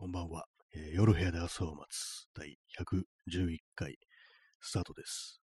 [0.00, 0.46] こんばんは。
[0.74, 3.98] えー夜部屋で朝を待つ第111回
[4.62, 5.42] スタートです。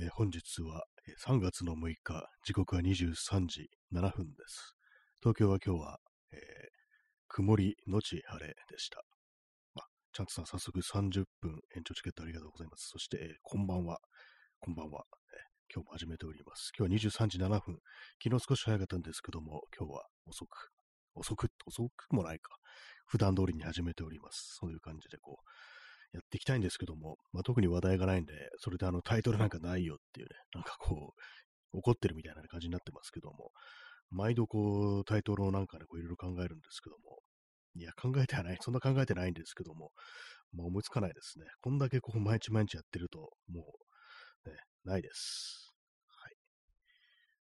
[0.00, 4.74] えー本日はえー3月の6日、時刻は23時7分です。
[5.20, 5.98] 東京は今日は、
[6.32, 6.38] えー
[7.28, 9.02] 曇りのち晴れでした。
[9.74, 12.88] まあ、チャンツさん早速30分延長チケットありがとうございます。
[12.88, 13.98] そして、えーこんばんは。
[14.58, 15.04] こんばんは、
[15.34, 15.36] え
[15.74, 16.72] 今日も始めております。
[16.78, 17.78] 今日は23時7分。
[18.24, 20.70] 昨日少し早かったんですけども、今日は遅く。
[21.14, 22.56] 遅く、遅くもないか。
[23.06, 24.56] 普段通りに始めております。
[24.60, 31.14] そういう感じでこう、やっていきたいんですけども、まあ、特に話題がないんで、それであのタイトルなんかないよっていうね、なんかこ
[31.74, 33.50] う、怒ってるみたいな感じになってますけども、
[34.10, 37.18] 毎度こう、タイトルをなんかね、こういろいろ考えるんですけども、
[37.74, 39.90] いや、考えてはない、そんな考えてないんですけども、
[40.52, 41.44] まあ思いつかないですね。
[41.60, 43.74] こんだけこう、毎日毎日やってると、も
[44.46, 45.74] う、ね、ないです。
[46.06, 46.34] はい。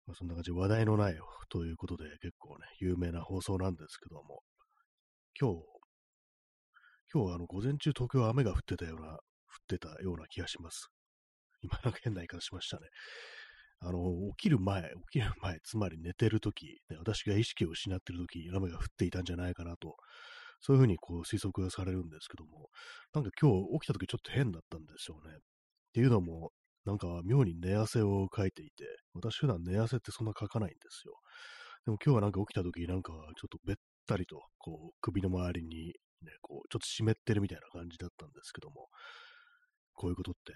[0.07, 1.16] まあそんな感じで話題のない
[1.49, 4.41] ということで、結構ね、有名な放送なんですけども、
[5.39, 5.63] 今日、
[7.11, 9.17] 今日はあの午前中東京は雨が降ってたような、降っ
[9.67, 10.89] てたような気がします。
[11.63, 12.88] 今なんか変な言い方しましたね。
[13.80, 13.99] あの、
[14.38, 19.95] 起きる前、起きる前、つまり寝てるとき、私が意識を失ってるとき、雨が降っていたんじゃないかなと、
[20.61, 22.69] そういうふうにこう推測がされるんですけども、
[23.13, 25.31] なんか今日起きたときちょっと変だったんですよね。
[25.36, 25.39] っ
[25.93, 26.52] ていうのも、
[26.86, 31.15] なんか妙に寝汗をかいていて、私普段寝汗ってそんなかかないんですよ。
[31.86, 35.87] でも今日はなんか起きたとき、なんかちょっとべったりと、こう、首の周りに、
[36.21, 38.87] ね、こう、ちょっと湿ってるみたいな感じだったんですけども、
[39.93, 40.53] こういうことって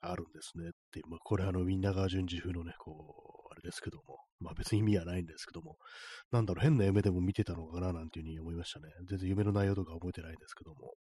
[0.00, 5.76] あるんですねって、まあ、これあの、みんなが順次風のね、こう、あれですけども、まあ別に意味はないんですけども、
[6.32, 8.88] なんだろう、変な夢でも見てたのかななんていうふうに思いましたね。
[9.08, 10.94] 全然夢の内容とか覚えてないんですけども。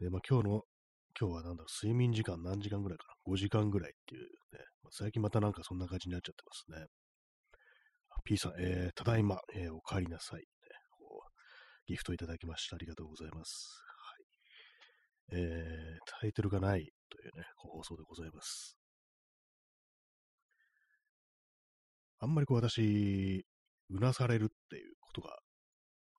[0.00, 0.62] で、まあ今日の、
[1.18, 4.28] 今日はなんだろう、睡眠時間何時間ぐらいかな ?5 時間ぐらいっていうね、
[4.82, 6.86] まあ、最近またなんかそんな感じになっちゃってますね。
[8.22, 10.46] P さん、えー、ただいま、えーお帰りなさい、ね。
[11.86, 12.76] ギフトいただきました。
[12.76, 13.68] ありがとうございます。
[15.30, 15.40] はい。
[15.40, 18.76] えー、タイトルがないというね、放送でございます。
[22.20, 23.44] あんまりこう私、
[23.90, 25.38] うなされるっていうことが、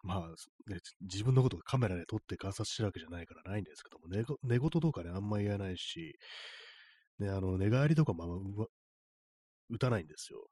[0.03, 0.27] まあ、
[0.71, 6.17] ね、自分のことをカメラで撮って観察してるわけじゃないからないんですけども、寝寝言とかね、あんまり言えないし、
[7.19, 8.67] ね、あの、寝返りとかもあ
[9.69, 10.47] 打たないんですよ。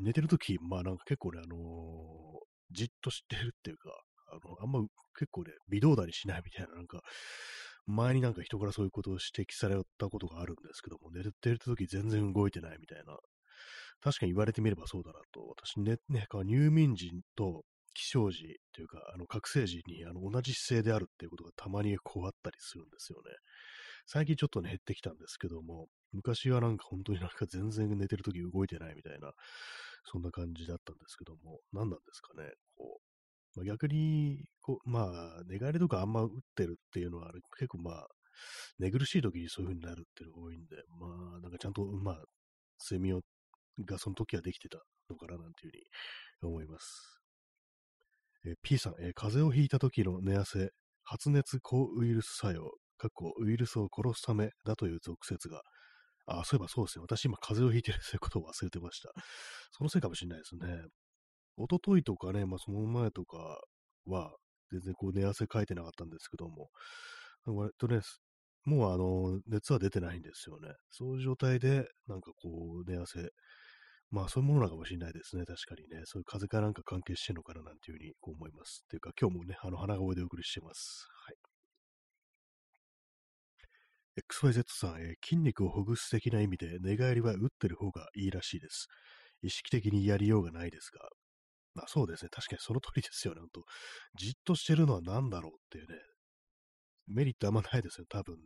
[0.00, 3.90] 寝てるとき、まあなんか結構ね、あのーじっとしてるっていうか、
[4.32, 4.80] あの、あんま
[5.18, 7.02] 結構ね、微動だにしないみたいな、なんか、
[7.86, 13.18] 前になんか人からそういうことを指摘されたことがあるんですけども、寝てるとき全然動いてないみたいな。
[14.00, 15.46] 確かに言われてみればそうだなと。
[15.48, 23.30] 私ね、ね、入眠時と起床時というか、あの、覚醒時にあの同じ姿勢であるっていうことがたまにこうあったりするんですよね。
[24.06, 29.32] 最近ちょっとね、減ってきたんですけども、昔はなんか本当になんか全然寝てるとき動いてないみたいな、
[30.04, 33.00] そんな感じだったんですけども、何なんですかね、こ
[33.56, 33.58] う。
[33.58, 35.00] まあ、逆に、こう、ま
[35.38, 38.08] あ、寝返りとかあんま打ってるっていうのは、結構まあ、
[38.78, 42.24] 寝苦しい時にそういう風になるっていうのが多いんで、まあ、なんかちゃんと、まあ、
[42.82, 43.22] 睡眠を
[43.84, 47.20] がその時はできてたのかななんていうふうに思います。
[48.44, 50.72] えー P さん、えー風邪をひいた時の寝汗、
[51.04, 55.62] 発熱抗ウイルス作用、かっこウイルスを殺すためだという俗説が、
[56.26, 57.02] あ、そういえばそうですね。
[57.02, 59.10] 私今風邪をひいてるということを忘れてました。
[59.72, 60.84] そのせいかもしれないですね。
[61.56, 63.60] 一昨日とかね、まあその前とか
[64.06, 64.32] は、
[64.70, 66.68] 全然こう寝汗かいてなかったんですけども、
[67.44, 68.00] 割とね、
[68.64, 70.68] もうあの、熱は出てないんですよね。
[70.90, 73.30] そういう状態で、なんかこう、寝汗、
[74.10, 75.44] まあそういうものなのかもしれないですね。
[75.44, 76.02] 確かにね。
[76.04, 78.82] そういう風かなんか関係してるのかななんていうふうに思います。
[78.84, 81.08] っていうか、今日もね、あの、鼻声でお送りしてます。
[81.26, 81.51] はい。
[84.16, 88.88] XYZ さん、えー筋肉をほぐす的な意味で寝返りは打ってる方がいいらしいです。
[89.42, 91.08] 意識的にやりようがないですが。
[91.74, 92.28] まあそうですね。
[92.30, 93.40] 確かにその通りですよね。
[93.40, 93.64] ほんと。
[94.18, 95.98] じっとしてるのは何だろうっていうね。
[97.08, 98.06] メリットあんまないですよ。
[98.08, 98.40] 多分ね。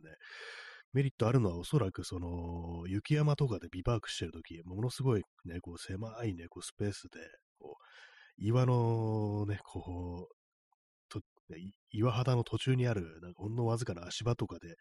[0.93, 7.19] メリットあるのはおそらくその雪山とかでビバークしてるとき、ものすごいね、こう狭いね、こうスペースで、
[7.59, 7.83] こう、
[8.37, 10.36] 岩のね、こう、
[11.49, 11.57] ね
[11.91, 14.75] 岩肌の途中にある、なんかほんのわずかな足場とかで、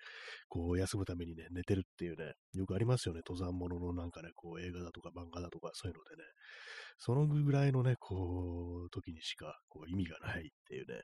[0.48, 6.22] こう休むためにね、寝てるっていうね、よくありますよね、登山者のなんかね、こう映画だとか漫画だとかそういうのでね、
[6.98, 11.02] そのぐらいのね、こう、時にしか、こう意味がないっていうね、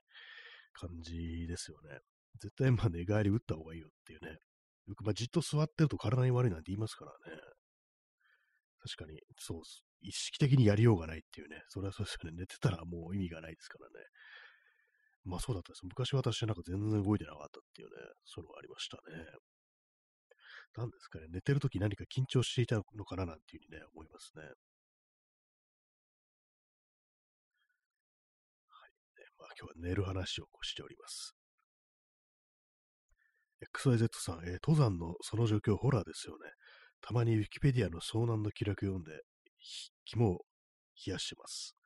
[0.72, 1.98] 感じですよね。
[2.40, 4.38] 絶対まあ寝返り打った方がいいよっていうね。
[4.86, 7.38] よくまあじっと座ってると体に悪いなんて言いますからね。
[8.80, 9.62] 確かに、そう。
[10.00, 11.62] 意識的にやりようがないっていうね。
[11.68, 12.36] それはそうですよね。
[12.36, 14.06] 寝てたらもう意味がないですからね。
[15.24, 15.82] まあそうだったです。
[15.84, 19.02] 昔私なんか全然動いてなかったっていうね、そういうのがありましたね。
[20.76, 21.26] なんですかね。
[21.30, 24.42] 寝てるとき何か緊張していたのかななんていうふうにね、思いますね。
[24.42, 24.50] はい。
[24.50, 24.56] ね
[29.38, 31.34] まあ今日は寝る話をしております。
[33.74, 36.50] XYZ さん、えー、登山のその状況ホラーですよね。
[37.00, 39.12] たまにウィキペディアの遭難の記録読んで、
[40.04, 40.44] 肝を
[41.06, 41.76] 冷やしてます。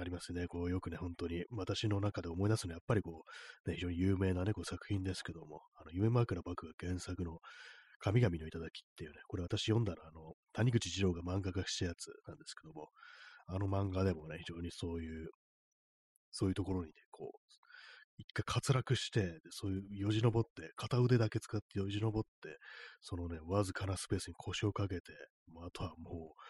[0.00, 0.46] ありますね。
[0.46, 3.24] こう、よくね、本当に、私の中で思い出すのは、やっぱりこ
[3.66, 7.38] う、ね、非常に有名なね、こう作品ですけども、あの、夢枕幕が原作の
[8.00, 12.88] 神々の頂っていうね、これ私読んだら、あの、谷口二郎が漫画化したやつなんですけども、
[13.46, 15.30] あの漫画でもね、非常にそういう、
[16.30, 17.38] そういうところにね、こう、
[18.18, 22.58] 一回滑落して、そういうよじ登って、片腕だけ使ってよじ登って、
[23.00, 25.12] そのね、わずかなスペースに腰をかけて、
[25.54, 26.40] まあ、とはもう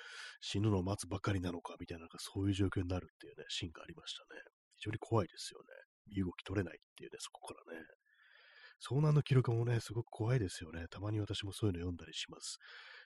[0.40, 4.40] 死ぬのを待つばかりなのか、みたいな、そういう状況になるっていうね、シーンがありましたね。
[4.76, 5.66] 非常に怖いですよね。
[6.16, 7.84] 身動き取れないっていうね、そこからね。
[8.80, 10.86] 遭難の記録もね、すごく怖いですよね。
[10.88, 12.58] たまに私もそういうの読んだりします。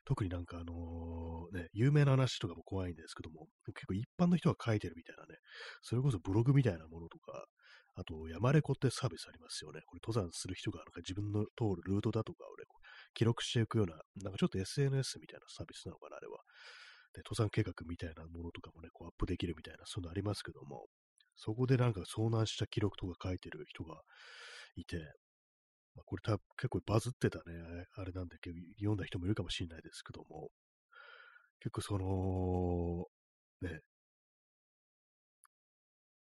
[0.05, 5.39] 特になんかあのね、有名な話とかも怖いんですけども、結構一般の人が書いてるみたいなね、
[5.81, 7.47] それこそブログみたいなものとか、
[7.95, 9.81] あと、山レコってサービスありますよね。
[9.87, 12.65] これ登山する人がなんか自分の通るルートだとかをね、
[13.15, 16.39] 記録していくような、なんかちょっと SNS みたいなサービスなのかな、あれは。
[17.13, 20.87] で、登山計画みたいなものとかもね、こうアップできるみたいな、そういうのありますけども、
[21.37, 24.01] そこでなんか遭難した記録とか書いてる人が
[24.77, 24.97] いて、
[25.95, 27.45] まあ、これ多分結構バズってたね、
[27.97, 28.37] あれなんで
[28.79, 30.49] 読んだ人もいるかもしれないですけども、
[31.61, 33.81] 結構その、ね、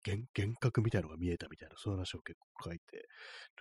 [0.05, 3.07] 幻幻覚みたいなのが見えたみたいな、そういう話を結構書いてる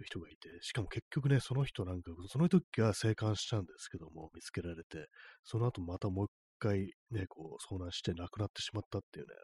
[0.05, 5.09] 人がいて、しかも結局ね、その人なんか、その時は生還したんですけども、見つけられて、
[5.45, 9.35] その後またもう一回ね、こう、遭難して亡くなってしまったっていうね、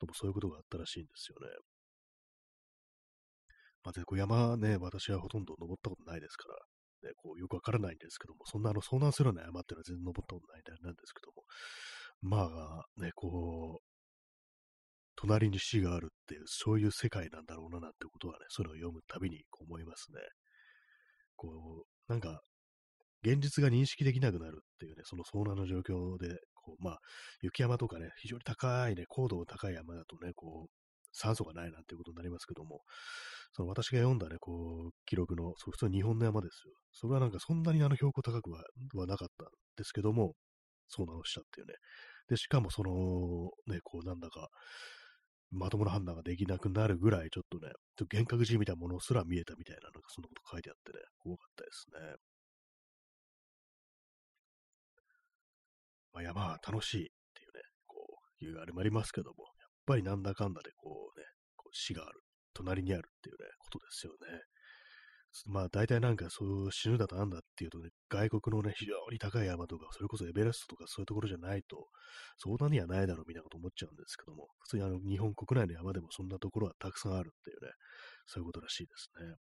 [0.00, 1.54] どうもそういうことがあったらしいんですよね。
[3.84, 10.72] まあ、で、こう山ね、私はほとんど登ったことないですから、ね、こうよくわからないんですけども、そんなあの遭難するような山っていうのは全然登ったことないんで
[11.04, 11.44] すけども、
[12.20, 12.50] ま
[12.82, 13.87] あね、こう、
[15.20, 20.20] 隣に死があるっていう、そういう世界なんだろうななんてことはね、それを読むたびに思いますね。
[21.34, 21.48] こ
[22.08, 22.40] う、なんか、
[23.24, 26.98] 現実が認識できなくなるっていうね、その遭難の状況で、こう、まあ、
[27.42, 30.70] 雪山とかね、非常に高いね、高度の高い山だとね、こう、
[31.12, 32.82] 酸素がないなんていうことになりますけども、
[33.52, 36.74] その私が読んだね、こう、記録の、そう普通日本の山ですよ。
[36.92, 38.62] それはなんかそんなにあの標高高くは
[38.94, 40.34] はなかったんですけども、
[40.96, 41.74] 遭難をしたっていうね。
[42.28, 42.92] で、しかもその、
[43.66, 44.48] ね、こうなんだか、
[45.50, 52.16] まともな判断ができなくなるぐらい、ちょっとね、ちょっと幻覚じみたいなものすら見えたみたいな、なんかそんなこと書いてあってね、怖かったですね。
[56.12, 57.96] まあ、山は楽しいっていうね、こ
[58.40, 61.24] う、いうあれもありますけども、やっぱりなんだかんだでこうね、
[61.56, 62.20] こう死がある、
[62.54, 64.40] 隣にあるっていうね、ことですよね。
[65.46, 71.88] まあ大体なんかそう死ぬだとなんだっていうとね、外国のね、非常に高い山とか、それこそエベレストとかそういうところじゃないと、
[72.38, 77.70] そんなにはないだろうみたいなこと思っちゃうんですけども、普通にあの日本国内の山でもそんなところはたくさんあるっていうね、
[78.26, 79.34] そういうことらしいですね。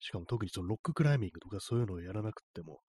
[0.00, 2.80] しかも特にそのロッククライミングとかそういうのをやらなくても、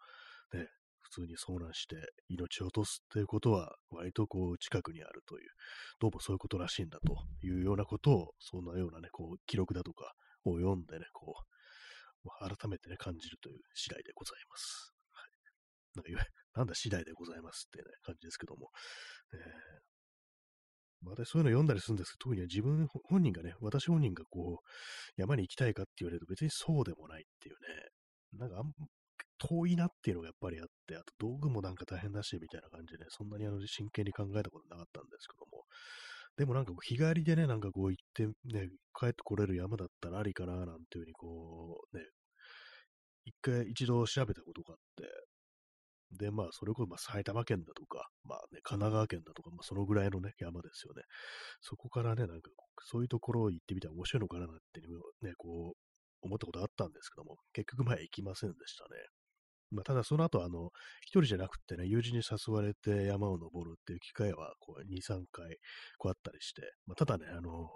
[0.54, 0.68] ね、
[1.02, 1.96] 普通に遭難して
[2.28, 5.50] 命を落とすっていうことは割とこう近くにあるという、
[6.00, 7.16] どうもそういうことらしいんだと
[7.46, 10.14] いうようなことを、そんなようなね、こう記録だとか
[10.46, 11.53] を読んでね、こう、
[12.40, 14.94] 改めてね、感じるという次第でございます。
[15.12, 16.12] はい。
[16.14, 16.26] なんか、
[16.56, 18.70] なんだ次第でございますってね、感じですけども。
[19.34, 27.90] えー、またそういうの読んだりするんですけど、特に自分本人がね、私本人がこう、山に行きたいかって言われると別にそうでもないっていうね、
[28.34, 28.74] なんかあん
[29.40, 35.66] 遠いなっていうのがやっぱりあって、あと道具もなんか大変だし、みたいな感じで、ね、そんなにあの真剣に考えたことなかったんですけども、
[36.38, 42.04] でもなんか日帰りでね、なんかこう行ってね、帰ってこれる山だったらありかな、なんていうふうにこう、ね、
[43.26, 45.04] 一回一度調べたことがあって、
[46.18, 51.04] で、まあ、それこそ、まあ、埼玉県だとか、まあね、神奈川県だとか、まあ、そのぐらいのね、山ですよね。
[51.62, 52.50] そこからね、なんか、
[52.86, 54.82] そういうところ行ってみたら面白いのかな、なんて
[55.22, 55.78] ね、こう、
[56.22, 58.90] 思ったことあったんですけども、結局、まあ、行きませんでしたね。
[59.74, 60.70] まあ、ただその後、あの、
[61.02, 65.58] 一人じゃなくてね、友人に誘われて山を登るっていう機会は、こう、2、3回、
[65.98, 67.68] こうあったりして、まあ、ただね、あの、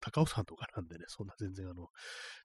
[0.00, 1.88] 高尾山とかなんでね、そんな全然あの、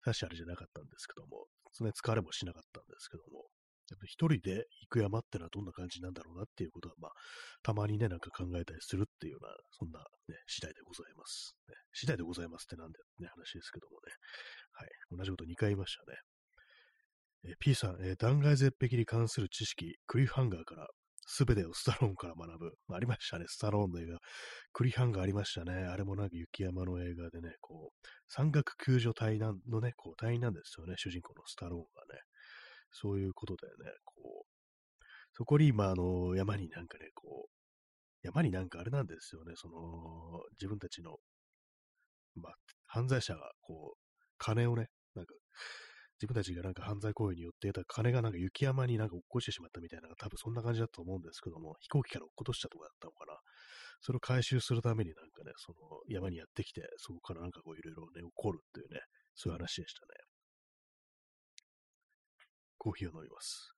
[0.03, 3.45] 確かあれじゃなかったんですけども、そんな疲れもしなかったんですけども、
[3.89, 7.11] やっぱ一人で行く山ってのはどんな感じなんだろうなっていうことは、まあ、
[7.63, 11.55] たまにね、なんか考えたりするっていうような、そんなね、次第でございます。
[11.69, 14.11] ね、次第でございますってなんでね、話ですけどもね。
[14.73, 14.89] はい。
[15.11, 16.17] 同じこと2回言いましたね。
[17.43, 20.87] えー、P さん、えー、断崖絶壁に関する知識、クリフハンガーから、
[21.29, 22.71] すべてをスタローンから学ぶ。
[22.95, 24.19] ありましたね、スタローンの映画。
[24.71, 25.73] クリフハンガーありましたね。
[25.73, 32.21] あれもなんか雪山の映画でね、こう、山岳救助隊のね、こう、隊員なんですよね、主人公のスタローンがね。
[32.91, 35.03] そういうことでね、こう、
[35.33, 37.53] そこに今、あの、山になんかね、こう、
[38.23, 41.19] 山になんかあれなんですよね、その、自分たちの
[42.37, 42.53] まあ、
[42.85, 45.33] 犯罪者が、こう、金をね、なんか、
[46.19, 53.37] 自分たちがなんか犯罪行為によって得た金がなんか雪山になんか落っこちてしまったみたいな、多分そんな感じだと思うんですけども、飛行機から落っことしたとかだったのかな。
[54.01, 59.01] それを回収するためになんかね、その山にやってきて、そこからなんかこういろいろね、起こるっていうね、
[59.35, 60.07] そういう話でしたね。
[62.77, 63.73] コーヒーを飲みます。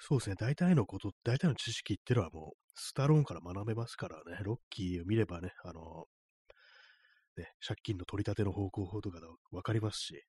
[0.00, 0.36] そうですね。
[0.38, 4.38] 大体のこと、大体の知識っていうのはもう、スタローンから学べますからね。
[4.44, 6.06] ロッキーを見ればね、あの、
[7.38, 9.20] ね、借金の取り立ての方向法とか
[9.52, 10.20] わかりますし、ね、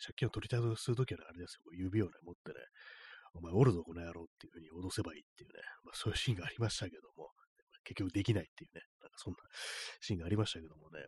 [0.00, 2.60] 借金を取り立てするときは、ね、あれですよ、指をね、持ってね、
[3.34, 7.30] お前おるぞ、この野郎っていうふうに脅せばいいっていうね、まあ、そういうシーンがありましたけども、
[7.84, 9.38] 結局できないっていうね、なんかそんな
[10.00, 11.04] シーンがありましたけどもね、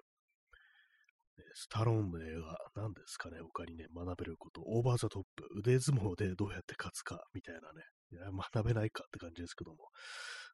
[1.55, 9.89] スタローンの映画、何ですかね、他にね、学べること、オーバーザトップ、腕相撲でどうやって勝つか、みたいなね、いや学べないかって感じですけども、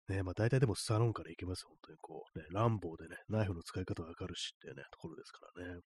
[0.08, 5.80] ね、まあ大体でもスタローンからいけますよ、本当にこう、ね、ランボーでね、ナイフの使い方わかるしっていうね、ところですからね。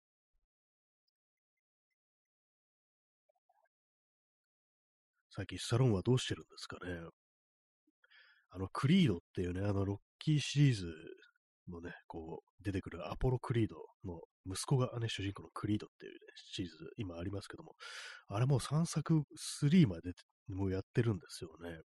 [5.31, 6.93] 最近スタローンはどうしてるんですかね。
[8.51, 10.87] あの、クリードっていうね、あの、ロッキーシリーズ
[11.69, 17.75] のね、こう、出てくるアポロ・クリードの息子がね、主人公のクリードっていうね、シリーズ、今ありますけども、
[18.29, 20.13] あれもう3作、3まで
[20.49, 21.81] もうやってるんですよね。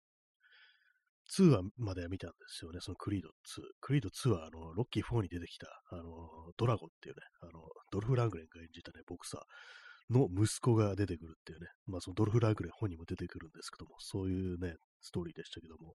[1.37, 3.61] 2はまで見たんですよね、そのクリード2。
[3.81, 15.93] クリード2は、あの、ロッキー4に出てきた、あの、ドラゴっていうね、あの、ドルフ・ラングレンが演じたね、ボクサーの息子が出てくるっていうね、まあそのドルフ・ラングレン本にも出てくるんですけども、そういうね、ストーリーでしたけども、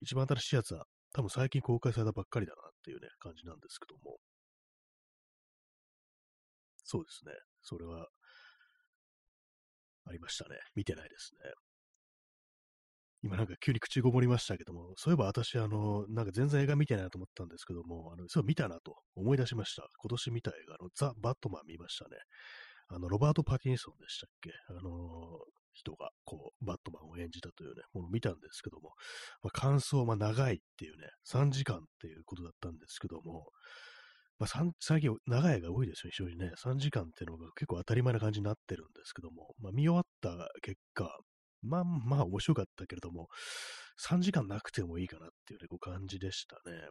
[0.00, 4.18] 一番新しいやつは、多分最近公開されたばっかりだなっていうね、感じなんですけども。
[6.84, 7.32] そうですね。
[7.62, 8.08] それは、
[10.06, 10.58] ありましたね。
[10.74, 11.52] 見てないですね。
[13.22, 19.88] 今なんか急に口ごもりましたけども、そういえば私、あの、なんか全然映画見てないなと思ったんですけども、あの、そう見たなと思い出しました。
[19.96, 22.18] 今年見た映画のザ・バットマン見ましたね。
[22.88, 24.50] あの、ロバート・パティンソンでしたっけ？
[24.68, 25.38] あの、
[25.74, 28.94] 人が、こう、バットマンを演じたというね、ものを見たんですけども、
[29.42, 33.48] まあ、感想、まあ、長いっていうね、3時間っていうことだったんですけども、
[34.38, 36.52] まあ、最近長いが多いですよ、非常にね。
[36.62, 41.08] 3時間っていうのが結構当たり前な感じになってるんですけども、まあ、見終わった結果、
[41.62, 43.28] まあまあ面白かったけれども、
[44.02, 46.88] 3時間なくてもいいかなっていうね、こう感じでしたね。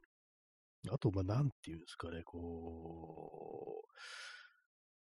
[0.92, 3.84] あと、まあ、なんていうんですかね、こ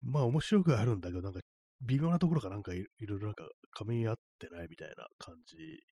[0.03, 1.39] う、まあ面白くあるんだけど、なんか
[1.81, 3.47] 微妙なところがなんかいろいろなんか
[3.77, 5.57] 噛み合ってないみたいな感じ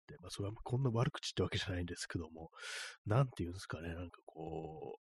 [0.07, 2.49] で、まあそれはこんな悪口ってわけじゃないんですけども、
[3.05, 4.97] なんていうんですかね、なんかこ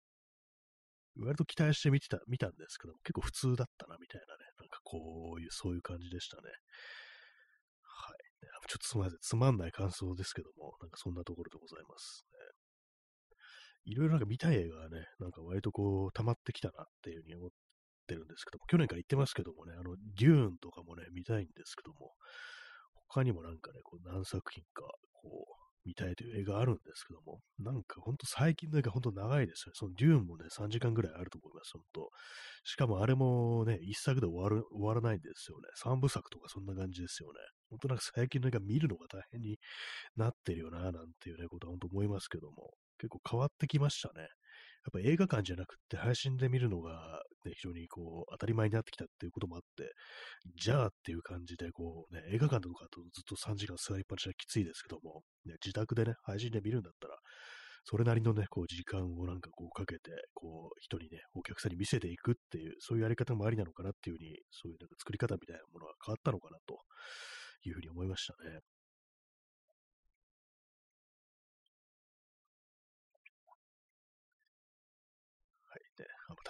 [1.17, 6.43] う、割と期待して見てた、見たんですけども、結構普通だったなみたいなね、なんかこういう、そういう感じでしたね。
[7.83, 8.17] はい。
[8.67, 12.39] ちょっとすみません、つまんない感想ですけども、なんかそんなところでございます、ね。
[13.83, 17.49] いろいろなんか見たい映画がね、なんか割とこう、溜まってきたなっていうふうに思っ
[18.11, 22.11] ってるんですけども、去年から言ってますけどもね、あの、デューンとかもね、見たいんですけども、
[23.07, 29.73] 他にもなんかね、こう何作品か、こう、見たいという映画あるんですけども、なんかほんと最近の映画ほんと長いですよね。
[29.73, 32.11] そのデューンもね、3時間ぐらいあると思います、ほんと。
[32.63, 35.63] しかもあれもね、1作で終わる、終わらないんですよね。
[35.83, 37.39] 3部作とかそんな感じですよね。
[37.71, 39.57] ほんとなんか最近の映画見るのが大変に
[40.15, 44.27] なってるよな、なんていうね、ことはほんと思いますけども、結構変わってきましたね。
[44.83, 49.93] やっぱ映画館じゃなくって配信で見るのが、ね、非常にこう当たり前になってきたっていうこともあって、
[50.55, 57.15] じゃあっていう感じで、こうね、映画館とかとずっと3時間座りっぱなしはきついですけども、ね、自宅でね、配信で見るんだったら、
[57.83, 66.77] それなりのね、こう時間をなんかこうかけて、こう人にね、お客さんに見せていくっていう、そういうやり方もありなのかなっていうふうに、そういうなんか作り方みたいなものが変わったのかなと
[67.65, 68.59] いうふうに思いましたね。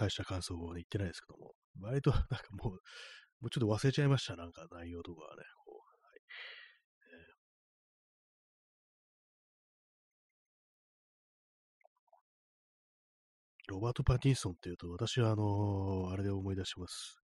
[0.02, 5.42] 大した感想を、ね、言ってないですけども、割となんかもう、もうちょっと忘れちゃいました、なんか内容とかはね。
[5.64, 6.20] こうはい
[7.06, 7.42] えー
[13.68, 17.22] ロバート・パティンソンっていうと、私はあのー、あれで思い出します。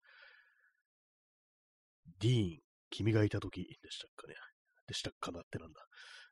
[2.20, 4.36] ディーン、君がいた時でしたっかね。
[4.88, 5.82] でしたっかなってなんだ。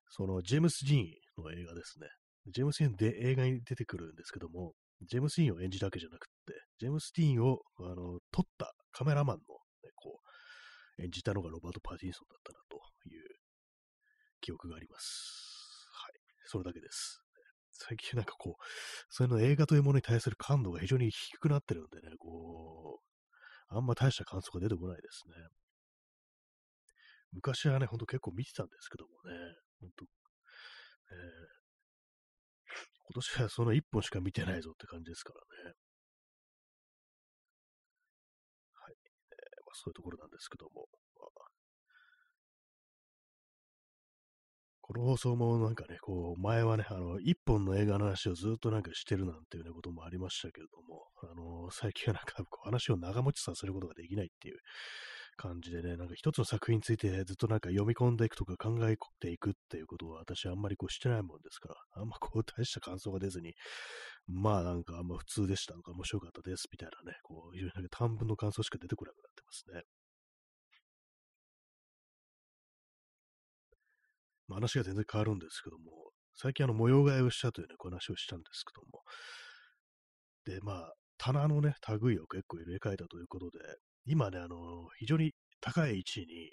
[0.10, 2.08] その、ジェームス・ディーンの映画ですね。
[2.48, 9.42] ジェームス・ディーンで映画に出てくるんですけども、ジェームス・ディーンを演じたわけじゃなくて、ジェームス・ディーンをあの撮ったカメラマンの、
[9.84, 10.20] ね、こ
[10.98, 12.78] う演じたのがロバート・パーティンソンだったなと
[13.10, 13.24] いう
[14.42, 15.88] 記憶があります。
[15.92, 16.14] はい。
[16.46, 17.22] それだけです。
[17.72, 18.64] 最近なんかこう、
[19.10, 25.34] そういうの映画というものに対する感度が非常に低くなってるんでね、こう、あんま大した感想が出てこないですね。
[27.34, 29.36] 昔はね、ほんと結構見てたんですけどもね、
[29.82, 30.06] ほんと、
[31.12, 31.65] えー、
[33.08, 35.74] 今年はその1本しか見てないぞって感じですからね。
[38.74, 38.96] はい。
[38.96, 40.88] えーまあ、そういうところなんですけども。
[41.18, 41.50] まあ
[44.82, 54.58] この放送もなんかね、こう、前はね、あの、一本の映画の話をずっとなんかしてるなんていうね、こともありましたけれども、あの、最近はなんかこう話を長持ちさせることができないっていう
[55.36, 63.54] 感じでね、なんか一つの作品についてずっとなんか読み込んでいくとか考えていくっていうことは私あんまりこうしてないもんですから、あんまこう大した感想が出ずに、
[64.28, 65.74] まあなんかあんま普通でした。
[65.74, 66.68] とか面白かったです。
[66.72, 69.84] みたいなね、こういうなんか短文の感想しか出てこなくなってますね。
[74.48, 79.02] まあ、話が全然変わるんですけども、最近あの模様替えをしたというね、こう話をしたんですけども、
[80.46, 83.60] で、まあ、棚のね、類を結構入れ替えたということで、
[84.06, 86.52] 今ね、あの、非常に高い位置に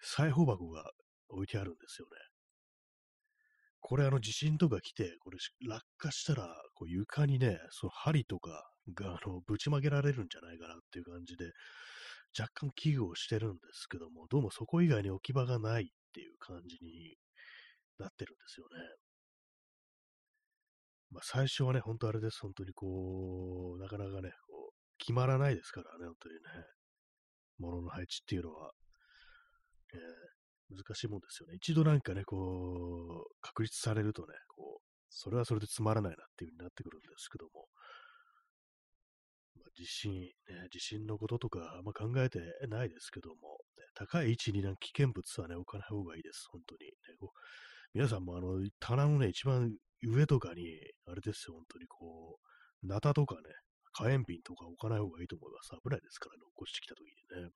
[0.00, 0.90] 裁縫箱が
[1.28, 2.12] 置いてあるんですよね。
[3.80, 11.52] これあの地震とか来て、これ落下したら、こう床にね、その針とかがあのぶちまけられるんじゃないかなっていう感じで、
[12.38, 17.16] 若干危惧をしてるんですけども、どうもそこ以外に置き場がないっていう感じに
[17.98, 18.96] なってるんですよね。
[21.10, 22.40] まあ最初はね、本当あれです。
[22.40, 24.32] 本当にこう、なかなかね、
[24.98, 26.40] 決まらないですからね、本当にね。
[27.58, 28.72] 物の配置っていうのは、
[29.94, 31.54] えー、難しいもんですよね。
[31.56, 37.68] 一度なんかね、こう、確立されるとね、こう、それはそれでつまらないなっていう風になってくるんですけども、
[39.56, 40.30] まあ、地震、ね、
[40.70, 43.34] 地震のこととかあんま考えてないですけども、
[43.78, 46.92] ね、高い位置になんか危険物はね、置かない方がいいです、本当に、ね。
[47.18, 47.38] こう
[47.94, 49.72] 皆さんもあの、棚のね、一番
[50.02, 50.62] 上とかに、
[51.06, 52.38] あれですよ、本当にこ
[52.82, 53.40] う、ナタとかね、
[53.96, 55.70] 火炎瓶とか置かない方がいいと思います。
[55.82, 57.48] 危ないですからね、起こしてきた時にね。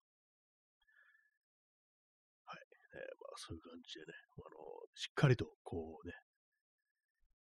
[2.47, 2.59] はい。
[2.64, 4.56] えー、まあ、そういう感じでね、あの、
[4.94, 6.14] しっかりと、こうね、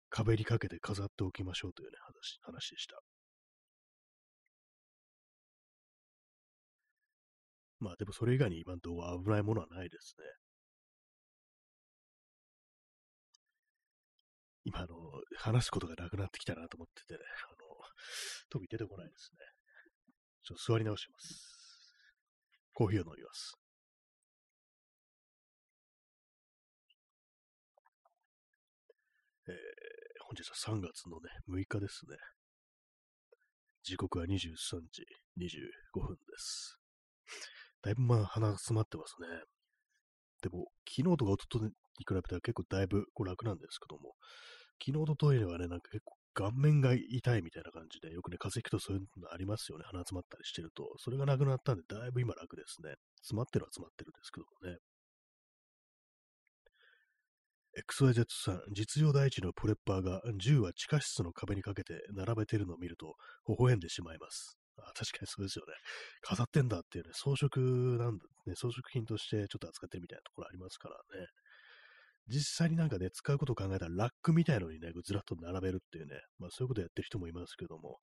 [0.10, 3.02] 壁にかけて飾っておきましょうというね、話、話でした。
[7.80, 10.26] まあでもそれ以外に今んとこ危ないものはないですね。
[14.64, 14.96] 今、あの、
[15.38, 17.20] 話すことがなくなってきたなと思っててね、
[17.52, 17.67] あの、
[18.50, 19.40] 特に出てこないですね。
[20.44, 21.58] ちょっと座り直します。
[22.74, 23.58] コーヒーを飲みます。
[29.50, 29.54] えー、
[30.28, 32.18] 本日は3月のね、6日ですね。
[33.84, 34.28] 時刻は23
[34.92, 35.06] 時
[35.40, 36.78] 25分です。
[37.82, 39.28] だいぶまあ鼻が詰まってますね。
[40.42, 41.72] でも、昨日とか一昨日に
[42.06, 44.16] 比べたら結構だいぶこう楽なんですけども、
[44.86, 49.86] 昨日とトイレはね、なんか結構顔面が痛いみたいな感じで、よくね、風邪ひくとそういうのありますよね。
[49.88, 50.94] 鼻詰まったりしてると。
[50.98, 52.94] それがなくなったんで、だいぶ今楽ですね。
[53.24, 54.78] 詰まってるは詰まってるんですけどもね。
[57.74, 63.16] XYZ さん、実用第一のプレッパーが銃は地下室の壁にかけて並べてるのを見ると、
[63.48, 64.60] 微笑んでしまいます。
[64.78, 65.74] あ確かにそうですよね。
[66.22, 67.50] 飾ってんだっていうね、装飾
[67.98, 71.26] なんだ、ね、装飾品としてちょっと扱ってるみたいなところありますからね。
[72.28, 78.00] 実際になんかね、使うことを考えたらラックみたいのにね、ずらっと並べるっていうね、まあそういうことやってる人もいますけども、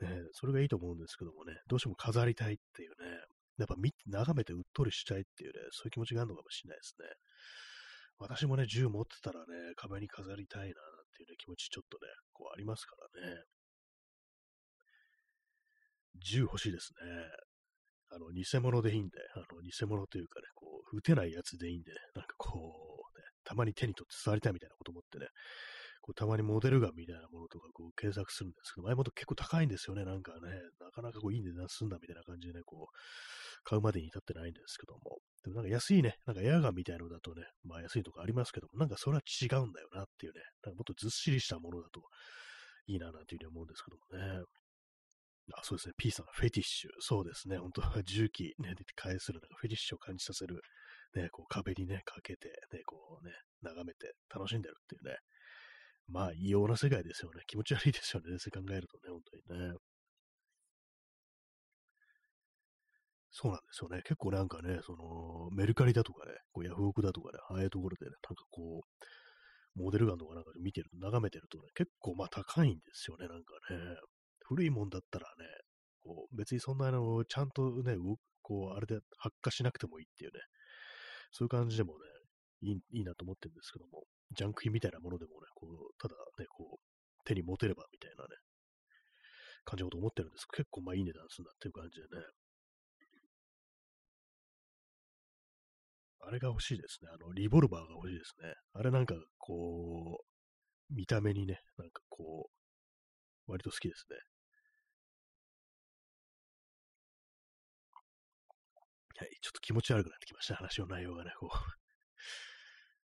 [0.00, 3.20] ね、それがいいと思うんですけどもね、どうしても飾りたいっていうね、
[3.58, 7.06] やっぱ見眺めてうっとりしたいっていうね、そういう気持ちがあるのかもしれないですね。
[8.18, 9.46] 私もね、銃持ってたらね、
[9.76, 10.72] 壁に飾りたいなっ
[11.16, 13.44] ていうね、気持ちちょっとね、こうありますからね。
[16.16, 17.00] 銃欲しいですね。
[18.12, 22.89] あの、偽物でいいんで、あの、偽物というかね、こう、撃てないやつでいいんで、なんかこう、
[23.44, 25.26] たまに手に取って触りたいみたいなこと思ってね、
[26.02, 30.38] こうたまにモデルガンみたいなものとかこう検索するんですけど、前もと結構高いんですよね、なんかね、
[30.80, 32.96] なかなかこういい値段すんだみたいな感じでね、こう、
[33.64, 42.00] 買うまでに至ってないんですけども、でもなんか安いね、なんかエアガンみたいのだとね、まあ安いとかありますけども、なんかそれは違うんだよなっていうね、なんかもっとずっしりしたものだと
[42.86, 44.44] いいななんていうふうに思うんですけどもね。
[45.52, 45.94] あ、そうですね。
[45.96, 46.90] P さん、フェティッシュ。
[47.00, 47.58] そうですね。
[47.58, 50.62] 本当は重機ね、返する、なんかフェティッシュを感じさせる、
[51.14, 55.16] ね、こう壁にね、かけて、ね、こうね、眺めて楽しんでるっていうね。
[56.08, 57.42] まあ、異様な世界ですよね。
[57.46, 58.36] 気持ち悪いですよね。
[58.38, 59.74] そう考えるとね、本当にね。
[63.30, 64.02] そうなんですよね。
[64.02, 73.78] 結構なんかね、その、メルカリだとかね、こうヤフオクだとかね、ああいうところでね、なんかこう、モデルガンとかなんかで見てる、眺めてるとね、結構まあ高いんですよね、なんかね。
[74.42, 75.46] 古いもんだったらね、
[76.02, 77.94] こう別にそんなあの、ちゃんとね、
[78.42, 80.40] こう、あれで発火しなくてもいいっていうね、
[81.32, 82.04] そういう感じでもね、
[82.62, 88.36] いいいいなと思ってるんですけども、ジャンク品みたいなものでもね、こう、ただね、こう、手に持てればみたいなね、
[89.64, 92.24] 感じのこと思ってるんです結構まあいい値段するんだっていう感じでね。
[96.22, 97.10] あれが欲しいですね。
[97.12, 98.54] あの、リボルバーが欲しいですね。
[98.74, 102.50] あれなんか、こう、見た目にね、なんかこ
[103.48, 104.16] う、割と好きですね。
[109.20, 111.50] はい、ちょっと気持ち悪くなってきました、話の内容がね、こう。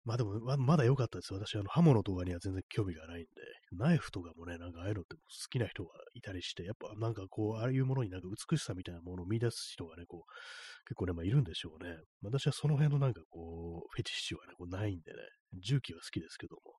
[0.05, 1.31] まあでも、まだ良かったです。
[1.35, 3.29] 私、あの、刃物とかには全然興味がないんで、
[3.73, 11.95] ナイフとかもね、なんかああいうのって好きな人がいたりして、やっぱなんかこう、ああいうものになんか美しさみたいなものを見出す人がね、こう、結構ね、まあいるんでしょうね。
[12.23, 15.19] 私はその辺のなんかこう、フェティッシュはね、こうないんでね、
[15.61, 16.73] 銃器は好きですけども、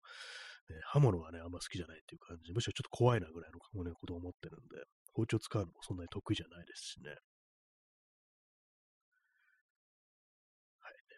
[0.70, 7.14] ね、刃物はね、あんま好きじゃないっていう感じ、むしろちょっと怖いなぐらいの、ね、ことを思ってるんで、包丁使うのもそんなに得意じゃないですしね。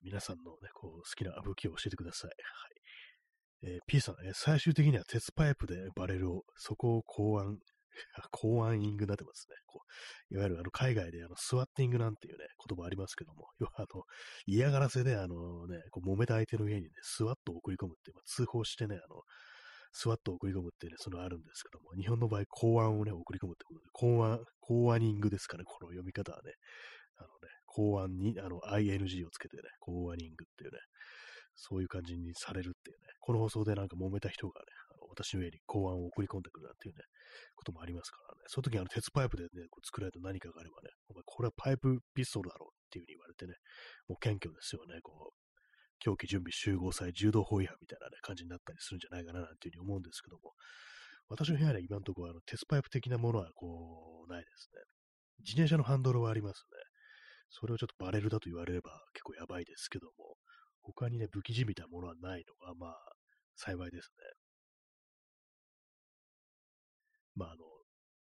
[0.02, 2.30] 皆さんのね、こう、好きな武器を教えてください。
[2.30, 3.74] はい。
[3.74, 7.58] えー、P さん、えー、最終的には鉄パイプでバレルを、そこを考案、
[8.32, 9.56] 考案イングになってますね。
[9.66, 9.82] こ
[10.30, 14.04] ういわゆるあの海外であのスワッティングなんていうね、言葉ありますけども、要はあの
[14.46, 19.22] 嫌がらせであのね、こう揉めた相手の家にね、スワットを送り込むっていう、まあ、通報してね、あの、
[19.92, 26.54] スワットを送り込むっていうね、そのあるんですけども、日本の場合、公安をね、送り込むってことで、公安、公安ニングですかね、この読み方はね。
[27.18, 30.78] あのね、公安に、あの、ing をつけてね、公安ニングっていうね、
[31.54, 37.04] そういう感じにされるっていうね、この放送でなんか揉めた人がね、あの私の家に公安を送り込んでくるなんていうね、
[37.56, 43.54] こともありますからね、その時あの鉄パイプでね、こう作られた何かがあればね、お前これはパイプピストルだろうっていう風に言われてね、
[44.08, 45.42] もう謙虚ですよね、こう、
[46.00, 50.52] 狂気準備集合祭、柔道法違反みたいな、ね、感じになったりするんじゃないかななんていうふうに思うんですけども、
[51.28, 54.82] 私の部屋には今のところあの鉄パイプ的なものはこう、ないですね。
[55.44, 56.91] 自転車のハンドルはありますね。
[57.52, 60.36] それをちょっとバレルだと言われれば結構やばいですけども、
[60.82, 62.96] 他にね、武器じみたものはないのが、まあ、
[63.54, 64.24] 幸いですね。
[67.36, 67.64] まあ、あの、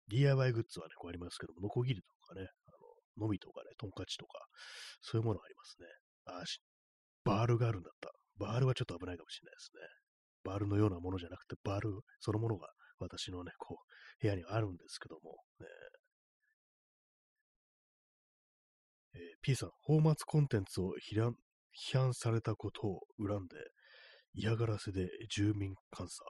[0.08, 2.70] DIY グッズはね、こうありますけども、ノコギリとかね、あ
[3.18, 4.38] の、のみとかね、トンカチとか、
[5.00, 5.86] そういうものがありますね。
[6.40, 6.60] あし、
[7.24, 8.12] バールがあるんだった。
[8.38, 9.80] バールはちょっと危ないかもしれないですね。
[10.44, 15.66] バールのようなものじゃなくて、バールそのものが私のね、こう、部屋にあるんですけども、ね、
[19.14, 21.32] えー、P さん、放末コンテンツを批
[21.92, 23.56] 判されたことを恨んで、
[24.34, 26.24] 嫌がらせで住民監査。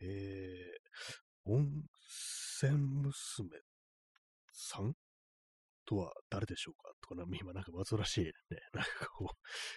[0.00, 1.68] えー、温
[2.60, 3.48] 泉娘
[4.52, 4.94] さん
[5.84, 6.92] とは誰でしょうか？
[7.00, 8.32] とか、今なんか煩わしいね、
[8.74, 9.28] なんかこう、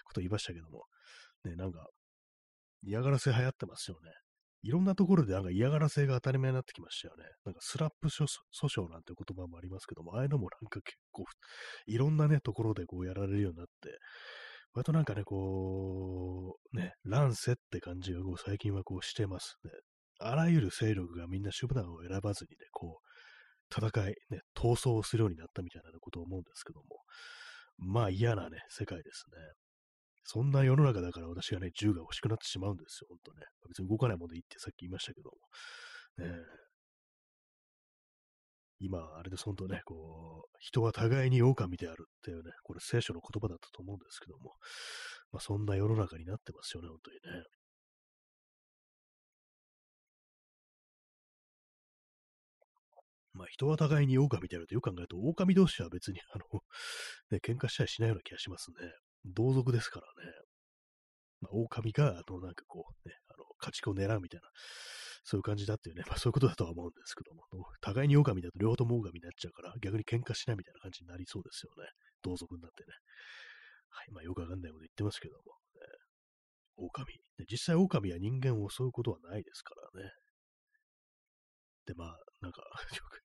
[0.03, 0.85] こと言いましたけども、
[1.43, 1.87] ね、なんか、
[2.83, 4.11] 嫌がらせ流行ってますよね。
[4.63, 7.23] いろんなところでなんか嫌がらせが当たり前になってきましたよね。
[7.45, 8.25] なんかスラップ訴
[8.67, 11.25] 訟なんて言葉もありますけども、ああいうのもなんか結構、
[11.87, 13.97] いろんなね、ところでこうやられるようになって、
[14.73, 19.71] 割となんかね、こう、ね、乱世って感じがこう最近はこうしてますね。
[20.19, 23.11] あらゆる勢力がみんな手段を選ばずにね、こう、
[23.73, 26.85] 戦い、ね、闘争をするようになったみたいなことを思うんですけども、
[27.77, 29.37] まあ嫌なね、世界ですね。
[30.23, 33.45] そんな世の中だから私がね、銃が欲しくなってしまうんですよ、ほんとね。
[33.67, 35.37] 別に動かないものでいいってさっき言いましたけども。
[36.25, 36.61] ね
[38.79, 44.55] 今、あれです、本当ね、こう、人は互いに狼であるっていうね、これ聖書の言葉だったと思うんですけども、
[45.31, 47.43] まあそんな世の中になってますよね、本当にね。
[53.33, 56.61] まあ人は互いに狼であるとよく考えると、狼同士は別にあの、
[57.31, 58.91] ね、喧嘩したりしないような気がしますね。
[59.25, 60.31] 同族ですからね。
[61.41, 64.47] まあ、狼が、あの、なんかこう、ね、あの、家畜を狙うみたいな、
[65.23, 67.43] そういう感じだっていうね、まあそういうことだとは思うんですけども、
[67.81, 71.89] 互いに狼だと両方とも狼になっちゃうから、逆に喧嘩しないみたいな感じになりそうですよね。
[72.23, 72.93] 同族になってね。
[73.89, 75.87] はい、まあよくわかんないこと言ってますけども、ね、
[76.77, 77.13] 狼。
[77.37, 80.09] で実際狼は人間を襲うことはないですからね。
[81.85, 82.61] で、まあ、なんか
[82.95, 83.21] よく、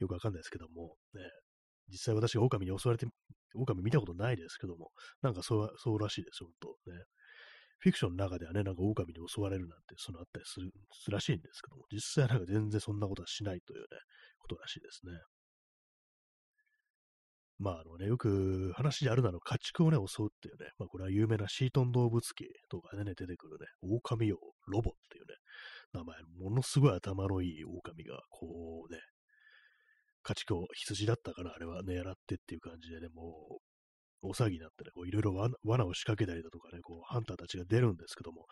[0.00, 1.22] よくわかんないですけども、ね、
[1.90, 3.06] 実際私が狼に襲われて
[3.54, 4.90] 狼見たことないですけども、
[5.22, 7.04] なんかそうそうらしいですよ、本当ね。
[7.80, 13.86] フィクションの中ではね、なんか狼に襲われるなんて、そのあったりするすらしいんですけども、実際なんか全然そんなことはしないというね、
[14.38, 15.12] ことらしいですね。
[17.58, 25.34] まあ、あのね、よく話であるなら家畜をね、襲うっていうね、まあこれは有名なシートン動物記とかでね、出てくるね、狼王ロボっていうね、
[25.92, 29.00] 名前、ものすごい頭のいい狼が、こうね、
[30.30, 33.58] 家畜を羊だったから、あれは、狙ってっていう感じでね、も
[34.22, 35.32] う、大騒ぎになってね、こういろいろ
[35.64, 38.46] 罠を仕掛けたりだとかね、こう、ハンターたちが出るんですけども、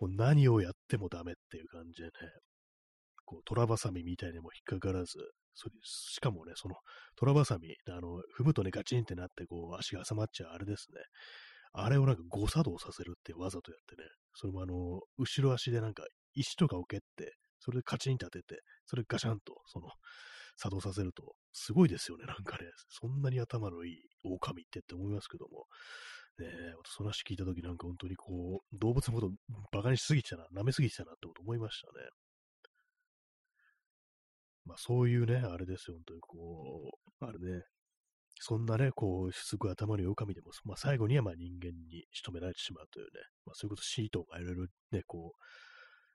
[0.00, 2.10] もう何をやってもダメっていう感じでね、
[3.24, 5.12] こう、トラバサミみたいにも引っかからず、
[5.54, 6.74] それしかもね、その、
[7.16, 11.00] トラバサミ、あの、踏むとね、ガチンってなって、こう、足が挟まっちゃうあれですね。
[11.72, 19.88] あれをなんか誤作動させるってわざとやってね、それもあの、後ろ足でなんか石とかを蹴って、それでカチンって当てて、それガシャンと、その、
[20.60, 22.66] 作動させると、すごいですよね、なんかね。
[22.90, 25.64] そんなに頭のいい狼ってって思いますけども。
[26.38, 29.30] ねえ、その話聞いたときなんか本当にこう、動物のこと
[29.72, 31.92] バカにしすぎちゃな、舐めすぎちゃなってこと思いましたね。
[34.66, 37.64] まあそういうね、あれですよ、本当にこう、あれね、
[38.38, 43.10] そんなね、こう、すごい頭の良神でも、まあ最後にはまあ人間に仕留められてしまうというね、
[43.44, 45.44] まあそういうことシートがいろいろね、こう、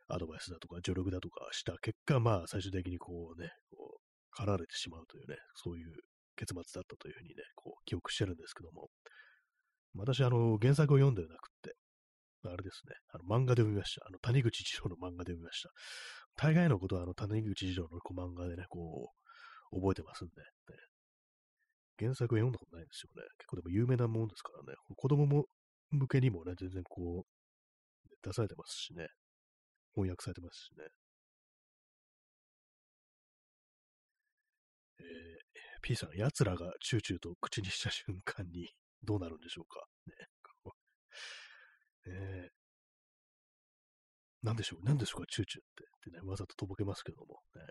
[0.07, 3.84] アドバイスだとか助力だとかした結果、まあ最終的にこうね、こ、
[4.35, 5.95] 駆られてしまうというね、そういう
[6.35, 8.89] 結末だったというふうにね、こう、記憶してるんですけども、
[9.95, 11.75] 私、あの、原作を読んではなくて、
[12.43, 14.05] あれですね、あの漫画で読みました。
[14.05, 15.69] あの、谷口次郎の漫画で読みました。
[16.35, 19.13] 大概のことは、あの、谷口次郎のこう漫画でね、こ
[19.71, 20.77] う、覚えてますんで、ね、
[21.97, 23.27] 原作を読んだことないんですよね。
[23.39, 25.45] 結構でも有名なもんですからね、子供も
[25.91, 29.07] 向けにもね、全然こう、出されてますしね、
[29.93, 30.85] 翻訳されてますしね。
[34.99, 35.05] えー、
[35.81, 38.69] P さん、奴らがチューチューと口にした瞬間に
[39.03, 39.87] どうなるんでしょうか？
[40.07, 40.13] ね。
[42.07, 45.83] えー、なんでしょう、なんでしょうか、チューチューって。
[45.83, 47.61] ってね、わざととぼけますけども、ね。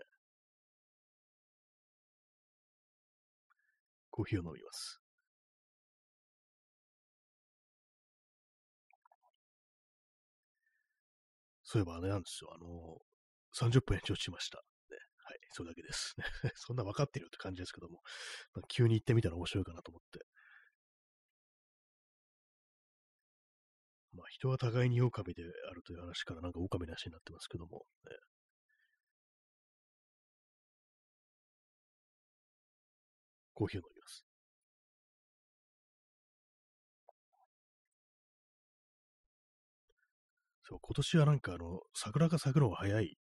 [4.09, 5.01] コーヒーを飲みます。
[11.63, 13.01] そういえばあれなんですよ、あの
[13.53, 14.63] 30分延長しました。
[15.55, 16.15] それだけです。
[16.55, 18.01] そんな分かってるって感じですけども、
[18.53, 20.25] まあ、急に行ってみたら面白いかなと思って。
[24.13, 28.17] まあ、人は互いに狼であるという話からなんか狼なしになってますけども、ね、
[33.55, 34.23] コーヒーを飲みます。
[40.63, 43.17] そう、今年はなんかあの、桜が咲くのが早い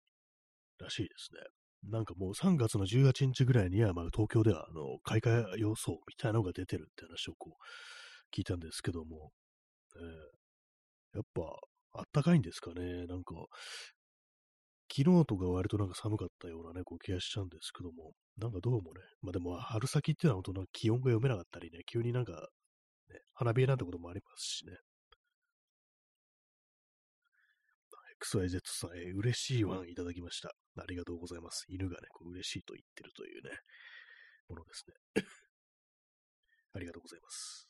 [0.79, 1.41] らしいですね。
[1.85, 9.31] なんかもう3月の18日ぐらいには、まあ東京ではあの、開花予想みたいなのが出てるって話をこう、聞いたんですけども、
[9.97, 11.43] えー、やっぱ、
[12.01, 13.07] あったかいんですかね。
[13.07, 13.35] なんか、
[14.91, 24.73] 昨日とか割となんか寒かったようなね、こう気がしちゃうんですけども、なんかどうもね、まあでも春先っていうのは本当気温が読めなかったりね、急になんか、ね、花冷えなんてこともありますしね。
[28.25, 30.51] XYZ さん、えー、嬉しいワンいただきました。
[30.79, 31.65] ありがとうございます。
[31.69, 33.51] 犬がね、こう嬉しいと言ってるというね、
[34.49, 34.95] ものですね。
[36.75, 37.69] ありがとうございます。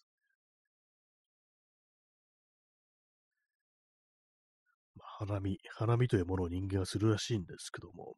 [4.97, 8.17] まあ、花見、花見というものを人間はするらしいんですけども、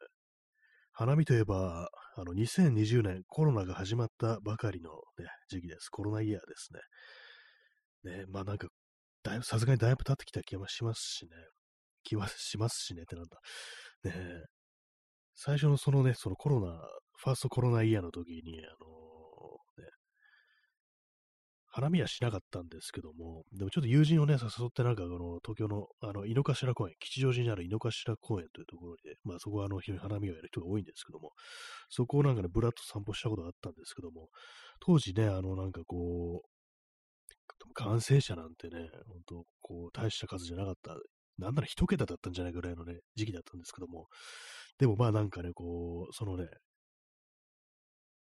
[0.00, 0.08] えー、
[0.92, 5.88] 花見といえば、あの、2020年コロナが始まったばかりの、ね、時期です。
[5.90, 6.80] コロナイヤーですね。
[8.04, 8.68] ね、まあなんか
[9.22, 11.30] だいぶ、さすがにだいぶ経ってきた気はしますしね。
[12.04, 13.38] 気はしますしねってなんだ。
[14.04, 14.42] ねえ。
[15.34, 16.72] 最初のそのね、そのコロナ、
[17.16, 19.88] ファーストコロナイヤーの時に、あのー、ね、
[21.66, 31.30] 花見はしなかったんですけども、でもちょっと友人をね、誘ってなんか、あの、東京の、あの、井の頭公園、吉祥寺にある井の頭公園というところで、まあそこはあの、非常に花見をやる人が多いんですけども、
[31.88, 34.28] そこをなんかね、ぶらっと散歩したことがあったんですけども、
[34.80, 36.51] 当時ね、あの、なんかこう、
[37.82, 40.96] 感染者なんてね、本当こう、大した数じゃなかった。
[41.38, 44.06] なんなら一桁だったんじゃないぐらいのね、時期だったんですけども。
[44.78, 46.46] でもまあなんかね、こう、そのね、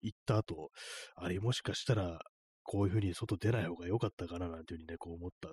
[0.03, 0.71] 行った後、
[1.17, 2.21] あれもしかしたら、
[2.63, 5.49] こういうふうに外出ない方が良かったかななんていうふうにね、こう思った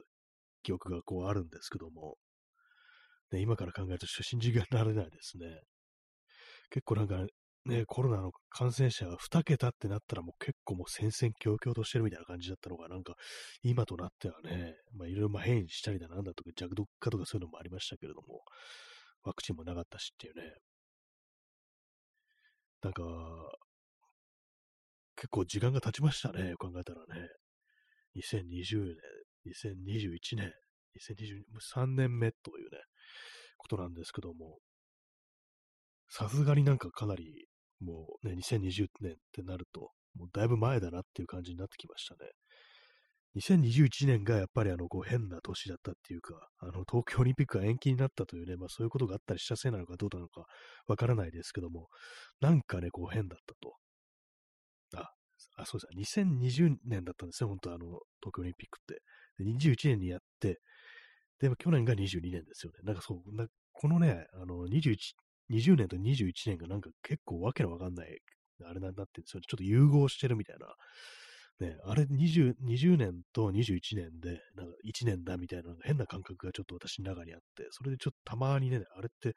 [0.62, 2.18] 記憶がこうあるんですけども、
[3.32, 5.62] ね、今から考えると信じがられないですね。
[6.70, 7.26] 結構なんか、
[7.68, 13.14] ね、コロナの感染者が2桁ってなったらもう結構もう戦々恐々としてるみたいな感じだったのが、なんか
[13.64, 18.42] 今となってはね、まあいろいろ変異したりだなんだとか弱毒化とかそういうのもありましたけれども、
[19.24, 20.54] ワクチンもなかったしっていうね。
[22.82, 23.04] なんか、
[25.16, 27.28] 結構時間が経ちましたね、考えたらね。
[28.16, 28.96] 2020年、
[29.46, 30.54] 2021年、
[30.96, 32.78] 2020 3年目というね、
[33.58, 34.60] ことなんですけども、
[36.10, 37.47] さすがになんかかなり
[37.80, 42.32] もうね、2020年ってなると、もうだいぶ前だなっていう感じになってきましたね。
[43.36, 50.46] 2021年がやっぱりあの、こう変な年だったっていうか、あの、東京オリンピックが延期になったというね、まあそういうことがあったりしたせいなのかどうなのか
[50.88, 51.88] わからないですけども、
[52.42, 53.76] なんかね、こう変だったと。
[54.96, 55.12] あ、
[55.58, 57.80] あそうですね、2020年だったんですね、本当あの、
[58.22, 59.02] 東京オリンピックって。
[59.38, 60.60] で21年にやって、
[61.40, 62.80] でも去年が22年ですよね。
[62.84, 64.98] なんかそう、なこのね、あの、21
[65.52, 68.20] 20年と21年がなんか結構わけのわかんない、
[68.66, 69.42] あれなんだってるんですよ。
[69.48, 70.68] ちょっと融合してるみたいな。
[71.60, 79.34] ね、あれ20、20年と21年で、なんか1年だみたいな変な感覚がちょっと私の中にあって、それでちょっとたまにね、あれって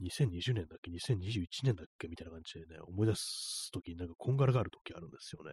[0.00, 5.52] 2020年だっけ ?2021 年だっけみたいな感じでね、思い出すときになんかこんがらがるときあるんですよね。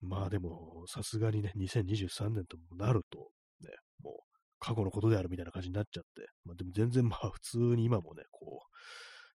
[0.00, 3.68] まあでも、さすがにね、2023年ともなると、ね、
[4.02, 4.29] もう
[4.60, 8.62] 過去のことであるみたいな感じになっちゃって、まあでも全然まあ 普通に今もね、こ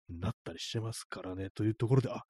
[0.10, 2.24] う、なったりしてますからね、というところで、あ、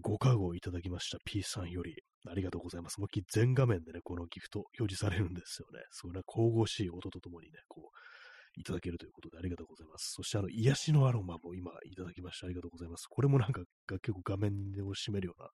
[0.00, 1.94] ご加護いただきました P さんより、
[2.26, 3.00] ありがとうございます。
[3.00, 5.84] もう全画面でね、このギフト表示されるんですよね。
[5.90, 10.12] それは神々しい音とともにね、こう、いただけるということでありがとうございます。
[10.14, 13.06] そしてあの、癒しのアロマも今いただきましてありがとうございます。
[13.08, 13.62] これもなんか
[14.02, 14.52] 結構画面
[14.84, 15.48] を占めるような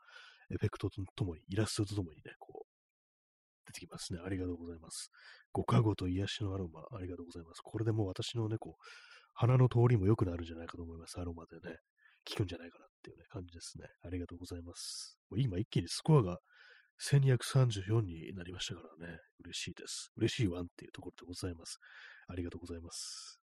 [0.50, 2.63] エフェクトとともに、イラストとともにね、こう、
[3.66, 4.20] 出てきますね。
[4.24, 5.11] ありがとうございます。
[5.53, 7.61] ご加護と癒しのアロマ、ありがとうございます。
[7.62, 8.83] これでもう私のね、こう、
[9.35, 11.18] 鼻の通りも良くなるんじゃないかと思います。
[11.20, 11.77] アロマでね。
[12.27, 13.87] 効くんじゃないかなっていうね、感じですね。
[14.03, 15.18] ありがとうございます。
[15.31, 16.38] もう今一気にスコアが
[17.03, 19.18] 1234になりましたからね。
[19.44, 20.11] 嬉しいです。
[20.16, 21.79] 嬉しいわんっていうところでございます。
[22.29, 23.40] ありがとうございます。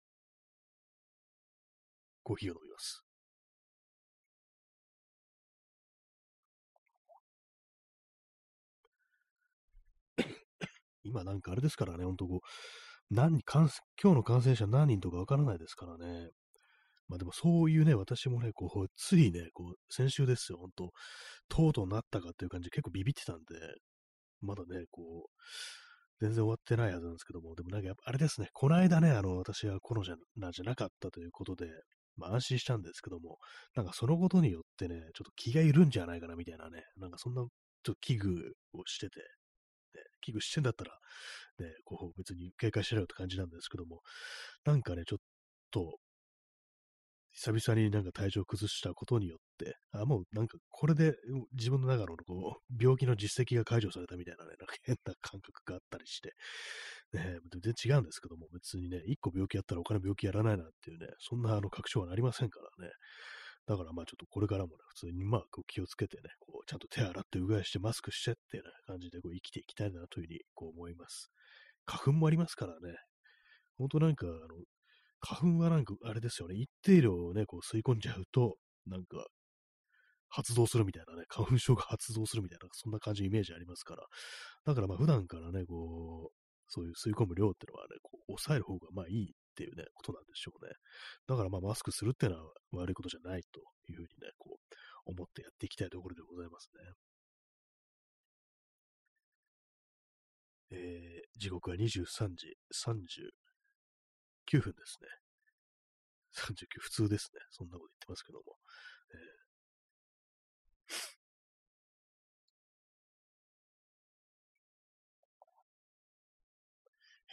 [2.24, 3.11] コーヒーを飲みます。
[11.04, 13.70] 今なんかあれですからね、ほんとこう、何、今日
[14.04, 16.30] の感染者何人とかわからないですからね。
[17.08, 20.92] まあでもそういうね、私もね、こう、 ついね、こう、先週ですよ、ほんと、
[21.48, 23.44] とうとうなったかっていう感じで結構ビビってたんで、
[24.40, 25.42] まだね、こう、
[26.20, 30.02] 全然終わってないはずなんですけども、でもなんかやっぱあれですね、この間ね、あの、私はコロ
[30.36, 31.66] ナじゃなかったということで、
[32.16, 33.38] まあ安心したんですけども、
[33.74, 37.50] なんかそのことによってね、ちょっと気が緩んじゃないかなみたいなね、なんかそんな、ちょっ
[37.82, 39.20] と危惧をしてて、
[39.94, 40.92] ね、危惧してんだったら、
[41.58, 44.00] ね、こう別に警戒しろよって感じなんですけども、
[44.64, 45.18] なんかね、ちょっ
[45.70, 45.98] と、
[47.34, 51.14] 久々になんか体調を崩したことによって、あ、もうなんかこれで
[51.54, 56.34] 自分の中のこう病気の実績が解除されたみたいなね、なんか変な感覚があったりして、
[57.14, 62.92] ね、全然違うんですけども、別にね、一個病気やったら他の病気やらないなっていうね、そんなあの確証はなりませんからね。
[63.66, 71.30] だからまあちょっとこれからもね、普通にまあこう気をつけてね、こうちゃんと手洗ってうがいしてマスクしてっていう感じでこう生きていきたいなというふうにこう思います。
[71.86, 72.96] 花粉もありますからね。
[73.78, 74.36] ほんとなんか、あの、
[75.20, 79.26] 花粉はなんかあれですよね、一定量をね、こう吸い込んじゃうと、なんか
[80.28, 84.04] 発動するみたいなね、花粉症が発動するみたいな、そんな感じのイメージありますから。
[84.64, 86.36] だからまあ普段からね、こう、
[86.68, 90.72] そういう吸い込む量ってのはね、こう抑える方がまあいいっていうね、ことなんでしょうね。
[91.28, 96.92] だからまあマスクするっていうのは悪いことじゃないというふうにね、こう、思ってやっていきたいところでございますね。
[100.74, 105.08] えー、時刻は23時39分ですね。
[106.34, 107.40] 39、普通ですね。
[107.50, 108.56] そんなこと言ってますけども。
[109.12, 109.41] えー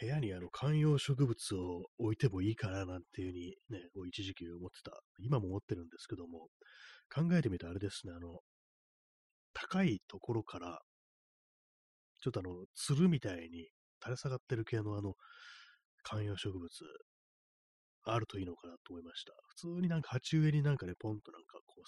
[0.00, 4.92] 部屋にあの観葉植物を置いてもいいかななんていうふうにね、こう一時期思ってた。
[5.18, 6.48] 今も思ってるんですけども、
[7.14, 8.40] 考えてみたらあれですね、あの、
[9.52, 10.80] 高いところから、
[12.22, 13.68] ちょっとあの、つるみたいに
[14.02, 15.14] 垂れ下がってる系のあの、
[16.02, 16.68] 観葉植物、
[18.04, 19.32] あるといいのかなと思いました。
[19.48, 21.82] 普通になんか鉢植えになんかね、ポンとなんかこう、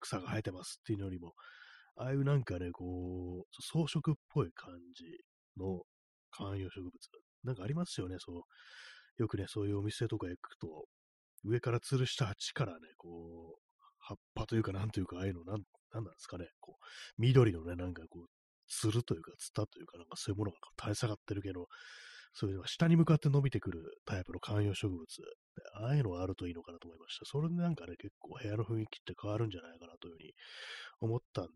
[0.00, 1.34] 草が生えてますっていうのよりも、
[1.96, 5.04] ああいうなんかね、こう、装飾っぽい感じ
[5.56, 5.82] の
[6.32, 6.92] 観葉植物。
[7.44, 9.22] なんかありますよね、そう。
[9.22, 10.86] よくね、そういうお店とか行くと、
[11.44, 13.60] 上から吊るした鉢からね、こう、
[13.98, 16.84] 葉っぱというか、なんというか、ああいうの、なん、なんなんですかね、こう、
[17.18, 18.26] 緑のね、なんかこう、
[18.68, 21.68] つるというか、つたというか、なんかそういうものが垂れ下がってるけど、
[22.34, 25.04] そういうのが下に向かって伸びてくるタイプの観葉植物、
[25.74, 27.26] ああいうのがあるといいのかなと思いました。
[27.26, 30.32] それでなんかね、結構部屋の雰囲気って変わるんじゃないかなというふうに
[31.00, 31.50] 思ったんで、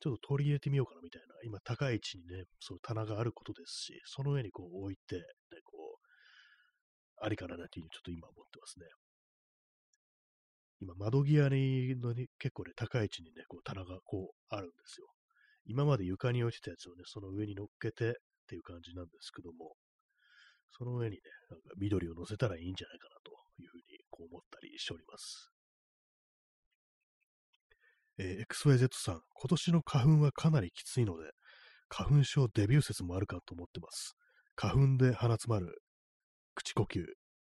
[0.00, 5.22] ちょっと取り入れてみようかなみたいな、今高い位置にね、そう棚があることですし、その上にこう置いて、ね、
[5.64, 8.86] こう、ありかななんていうふうにちょっと今思ってますね。
[10.80, 15.06] 今窓際にのに結構ね、高い位置にね、こう棚がこうあるんですよ。
[15.64, 18.12] 今まで床に置いてたやつをね、その上に乗っけてっ
[18.46, 19.74] ていう感じなんですけども、
[20.70, 23.32] その上にね、なんか緑を乗せたらいいんじゃないかなと
[23.62, 25.55] いうふうにこう思ったりしております。
[28.18, 31.30] えー、XYZ さん、今年の花粉はかなりきついので、
[31.88, 34.16] 花粉症デビュー説もあるかと思ってます。
[34.54, 35.82] 花粉で鼻詰まる、
[36.54, 37.04] 口呼吸、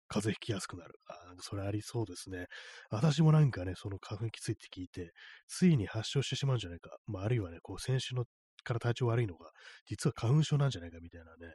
[0.08, 0.94] 風邪ひきやすくなる。
[1.08, 2.46] あそれありそうですね。
[2.90, 5.12] 私もなんかね、その花粉きついって聞いて、
[5.48, 6.90] ついに発症してしまうんじゃないか。
[7.06, 8.24] まあ、あるいはね、こう、先週の
[8.62, 9.50] から体調悪いのが、
[9.86, 11.54] 実は花粉症なんじゃないかみたいなね、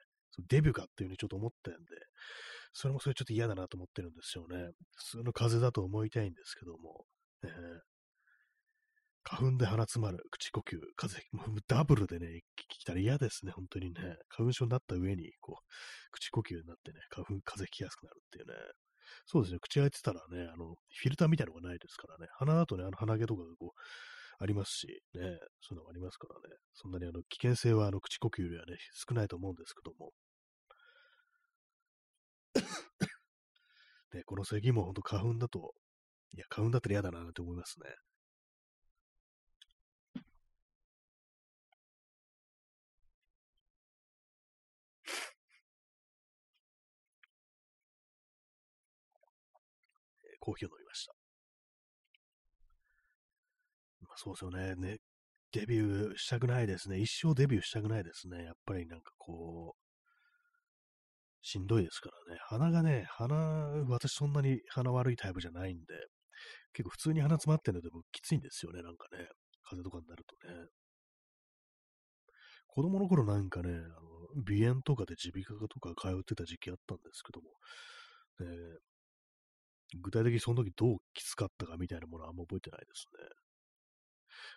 [0.49, 1.79] デビューかっていうふうにちょっと思ったんで、
[2.73, 4.71] それもそれちょっと嫌だなと思ってるんですよね。
[4.95, 7.05] 普通の風邪だと思いたいんですけども、
[7.43, 7.49] えー、
[9.29, 14.15] 花粉で鼻詰まる、口呼吸、風邪、もうダブルでね、来たら嫌ですね、本当にね。
[14.29, 15.65] 花粉症になった上に、こう、
[16.11, 18.53] 口呼吸になってね、花粉、風邪きやすくなるっていうね。
[19.25, 22.27] そうですね、口開いてたらね、あの、フィルターみたいなのがないですからね。
[22.37, 23.79] 鼻だとね、あの鼻毛とかがこう、
[24.39, 25.21] ありますし、ね、
[25.61, 30.13] そういうのもありますからね、そんなにあの危険性はあの口呼吸よりはね、少ないと思うんですけども。
[34.13, 35.73] ね、この咳も本当花粉だと、
[36.33, 37.89] いや、花粉だったら嫌だなって思いますね。
[50.47, 51.13] コーヒーを飲みました。
[54.07, 54.75] まあ、そうですよね。
[54.75, 54.97] ね、
[55.51, 56.99] デビューしたくないですね。
[56.99, 58.45] 一生デビューしたくないですね。
[58.45, 59.81] やっぱりなんかこう、
[61.41, 62.39] しんどいですからね。
[62.47, 63.35] 鼻がね、鼻、
[63.89, 65.85] 私そんなに鼻悪いタイプじゃないんで、
[66.71, 69.27] 結構普通に鼻詰まってるのでもきついんですよね、なんかね。
[69.63, 70.67] 風邪とかになるとね。
[72.67, 77.49] 子供の頃なんかね、あの鼻炎とかで耳鼻科とか通ってた時期あったんですけども、
[78.39, 78.77] ね、
[79.95, 83.27] 具体的にその時どうきつかったかみたいなものはあんま覚えてないですね。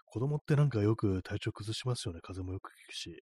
[0.06, 2.20] 子供ってなんかよく体調崩しますよね。
[2.20, 3.16] 風邪もよく聞くし、ね、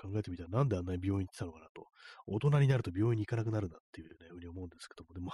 [0.00, 1.86] 考えてみたらなんであんなに病院行ってたのかなと。
[2.26, 5.32] 大人になると病院に行かなくなるなっていうね、ふうに思うんですけども、でも、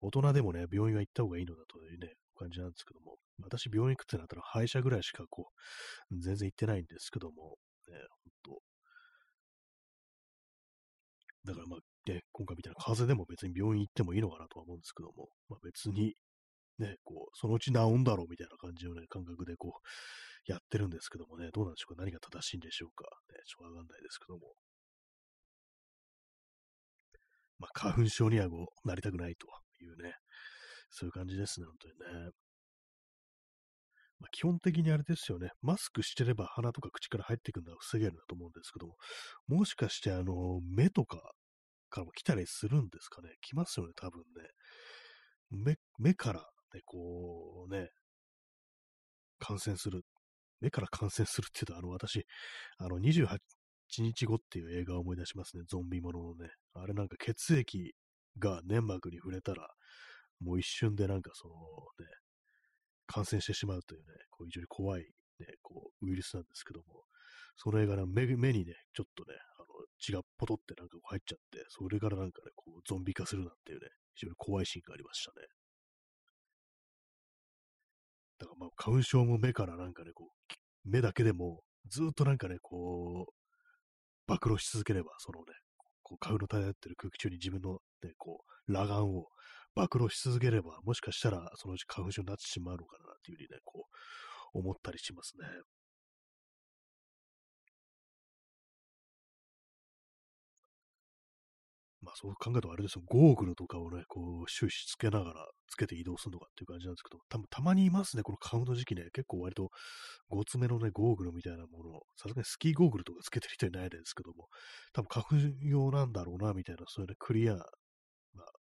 [0.00, 5.50] 大人でもね、病院は行った方がいいのだというね、感じなんですけども、私病院行くってなったら歯医者ぐらいしかこ
[6.10, 7.56] う、全然行ってないんですけども、
[7.88, 7.96] ね、
[8.44, 8.62] ほんと。
[11.44, 16.14] だからまあ、ね、今回みたいな風邪でも別に病院行ってもいいのかなとは思うんですけども、まあ別に、
[16.78, 22.02] ね、こう、そのうち治んだろうみたいな感じのね、感覚でこう、やってるんですけどもね、どうなんでしょうか？
[22.02, 23.04] 何が正しいんでしょうか？
[23.32, 24.52] ね、ちょっとわかんないですけども。
[27.58, 29.46] まあ、花粉症にはこう、なりたくないと
[29.80, 30.12] いうね、
[30.90, 32.30] そういう感じですね、本当にね。
[34.20, 38.96] まあ、基本的にあれですよね、マスクしてれば鼻とか口から入ってくるのは防げるんだと思うんですけども、
[39.46, 41.32] もしかしてあの、目とか
[41.94, 44.50] からも来たりするんですかね来ますよね、多分ね。
[45.50, 46.40] 目、目から
[46.74, 47.90] ね、こうね、
[49.38, 50.02] 感染する。
[50.60, 52.26] 目から感染するって言うと、あの、私、
[52.78, 53.38] あの、28
[53.98, 55.62] 日後っていう映画を思い出しますね。
[55.68, 56.50] ゾンビもののね。
[56.72, 57.94] あれなんか血液
[58.40, 59.68] が粘膜に触れたら、
[60.40, 62.10] もう一瞬でなんかそのね、
[63.06, 65.02] 感染してしまうというね、こう非常に怖い
[65.38, 67.04] ね、こう、ウイルスなんですけども、
[67.56, 69.38] その映画の目目にね、ちょっとね、
[69.98, 75.46] 血がポトってなんか入っちゃって、それからなんかね、こう、ゾンビ化するなんていうね、非常に怖いシーンがありましたね。
[78.38, 80.30] だからまあ、花粉症も目からなんかね、こ
[80.86, 83.32] う、目だけでも、ずっとなんかね、こう、
[84.26, 85.46] 暴露し続ければ、そのね、
[86.02, 89.26] こう花粉の漂ってる空気中に自分のね、こう、裸眼を
[89.74, 93.86] 暴露し続ければ、もしかしたらそのうち花粉症になってしまうのかなっていうふうにね、こ
[94.54, 95.46] う、思ったりしますね。
[102.14, 109.70] そう考えるとあれですよ、ゴーグルとかをね、こう終始つけながら、つけて移動するのかっていう感じなんですけど、多分たまにいますね、この買うの時期ね、結構割と
[110.28, 114.48] ごつめのね、ゴーグルみたいなものを、さすがにスキーゴーグルとかつけてる人いないですけども、
[114.92, 117.64] 多分花粉用なんだろうな、みたいな、そういうね、クリア、まあ、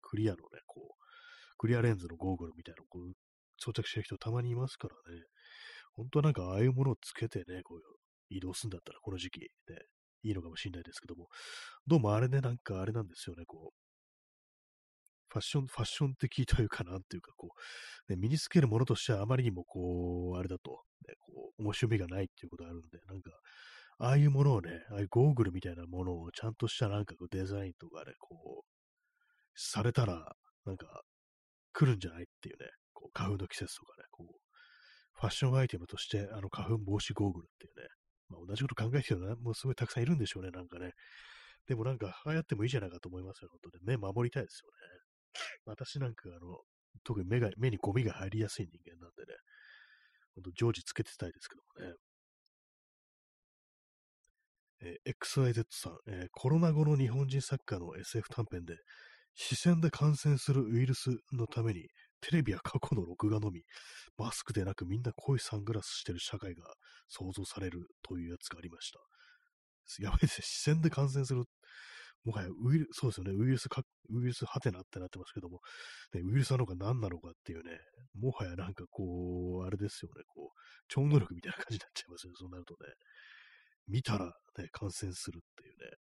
[0.02, 1.04] クリアのね、こう、
[1.58, 3.12] クリアレンズのゴーグルみたいなのこう
[3.58, 5.22] 装着してる人たまにいますからね、
[5.94, 7.80] 本当はなんかああいうものをつけてね、こう
[8.28, 9.46] 移動するんだったらこの時期ね、
[10.24, 11.28] いいのかもしれないですけども、
[11.86, 13.84] どうもあれね、なんかあれなんですよね、こう、
[15.28, 17.50] ファッション、ファッション的というかなんていうか、こ
[18.08, 23.30] う、ね、身につけるものとしてはあまりにもこう、あれだと、ね、こう、面白みがないっていうことがあるんで、なんか、
[23.98, 28.68] ああいうものをね、ああいうゴーグルみたいなものをちゃんとしたなんかこうデザインとかね、こう、
[29.56, 30.34] されたら、
[30.66, 31.02] なんか、
[31.72, 34.34] 来るんじゃないっていうね、こう、花粉の季節とかね、こう、
[35.14, 37.88] ファッションアイテムとして、あの、花粉防止ゴーグルっていうね、
[38.28, 40.92] まあ、同じこと考えてるの、もうすごいたくさんいるんでしょうね、なんかね。
[41.66, 43.84] でもなんか、流行ってもいいじゃないかと思いますよ、本当に。
[43.84, 45.04] 目守りたいですよね。
[45.64, 46.58] 私なんか、あの、
[47.04, 49.34] 特に目が、目にゴミが入りやすい人間なんでね、
[50.34, 51.96] ほんと常時つけてたいですけどもね。
[54.80, 58.76] えー、XYZ さん、えー、コロナ後の日本人作家の SF 短編で、
[59.34, 61.88] 視線で感染するウイルスのために、
[62.20, 63.62] テレビや過去の録画のみ、
[64.16, 66.62] マスクでなくみんな濃いサングラスしてる社会が
[67.08, 69.00] 想像されるというやつがありました。
[70.02, 70.44] やばいですね。
[70.46, 71.44] 視線で感染する。
[72.24, 73.32] もはやウイルス、そうですよね。
[73.32, 75.60] ウイルスか、ウイルスハテナってなってますけども、
[76.14, 77.78] ね、ウイルスなのか何なのかっていうね、
[78.18, 80.22] もはやなんかこう、あれですよね。
[80.28, 82.36] こう、超能力みたいな感じになっちゃいますよね。
[82.38, 82.94] そうなるとね。
[83.86, 85.96] 見たらね、感染するっていうね。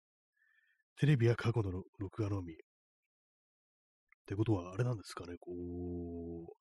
[1.00, 2.54] テレビや過去の録画のみ。
[2.54, 2.56] っ
[4.24, 6.54] てことは、あれなんですかね、こう、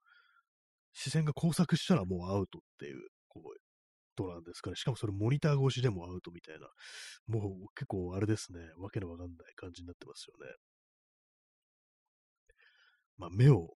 [0.93, 3.70] 視線が交錯したらもうアウトっていう、こう、
[4.15, 4.75] トなんですかね。
[4.75, 6.67] しかもそれモニター越しでもアウトみたいな。
[7.27, 8.59] もう結構あれですね。
[8.77, 10.53] わけのわかんない感じになってますよね。
[13.17, 13.75] まあ目を、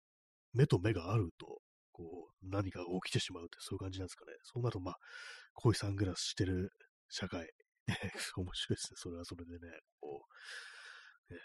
[0.53, 1.61] 目と目があると、
[1.93, 4.33] こう、何かが起きてしまうってそういう感じなんですかね。
[4.43, 4.99] そうなると、まあ、
[5.55, 6.73] 濃いサングラスしてる
[7.09, 7.51] 社会。
[8.37, 8.97] 面白いですね。
[8.97, 9.59] それはそれでね、
[10.01, 10.25] こ
[11.31, 11.39] う、えー、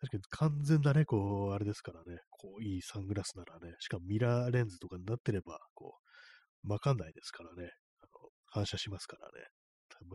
[0.00, 5.98] 確かに完全なね、こう、あれですからね、こう、いいサングラスならね、しかもミラーレンズとかになってれば、こ
[6.64, 7.70] う、わかんないですからね、
[8.52, 9.46] 反射しますからね。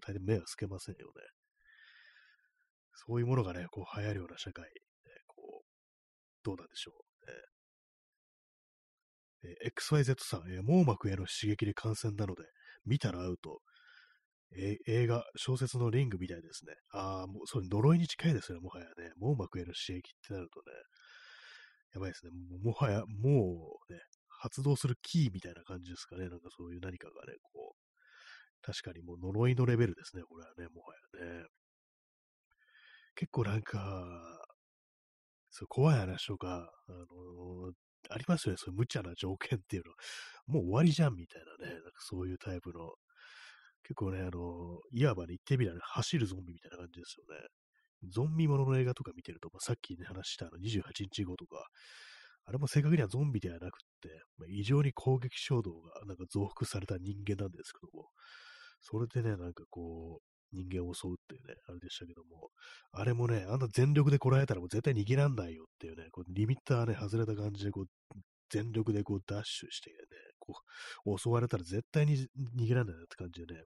[0.05, 1.13] 大抵目はつけませんよね。
[2.93, 4.69] そういうものがね、こう流行るような社会、ね、
[5.27, 5.65] こう、
[6.43, 7.25] どうなんでしょう。
[9.47, 12.43] ね、え XYZ さん、え網膜への刺激で感染なので、
[12.85, 13.59] 見たらアウト。
[14.55, 16.73] え映画、小説のリングみたいですね。
[16.93, 19.11] ああ、もうそれ呪いに近いですね、もはやね。
[19.17, 20.71] 網膜への刺激ってなるとね、
[21.93, 22.31] やばいですね。
[22.63, 26.29] もはや、もうね、発動するキーみたいな感じですかね。
[26.29, 27.66] なんかそういう何かがね、こう、
[28.61, 31.45] 確かにもう呪いのレベルですね、これはね、もはやね。
[33.15, 33.79] 結構なんか、
[35.49, 37.73] そう怖い話とか、あのー、
[38.09, 39.97] ありますよね、そういう無茶な条件っていうのは。
[40.47, 42.93] もう終わりじゃんみたいなね、なんかそういうタイプの
[43.87, 47.47] 結構ね、あの、いわばね、言ってみれば、ね、走るゾンビみたいな感じですよね。
[48.11, 51.65] ゾンビものの映画とか見てると、まあ、さっきね、話したあの28日後とか、
[52.43, 58.09] あれも正確にはゾンビではなくって、まあ、異常に攻撃衝動がなんか増幅された人間なんですけども、
[58.81, 62.51] それでね、なんかこう、人間を襲うっていうね、あれでしたけども、
[62.91, 67.85] あれもね、あんな全力でこらえたらもう絶対逃げらんないよっていうね、こうリミッターね、外れた感じでこう、
[68.49, 69.95] 全力でこうダッシュしてね、
[70.39, 70.53] こ
[71.05, 72.15] う、襲われたら絶対に
[72.57, 73.63] 逃げらんないなって感じでね、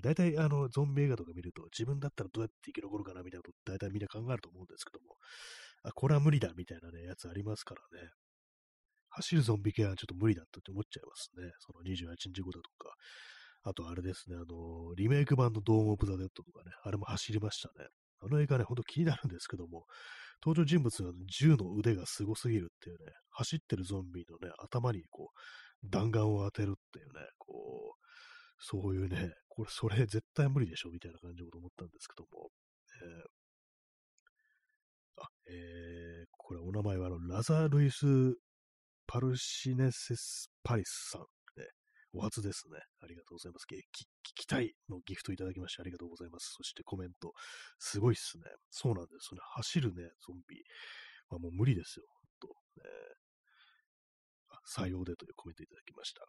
[0.00, 5.16] 大体、あの、ゾンビ映画とか見ると、自分だったらどうやって生き残るかなみたいなこと大体みんな考えると思うんですけども、
[5.82, 8.08] あ、これは無理だみたいなね、やつありますからね。
[9.10, 11.52] 走るゾンビ系はちょっと無理だったって思っちゃいますね。
[11.60, 12.94] その28日後だとか。
[13.64, 17.88] あとあれですね、あの、リメイク版のドームオブザ・デッドとかね、あれも走りましたね。
[18.20, 19.84] あの映画ね、ほんと気になるんですけども、
[20.44, 27.98] 登場人物が銃の腕がすごすぎるっていうね、走ってるゾンビのね、頭にこう、弾丸を当てるっていうね、こう、
[28.58, 32.50] そういうね、これ、それ絶対無理でしょみたいな感じのこと思ったんですけども、
[33.02, 38.06] えー、あ、えー、これお名前はあの、ラザ・ルイス・
[39.06, 41.26] パルシネセス・パリスさん、
[42.14, 42.78] お初ですね。
[43.02, 43.66] ありがとうございます。
[43.68, 43.76] 聞
[44.34, 46.52] きたいのギフトいただきましてありがとうございます。
[46.56, 47.32] そしてコメント、
[47.78, 48.44] すごいっすね。
[48.70, 49.40] そうなんですね。
[49.54, 50.62] 走るね、ゾンビ。
[51.30, 52.06] まあ、もう無理ですよ。
[52.08, 52.54] ほんと。
[52.76, 52.84] ね、
[54.50, 56.22] あ、採用でというコメントいただきました。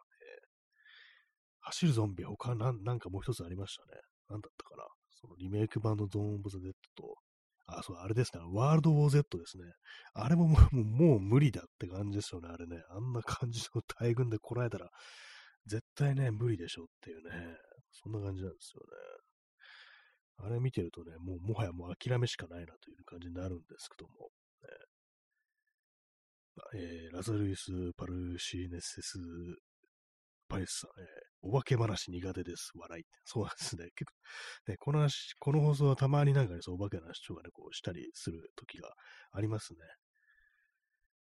[1.60, 4.00] 走るゾンビ、他なん、なんかもう一つありましたね。
[4.28, 4.84] なんだったかな。
[5.12, 7.14] そのリメイク版のドーン・オブ・ザ・デッドと、
[7.66, 8.42] あ、そう、あれですね。
[8.52, 9.64] ワールド・ウォー・ゼットですね。
[10.12, 12.48] あれももうもう無理だって感じですよね。
[12.52, 12.82] あれね。
[12.90, 14.90] あんな感じの大群でこらえたら、
[15.66, 17.56] 絶対ね、無理でしょっていうね。
[17.92, 20.46] そんな感じなんですよね。
[20.46, 24.30] あれ見てるとね、もうもはやもう諦めしかないなという感じになるんですけども。
[26.74, 29.18] ね、えー、ラザルイス・パルシーネセス・
[30.48, 31.06] パイスさん、えー
[31.46, 32.72] お化け話苦手です。
[32.74, 33.10] 笑いって。
[33.26, 33.90] そうなんですね。
[33.94, 34.10] 結
[34.66, 38.88] 構、ね、この話、この放送はたまになんかね、そう、お化けの話とかね、こうしたりする時が
[39.32, 39.80] ありますね。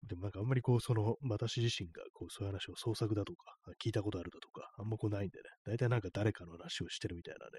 [0.03, 7.51] でもなんかあんまりこう、その、私自身がこう、そういう話を創作だとか、聞いたことあるだとか、あんまこうないんでね、大体なんか誰かの話をしてるみたいなね、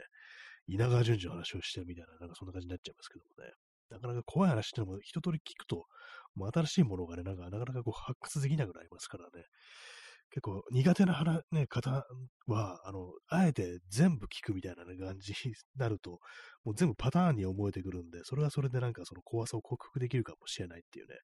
[0.67, 3.53] 稲川淳二の話をしてるみたいな、なんかそんな感じになっちゃいますけどもね。
[3.91, 5.87] なかなか怖い話ってのも一通り聞くと、
[6.35, 9.45] もう新しいものがね、なんかなかなかこう発掘できなくなりますからね。
[10.31, 12.05] 結構苦手な話、ね、方
[12.47, 16.21] は、あの、あえて全部聞くみたいな、感じになると、
[16.65, 21.15] もう全部パターンに思えてくるんで、それはそれでなんかその怖さを克服できるかもしれないっていうね、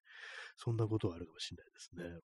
[0.57, 2.21] そんなことはあるかもしれないですね。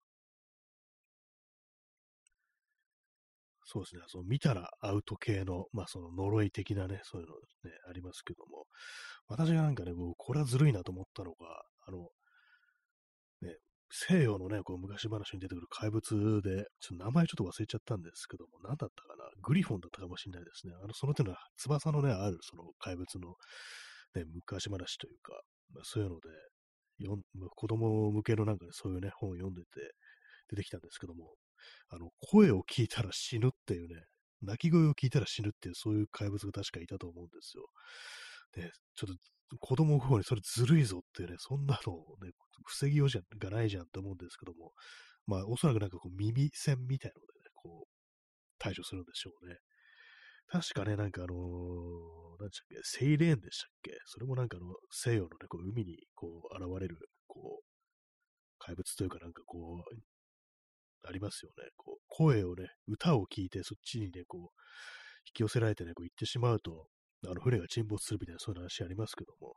[3.65, 8.65] そうですね、その見たらアウト系の、まあその呪い的なね、そういうのね、ありますけども、
[9.27, 11.38] 私がなんかね、これはずるいなと思ったのが、
[11.86, 12.09] あの、
[13.91, 19.25] 西洋のね、こう昔話に出てくる怪物で、ちょっと名前ちょっと忘れちゃったんですけども、何だったかな？
[19.41, 20.73] グリフォンだったかもしれないですね。
[20.83, 23.33] あの、その手の翼のね、あるその怪物の、
[24.15, 25.41] ね、昔話というか、
[25.73, 26.29] まあ、そういうので、
[26.99, 27.21] よん
[27.55, 29.67] 子供向けのなんかね、そういうね、本を読んでて、
[30.49, 31.35] 出てきたんですけども、
[31.89, 34.01] あの、声を聞いたら死ぬっていうね、
[34.41, 37.67] 鳴き声を聞いたら死ぬっていう、そういう怪物が確かいたと思うんですよ。
[38.53, 39.19] で、ちょっと
[39.59, 41.93] 子供の方にそれずるいぞってね、そんなの
[42.25, 42.31] ね、
[42.65, 44.73] 防ぎようじゃがないじゃんって思うんですけども、
[45.25, 47.89] まあ、おそらくなんかこう耳栓みたいのでね、こう、
[48.59, 49.57] 対処するんでしょうね。
[50.51, 51.37] 確かね、なんかあのー、
[52.39, 53.91] 何でしたっけ、セイレーンでしたっけ？
[54.05, 56.97] それもなんかあの、西洋のね、こう海にこう現れる、
[57.27, 57.63] こう、
[58.57, 61.69] 怪物というかなんかこう、ありますよね。
[61.77, 64.41] こう、声をね、歌を聴いてそっちにね、こう、
[65.27, 66.87] 引き寄せられてね、こう行ってしまうと、
[67.28, 69.55] あの、船が沈没するみたいな、そういう話ありますけども、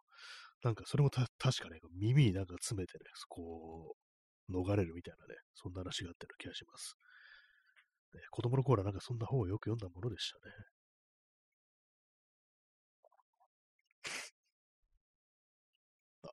[0.62, 3.94] なんかそれもた確かね、耳になんか詰めてね、こ
[4.48, 6.96] う、逃れるみたいなね、そんな話があったような気がします。
[8.14, 10.54] ね、子供の頃はなんかそんな本をよく読んだものでしたね。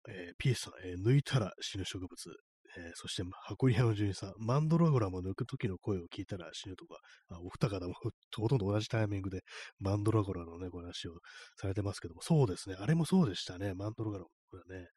[0.09, 2.48] えー、ピースさん、えー、抜いたら死ぬ植物。
[2.77, 6.99] えー、そして、箱庭の住人さん、マンドラゴラも抜く時の声を聞いたら死ぬとか、
[7.29, 7.93] あお二方も
[8.35, 9.43] ほとんど同じタイミングで
[9.79, 11.19] マンドラゴラのね、ご話を
[11.55, 14.25] されてますけども、そうですね、あれもそうでしたね、マンドラゴラ。
[14.25, 14.89] これね、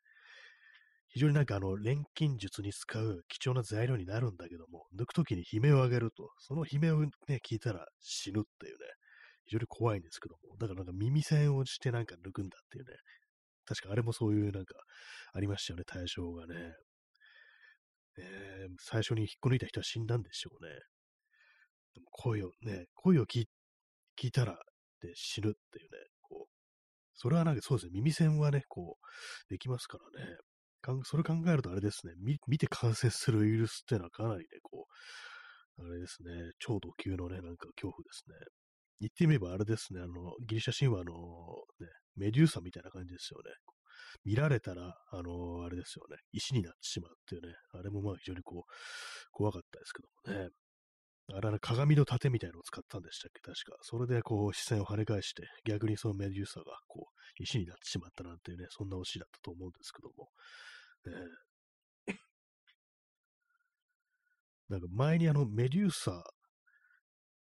[1.09, 8.87] 非常になんかあの、錬金術に使う貴重な材料になるんだけども、抜くときに悲鳴を上げると、その悲鳴をね、聞いたら死ぬっていうね、
[9.45, 12.97] 非常に怖いんですけども、だからなんか耳栓をしてなんか抜くんだっていうね、
[13.67, 14.75] 確かあれもそういうなんか
[15.35, 16.75] ありましたよね、対象がね。
[18.19, 20.71] えー、最初に引っこ抜いた人は死んだんでしょうね。
[21.95, 23.47] でも声をね、声を聞
[24.23, 24.59] いたら
[25.01, 26.53] で死ぬっていうね、こう、
[27.15, 30.37] それはなんかそうですね、耳栓はね、こう、できますからね。
[31.05, 32.15] それ考えるとあれですね、
[32.49, 34.87] 見て感染するウイルスっていうのはかなりね、こ
[35.79, 38.35] う、あれですね、超度級のね、なんか恐怖ですね。
[39.01, 41.15] 言ってみればあれですね、あの、ギリシャ神話の
[41.81, 41.87] ね、
[42.17, 43.51] メデューサみたいな感じですよね。
[44.25, 48.73] 見られたら、あの、あれですよね、石になってしまうっていうね、あれもまあ非常にこう、
[49.33, 50.51] 怖かったですけどもね。
[51.35, 53.79] あれは鏡の盾みたいのを使ったんでしたっけ、確か。
[53.83, 60.31] それでこう視線を跳ね返して、逆にそのメデューサがこう、石になってしまったなんていうね、そんな推しだったと思うんですけども。
[61.07, 61.13] ね、
[64.69, 66.11] なんか前にあのメデューサ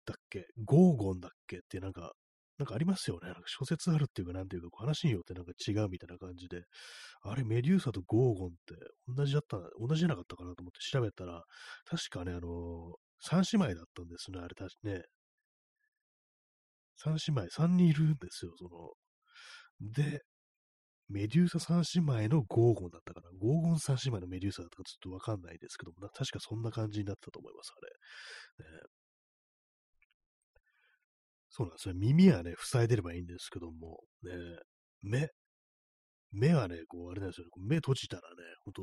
[0.05, 0.47] だっけ？
[0.65, 1.59] ゴーゴンだっけ？
[1.59, 2.13] ってなんか、
[2.59, 3.29] なんかありますよね。
[3.29, 6.65] なんか諸説あるっていうか、なんていうか、話によってなんか違うみたいな感じで、
[7.23, 8.75] あれ、メデューサとゴーゴンって
[9.09, 11.45] 同じだった、同じじゃなかったかなと思って調べたら、
[11.87, 15.03] 確かね、あの三姉妹だったんですね、あれ確かね。
[16.97, 18.93] 三姉妹、三人いるんですよ、その。
[19.81, 20.23] で、
[21.09, 23.31] メデューサ三姉妹のゴーゴンだったかな。
[23.39, 28.73] ゴーゴン三姉妹のメデューサだったかちょっとわかんないですけども、確かそんな感じになったと思います、あれ。
[28.79, 28.83] ね、
[31.59, 31.95] そうなんですよ。
[31.97, 34.31] 耳はね、塞いでればいいんですけども、ね、
[35.03, 35.29] 目、
[36.31, 38.75] 目はね、こう、あれなんですよね、目閉じたらね、本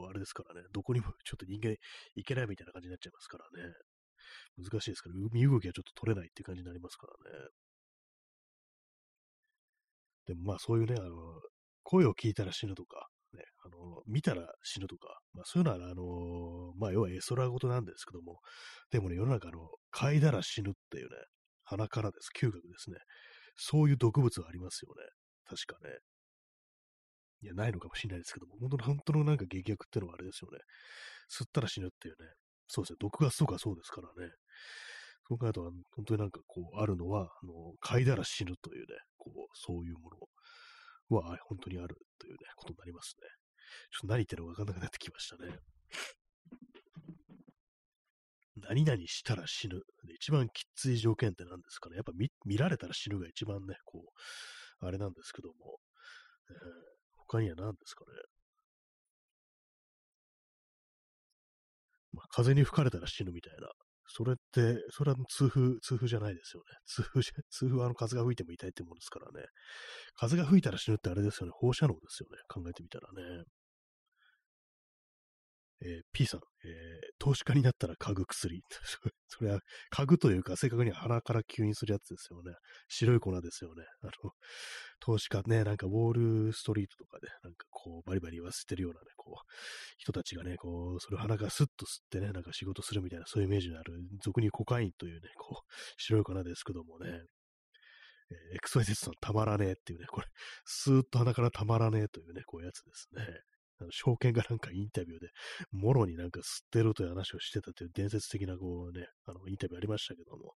[0.00, 1.76] 当あれですからね、どこにもちょっと人間
[2.14, 3.74] 行けないみたいな感じになっちゃいますからね。
[4.56, 7.48] 難しいですから、身動きはちょっと取れないっていう感じになりますからね。
[10.26, 11.10] でもまあそういうね、あの、
[11.82, 18.40] 声を聞いたら死ぬとか、ね、あの、見たら死ぬとか、まあそういうのは、あの、まあ要は絵空事なんですけども、
[18.90, 21.16] でもね、世の中の、嗅いだら死ぬっていうね、
[21.76, 22.98] 鼻からです、嗅覚ですね。
[23.56, 25.02] そういう毒物はありますよね。
[25.46, 25.98] 確かね。
[27.42, 30.58] いや、ないのかもしれないですけども、本当の、本当のなんか劇薬ってのはあれですよね。
[31.30, 32.30] 吸ったら死ぬっていうね。
[32.66, 32.96] そうですね。
[33.00, 34.32] 毒ガスとかそうですからね。
[35.28, 40.10] そう考えると、本当になんかこう、あるのは、あの、嗅いだら死ぬというね、こう、そういうも
[41.10, 43.28] のは、本当にあるというね、ことになりますね。
[43.90, 45.58] ちょっと何言ってるかわかんなくなってきましたね。
[48.68, 49.76] 何々したら死ぬ。
[50.06, 51.96] で一番きつい条件って何ですかね。
[51.96, 54.02] やっぱ見見られたら死ぬが一番ね、こ
[54.82, 55.78] う、あれなんですけども、
[56.50, 56.56] えー、
[57.16, 58.10] 他には何ですかね。
[62.12, 63.68] まあ、風に吹かれたら死ぬみたいな。
[64.06, 66.76] それって、それは痛風、痛風じゃないですよね。
[66.86, 69.46] 痛風じゃ、痛風はあの風が吹いても痛いってもんですからね。
[70.14, 71.52] 風が吹いたら死ぬってあれですよね。
[71.54, 72.38] 放射能ですよね。
[72.48, 73.44] 考えてみたらね。
[75.84, 76.70] えー、P さん、えー、
[77.18, 78.62] 投資家になったら嗅ぐ薬。
[79.28, 79.60] それは、
[79.92, 82.52] 嗅ぐというか、正確には鼻から吸引するやつですよね。
[82.88, 83.84] 白い粉ですよね。
[84.02, 84.32] あの、
[85.00, 89.52] 投資家ね、なんかウォールストリートとかで、なんかこう、バリバリ言わせてるようなね、こう、
[89.98, 97.24] 人たちがね、こう、それを鼻からスッと吸ってね、なんか仕事するみたいな、そういうイメージのある、俗にコカインというね、こう、白い粉ですけどもね、
[98.30, 100.26] え、XYZ さんたまらねえっていうね、これ、
[100.64, 103.26] スーッと鼻からたまらねえというね、こういうやつですね。
[103.80, 105.28] あの証券がなんかインタビューで、
[105.72, 110.54] もろになんか吸ってるという話をしてたという伝説的なこうね、あのインタビューありましたけども、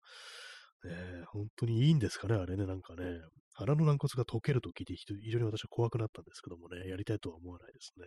[0.84, 3.04] ね、本当にいいんですかね、あれね、なんかね、
[3.52, 8.06] 腹の軟骨が溶けると聞いて非常に私は怖くなったんですけどもね、やりたいとは思わないですね。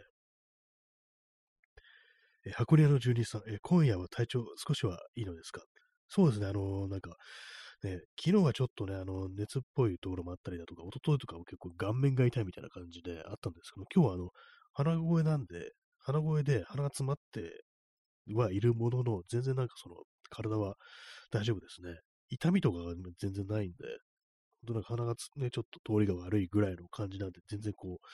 [2.46, 5.62] え箱根屋の住人さん、え今夜は体調少しはいいのですか？
[6.08, 7.18] そうですね、あのなんか、
[7.84, 14.30] ね、昨日はちょっとね、あの、熱っぽいところもあったりだとか、一昨日とかも結構顔面が痛いみたいな感じであったんですけど、今日はあの、
[14.74, 17.64] 鼻声なんで、鼻声で鼻が詰まって
[18.34, 19.96] はいるものの、全然なんかその、
[20.30, 20.76] 体は
[21.32, 22.00] 大丈夫ですね。
[22.30, 23.78] 痛みとかが全然ないんで、
[24.62, 28.06] 本当なんか鼻がね、ちょっと通りが悪いぐらいの感じなんで、全然こう、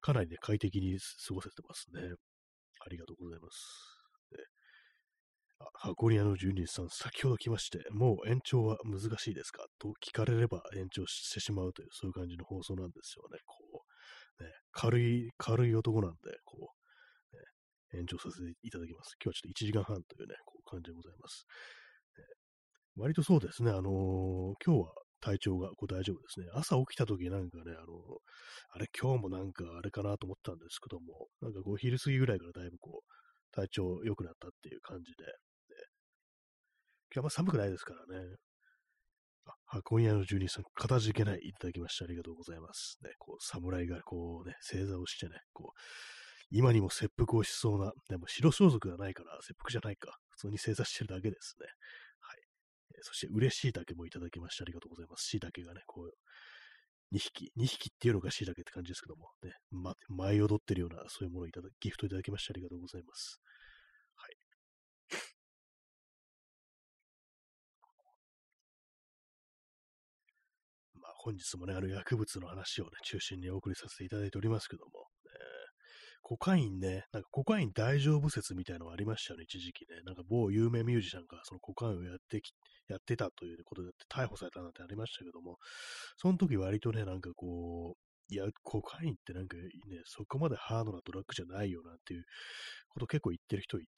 [0.00, 2.02] かなりね、快適に過ごせてますね。
[2.80, 3.56] ありがとうございます。
[4.32, 4.38] ね、
[5.60, 9.64] あ箱庭の住人さん、先ほど来まして、もう延長は難しいですか？
[9.78, 13.38] と聞かれれば延長してしまうという、そういう感じの放送なんですよね。
[13.46, 13.93] こう、
[14.40, 16.72] ね、軽い、軽い男なんで、こ
[17.32, 19.16] う、ね延長させていただきます。
[19.22, 21.46] 今日はちょっと1時間半というね、こう感じでございます。
[22.96, 26.46] 割とそうですね、あのー、今日は体調がこう大丈夫ですね。
[26.54, 27.86] 朝起きた時なんかね、あのー、
[28.70, 33.14] あれ今日もなんかあれかなと思ったんですけども、なんかこう昼過ぎぐらいからだいぶこう、
[33.52, 35.30] 体調良くなったっていう感じで、ね、
[37.10, 38.36] 今日はま寒くないですからね。
[39.74, 42.98] あ、箱庭の住人さん、かたじけないいただきましてありがとうございます。
[43.02, 45.80] ね、こう、侍がこうね、正座をしてね、こう、
[46.50, 50.18] 今にも切腹をしそうな、でも白装束がないから切腹じゃないか。
[50.30, 51.66] 普通に正座してるだけですね。
[52.20, 52.40] はい
[52.96, 55.24] えそして嬉しいだけもいただきましてありがとうございます。
[55.26, 56.14] しいたけがね、こう、
[57.14, 63.40] 2匹、2匹っていうのがしいたけって感じですけども、ね、ま、舞い踊ってるような、そういうものをいただギフトいただきましてありがとうございます。
[71.24, 75.08] 本日もね、あの薬物の話をね、中心にお送りさせていただいておりますけども、
[76.20, 80.02] コカインね、なんかコカイン大丈夫説みたいなのがありましたよね、一時期ね。
[80.04, 82.52] なんか某有名ミュージシャンがそのコカインをやってき、
[82.88, 85.56] やってたということで逮捕されたなんてありましたけども、
[86.18, 89.64] その時割とね、なんかこう、いや、コカインってなんかね、
[90.04, 92.24] そこまでハードなドラッグじゃないよなっていう
[92.88, 93.88] こと結構言ってる人いて、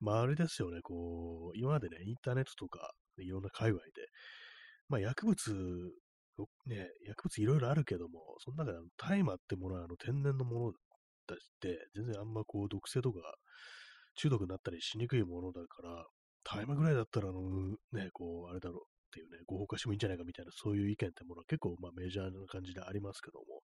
[0.00, 4.08] まああれですよね、こう、今までね、インターネットとか、いろんな界隈で、
[4.88, 5.92] まあ薬物
[6.66, 10.72] ね、薬物いろいろあるけども、その中で大麻ってものはあの天然のものっ
[11.26, 13.20] たりして、全然あんまこう毒性とか
[14.16, 16.04] 中毒になったりしにくいものだから、
[16.44, 17.40] 大麻ぐらいだったら、あの、
[17.92, 23.62] ね、こう、あれだろうっていうね、合法化してもいいんじゃないかみたいな、そういう意見ってものは結構、まあ、メジャーな感じでありますけども、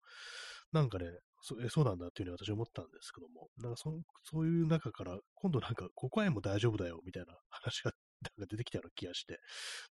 [0.72, 1.06] なんかね、
[1.42, 3.92] そえそうなんだっていうふうに私は思ったんですけども、なんかそ
[4.24, 7.92] そういう中から、今度なんか、コカイも大丈夫だよみたいな話が
[8.38, 9.40] なんか出てきたような気がして、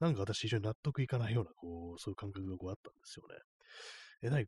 [0.00, 3.36] なんか私非常に納得いかないような、こう、そういう感覚がこうあったんですよね。
[4.22, 4.46] え、なに、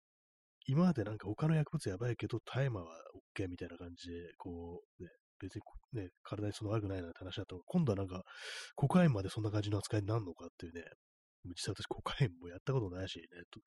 [0.66, 2.97] 今までなんか他の薬物やばいけど、大麻は
[3.37, 5.09] OK みたいな感じで、こう、ね、
[5.41, 5.62] 別に
[5.93, 8.22] ね、体にその悪くないなって話だと、今度はなんか、
[8.76, 10.85] コカインまでそんな感じの扱いになるのかっていうね、
[11.45, 13.61] 実際私コカインもやったことないしね、と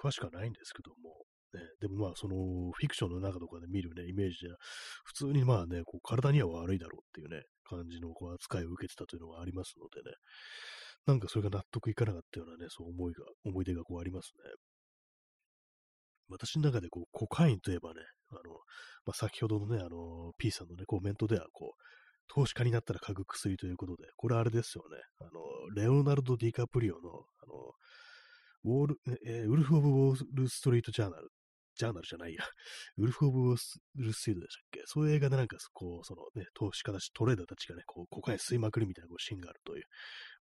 [0.00, 1.24] 詳しくはないんですけども、
[1.54, 4.54] ね、でもまあ、その、フィクションの中とかで見るね、イメージで、
[5.04, 10.16] 普通にまあね、こう体には悪いだろうっていうね、感じのこう扱いを受けてたというのがありますのでね、
[11.06, 14.50] なんかそれが納得いかなかったようなね、そう思いが、思い出がこうありますね。
[16.28, 18.00] 私の中でこうコカインといえばね、
[18.30, 18.40] あの、
[19.06, 21.80] まあ、先ほどのね、あの、P さんのね、コメントでは、こう、
[22.28, 25.30] 投資家になったら嗅ぐ薬ということで、これあれですよね、あの、
[25.74, 27.10] レオナルド・ディカプリオの、
[27.42, 27.74] あの、
[28.64, 31.28] ウォール、えー、ウルフ・オブ・ウォール・ストリート・ジャーナル、
[31.76, 32.44] ジャーナルじゃないや、
[32.98, 34.82] ウルフ・オブ・ウル・ストリートでしたっけ？
[34.86, 39.84] そういう映画でなんか、こう、そのね、投資家たち、トレーダーたちがね、こう、コカイン吸いまくりみたいなこうシーンがあるという、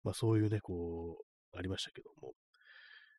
[0.05, 1.19] まあそういうね、こ
[1.55, 2.33] う、ありましたけども、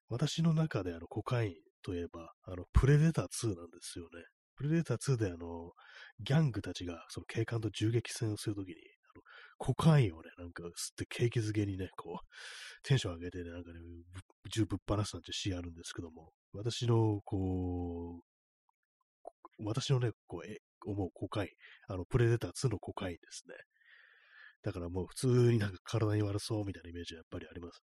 [0.10, 1.54] 私の中であのコカイン
[1.84, 4.24] といえば、あの、プレデター2なんですよね。
[4.56, 5.72] プレデター2であの、
[6.20, 8.76] ギャングたちがその警官と銃撃戦をするときに、
[9.58, 12.28] コカインをね、なんか吸って景気づけにね、こう、
[12.84, 13.80] テンション上げてね、なんかね、
[14.54, 21.50] 銃ぶっ放すなんてシーンあるんですけども、私の、こう、私のね、こう、え、思うコカイン、
[21.94, 23.56] あの、プレデター2のコカインですね。
[24.64, 27.82] だからもう普通になんか体に悪そうみたいなイメージはやっぱりあります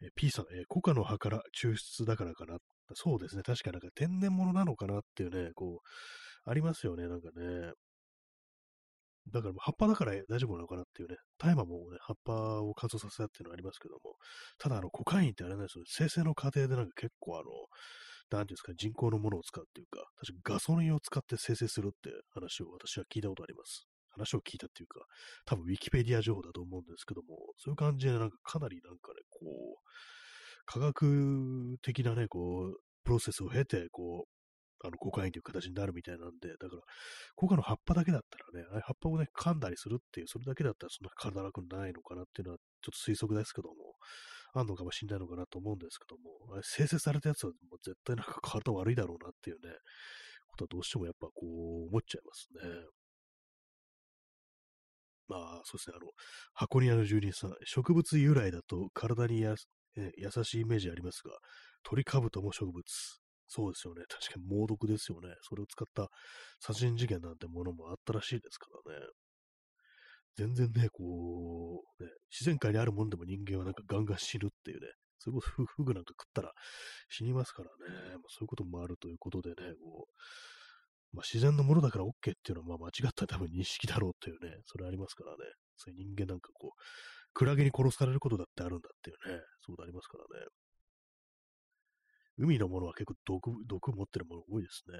[0.00, 0.08] ね。
[0.08, 2.56] え P さん、えコカの葉から抽出だからかな。
[2.94, 3.42] そうですね。
[3.42, 7.06] 確かなんか天然物なのかなっていうね、こう、ありますよね。
[7.06, 7.72] なんかね。
[9.32, 11.16] だから葉っぱだから大丈夫なのかなっていうね。
[11.38, 14.16] 大麻もね、葉っぱを乾燥させたっていうのはありますけども。
[14.58, 15.84] ただ、あの、コカインってあれなんですよ。
[15.86, 17.44] 生成の過程でなんか結構あの、
[18.30, 23.86] なんていうんですか、人工のものを使うっていうか、確かガソリンを使って生成するって話を私は聞いたことあります。
[24.10, 25.00] 話を聞いたっていうか、
[25.44, 29.90] 多分ウィキペディア情報だと思うんですけども、そういう感じでなんかかなりなんかね、こう、
[30.66, 34.39] 科学的なね、こう、プロセスを経て、こう、
[34.84, 36.82] あの、コカインという形になるみたいなんで、だから、
[37.36, 43.74] コカの葉っぱだけだったらね、葉っぱをね、噛んだりするっていう、それだけだったらそんな体楽ないのかなっていうのは、ちょっと推測ですけども、
[44.54, 49.72] あんのかもしれないのかなと思うんですけども、あれ生成されたやつはもう絶対なんか体悪いだろうなっていうね、
[50.48, 51.32] ことはどうしてもやっぱこ
[51.84, 52.86] う思っちゃいますね。
[55.28, 56.10] まあ、そうですね、あの、
[56.54, 59.54] 箱庭の住人さん、植物由来だと体にや、
[59.96, 61.30] え優しいイメージありますが、
[61.84, 63.19] 鳥かぶとも植物。
[63.52, 64.04] そうですよね。
[64.08, 65.34] 確かに猛毒ですよね。
[65.42, 66.08] それを使った
[66.60, 69.06] 殺人事件なんてものもあったらしいですからね。
[70.36, 74.86] 全然ね、こう、ね、自然界にあるもんでも人間はなんかガンガン死ぬっていうね、
[75.18, 76.52] それこそフグなんか食ったら
[77.08, 85.38] 死にますからね、まあ、そういうこともあるということでね、こう、まあ、自然のものだから OK っていうのはまあ間違った多分認識だろうっていうね、それありますからね。
[85.76, 86.80] そういう人間なんかこう、
[87.34, 90.46] クラゲに殺されることだってあるんだっていうね、そうありますからね。
[92.40, 94.98] 海のものは結構毒、毒持ってるもの多いですね。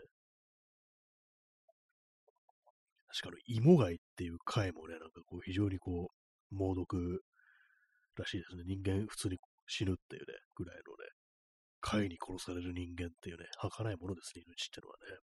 [3.08, 7.22] 確かあの、芋貝っていう貝もね、なんかこう非常にこう、猛毒
[8.16, 8.62] らしいですね。
[8.66, 11.10] 人間普通に死ぬっていうね、ぐらいのね、
[11.80, 15.18] 貝に殺される人間っていうね、儚いものですね、命ってのはね。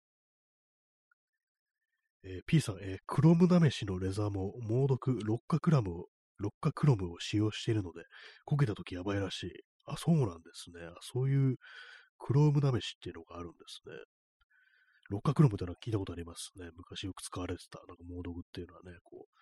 [2.25, 6.05] えー、P さん、えー、クロムナメシのレザーも猛毒ロッカクラムを、
[6.37, 8.03] ロッカクロムを使用しているので、
[8.47, 9.51] 焦げた時やばいらしい。
[9.85, 10.79] あ、そうなんですね。
[11.01, 11.57] そういう
[12.17, 13.95] クロームナメシっていうのがあるんですね。
[15.09, 16.69] 六角ロムってのは聞いたことありますね。
[16.75, 19.37] 昔よく使われてた、なんか猛毒っていうのはね、こう、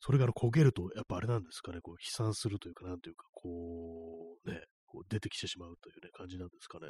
[0.00, 6.88] それがあの焦げると、やっぱあれなんですかね、こう飛散するというか、なんというか、こう、ね、こう出てきてしまうというね、感じなんですかね。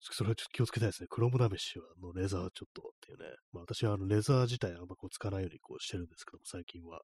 [0.00, 1.06] それはちょっと気をつけたいですね。
[1.08, 3.24] クロムダメシは、のレザーちょっとっていうね。
[3.52, 7.00] まあ私はあのレザー自体あんまこう使わないようにこうしてるんですけども、最近は。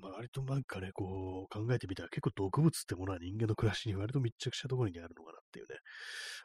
[0.00, 5.76] まあ、割となんかね、こう考えてみたら結構毒物ってものは人間の暮らしに割と密着したところにあるのかなっていうね、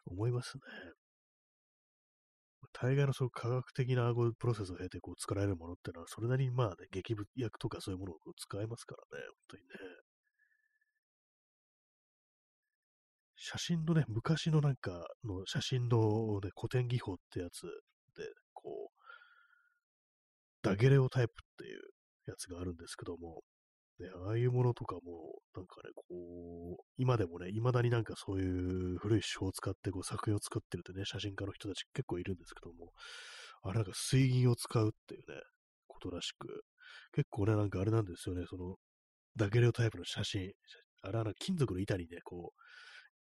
[0.05, 0.61] 思いますね。
[2.73, 9.69] 大概のその科学的なプロセスを経てこう作られるものってのは、それなりにまあね、劇薬とかそういうものを使えますからね、本当にね。
[13.37, 14.91] 写真のね、昔のなんか
[15.23, 17.61] の写真の、ね、古典技法ってやつ
[18.17, 18.97] で、こう、
[20.63, 21.81] ダゲレオタイプっていう
[22.27, 23.41] やつがあるんですけども、
[23.99, 26.03] ね、ああいうものとかも、なんかね、こ
[26.79, 32.91] う、今でもね、未だになんかそういう古い手法を使ってこう作品を作ってるってね、写真家の人たち結構いるんですけども、
[33.63, 35.41] あれなんか水銀を使うっていうね、
[35.87, 36.63] ことらしく、
[37.13, 38.75] 結構ね、なんかあれなんですよね、その、
[39.35, 40.51] ダゲレオタイプの写真、
[41.01, 42.61] あれは金属の板にね、こう、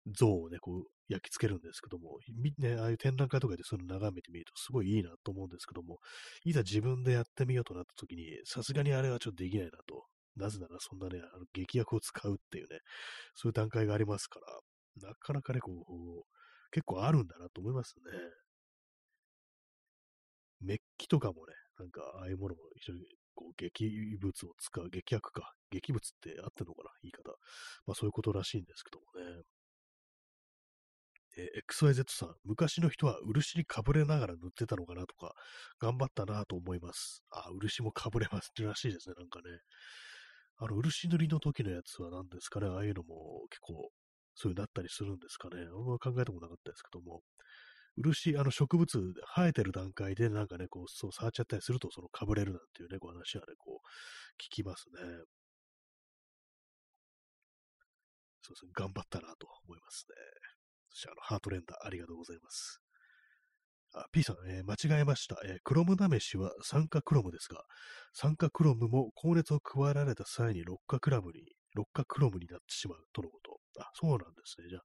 [0.06, 2.18] 像をね、こう、焼き付けるんですけども、
[2.58, 5.98] ね、ああいう展覧会とかでその眺めてみるとすごいいいなと思うんですけども、
[6.44, 10.06] いざ自分でやってみようとなった時に、さすがにあれはちょっとできないなと。
[10.36, 12.78] なぜならそんなね、あの劇薬を使うっていうね、
[13.34, 14.38] そういう段階がありますか
[15.02, 16.24] ら、なかなかね、こう、
[16.70, 18.12] 結構あるんだなと思いますね。
[20.60, 23.00] メッキとかもね、なんかああいうものも一緒に
[23.34, 23.90] こう劇
[24.20, 25.52] 物を使う、劇薬か。
[25.70, 27.30] 劇物ってあってんのかな言い方。
[27.86, 29.42] まあそういうことらしいんですけどもね。
[31.36, 35.34] えー、XYZ さん、昔の人は漆にかぶれながら塗ってたのかなとか、
[35.80, 37.22] 頑張ったなと思います。
[37.30, 39.44] あ、漆もかぶれますってらしいですね、なんかね。
[40.58, 43.90] あの、漆塗りの時のやつは何ですかね、ああいうのも結構、
[44.34, 45.62] そういうなったりするんですかね。
[45.62, 47.22] あんま考えたことなかったですけども、
[47.96, 55.00] 漆、あの植物生えてる段階でなんかね、こう、そう触っちゃったりすると、そのかぶれるなんていうね、こう話はね、こう、聞きますね。
[58.42, 60.59] そうですね、頑張ったなと思いますね。
[60.90, 62.80] そしてあの、ハートレンダーありがとうございます。
[63.92, 65.36] あ、P さん、えー、間違えました。
[65.44, 67.64] えー、クロムなめしは酸化クロムですが、
[68.12, 71.40] 酸化クロムも高熱を加えられた際に六化クラムに、
[71.74, 73.60] 六化クロムになってしまうとのこと。
[73.80, 74.68] あ、そうなんですね。
[74.68, 74.82] じゃあ、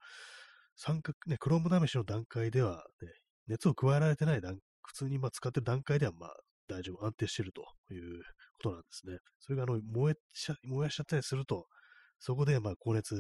[0.76, 3.10] 酸化、ね、クロムなめしの段階では、ね、
[3.47, 6.36] 熱を加えられてない段、普通にまあ使ってる段階ではまあ
[6.68, 7.62] 大丈夫、安定してると
[7.93, 9.18] いうことなんですね。
[9.39, 11.68] それがあの燃えちゃ、燃やしちゃったりすると、
[12.20, 13.14] そこでまあ高熱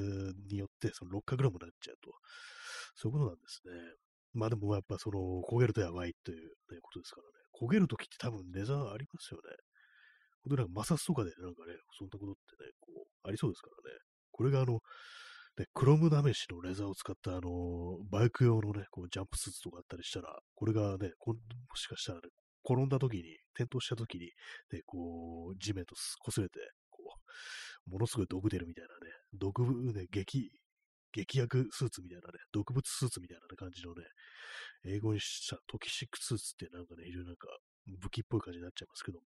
[0.49, 2.11] によってその六化クロムになっちゃうと。
[2.95, 3.71] そういうことなんですね。
[4.33, 6.49] まあでもやっぱその焦げるとやばいという、
[6.81, 7.33] ことですからね。
[7.55, 9.55] 焦げるときって多分レザーありますよね。
[10.43, 13.97] 本当なんか摩擦とかでなんかね、そんなことってね、こう、ありそうですからね。
[14.31, 14.79] これがあの、
[15.57, 21.35] ね、クロム試しのレザーを使ったあの、バイク用のね、こうジャンプスーツとかあったりしたら、これがね、も
[21.75, 22.27] しかしたらね、
[22.69, 23.23] 転んだ時に、
[23.55, 24.25] 転倒した時に、
[24.73, 26.99] ね、こう、地面と擦れて、こ
[27.87, 30.51] う、ものすごい毒出るみたいなね、毒、ね、激、
[31.15, 34.03] 劇薬スーツみたいなね、毒物スーツみたいな感じのね、
[34.83, 37.47] 英語にしたトキシックスーツってなんかね、非常になんか
[37.87, 39.25] 武器っぽい感じになっちゃいますけども、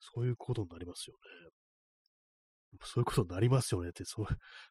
[0.00, 1.50] そういうことになりますよね。
[2.82, 4.26] そういうことになりますよねって、そ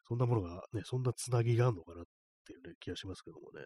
[0.06, 2.04] そんなものがね、そんなつなぎがあるのかなっ
[2.44, 3.64] ていうね、気がしますけどもね。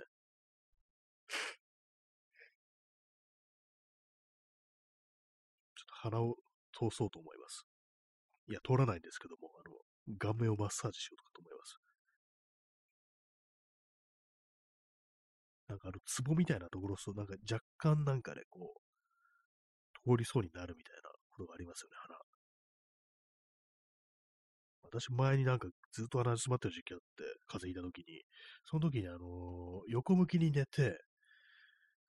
[5.75, 6.37] ちょっと鼻を
[6.73, 7.67] 通そうと思います。
[8.49, 9.77] いや、通らないんですけども、あの、
[10.19, 11.90] 顔面をマッサージしようとかと思います。
[15.81, 22.17] かあの、壺みたいなところと、なんか若干なんかね、こう、通りそうになるみたいなことがありますよね、鼻。
[24.83, 27.05] 私前になんかずっと鼻詰まってる時期あって、
[27.47, 28.23] 風邪ひいた時に、
[28.65, 30.99] その時にあの、横向きに寝て、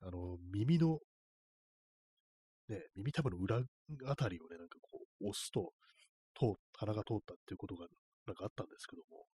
[0.01, 0.99] あの、耳の、
[2.69, 3.61] ね、耳たぶの裏
[4.07, 5.73] あたりをね、なんかこう、押すと、
[6.35, 7.85] 通、鼻が通ったっていうことが
[8.25, 9.25] なんかあったんですけども、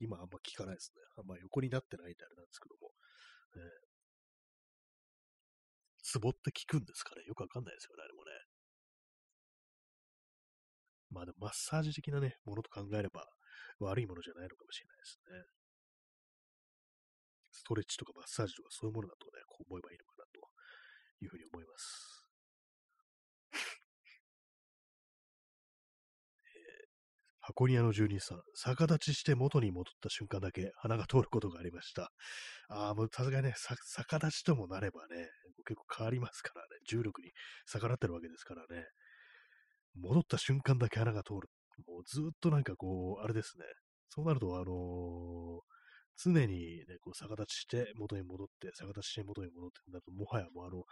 [0.00, 1.02] 今あんま聞かないですね。
[1.18, 2.92] あんま横になってないんであれなんですけども。
[3.56, 3.86] え
[6.06, 8.30] ツボって効くんですかねよくわかんないですよね、あれもね。
[11.10, 13.26] まあでもマッサージ的なね、ものと考えれば、
[13.80, 15.44] 悪いものじゃないのかもしれないですね。
[17.50, 20.38] ストレッチとかマッサージとかそういうものだとね、こう思えばいいのかなと
[21.24, 22.15] いうふうに思います。
[27.46, 32.10] 箱庭の住人さん、逆立ちして元に戻った瞬間だけ鼻が通ることがありました。
[32.68, 35.28] ああ、もうさすがにね、逆立ちともなればね、
[35.64, 37.30] 結構変わりますからね、重力に
[37.66, 38.84] 逆らってるわけですからね、
[39.94, 41.48] 戻った瞬間だけ鼻が通る。
[41.86, 43.64] もうずっとなんかこう、あれですね、
[44.08, 45.60] そうなると、あのー、
[46.16, 50.82] 常にね、こう逆立ちして元に戻って、逆立ちして元に戻ってなると、もはやもうあの、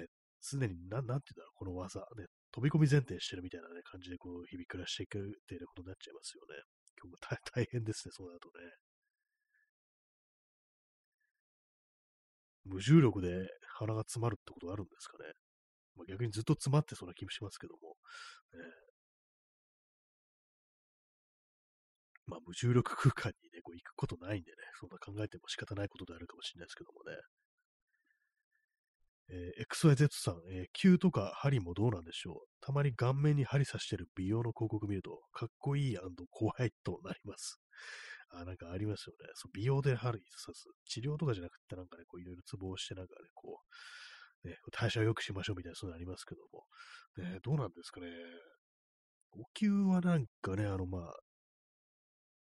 [0.00, 0.06] ね、
[0.40, 6.62] 常にな、なんて言うんだろう、この技、ね、飛び込み前提してるみたいな、ね、感じでこう日々暮らしていくっていうことになっちゃいますよね。
[7.00, 8.68] 今日も大変ですね、そうだとね。
[12.64, 13.48] 無重力で
[13.78, 15.32] 鼻が詰まるってことあるんですかね。
[15.96, 17.96] まあ、逆にずっと詰まってそうな気もしますけども。
[18.54, 18.60] ね、
[22.26, 27.16] まあ、無重力空間にね、こう行くことないんでね、そんな考えても仕方ないことであるかもしれないですけどもね。
[29.32, 35.98] えー、XYZ さん、えー、球とか針もどうなんでしょうたまに顔面に針刺してる美容の広告見ると、かっこいい
[36.30, 37.58] 怖いとなります。
[38.30, 39.30] あ、なんかありますよね。
[39.34, 40.64] そう美容で針刺す。
[40.86, 43.60] 治療とかじゃなくて、なんかね、こういろいろツボをして、なんかね、こ
[44.44, 46.64] う、ね、代謝を良くしましょうみたいな、そういうのありますけども。
[47.16, 48.06] ね、どうなんですかね。
[49.32, 51.14] お灸はなんかね、あの、まあ、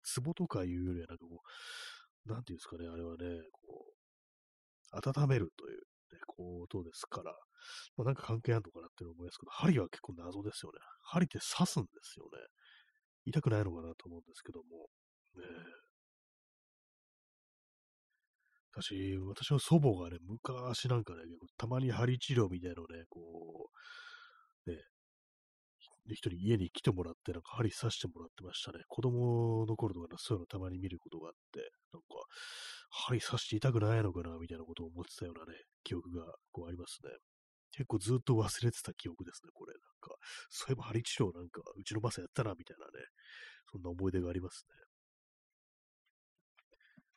[0.04, 1.42] ツボとかいうよりは、なんかこ
[2.26, 3.92] う、なんていうんですかね、あれはね、こ
[4.92, 5.82] う、温めるという、
[6.26, 7.32] ことですから、
[7.96, 10.78] まあ、なんか関係あるのかなって思いますけど、針は結構謎ですよね。
[11.02, 12.38] 針って刺すんですよね。
[13.26, 14.88] 痛くないのかなと思うんですけども。
[15.36, 15.44] ね
[18.80, 21.22] 私、私の祖母がね、昔なんかね、
[21.56, 23.70] たまに針治療みたいのね、こ
[24.66, 24.76] う、ね、
[26.14, 28.80] 一人家に来てもらって、なんか針刺してもらってましたね。
[28.88, 31.60] 子供の頃とか、そういうのたまに見ることがあって、
[31.92, 32.08] なんか、
[32.90, 37.10] 針刺して痛くないのかな、みたいなことを思ってたようなね、記憶がこうありますね。
[37.72, 39.74] 結構ずっと忘れてた記憶ですね、これ。
[39.74, 40.16] なんか、
[40.50, 42.92] そういえば針治療なんか、うちのバスやったな、みたいなね、
[43.70, 44.87] そんな思い出がありますね。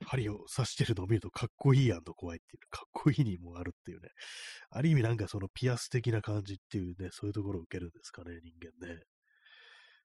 [0.06, 4.10] 針を刺してるのを見るとかっこいいやんと怖いっていう、かっこいいにもあるっていうね。
[4.70, 9.02] ある意味なんかそのピアス的な感じっていうね、そういうところを受けるんですかね、人間ね。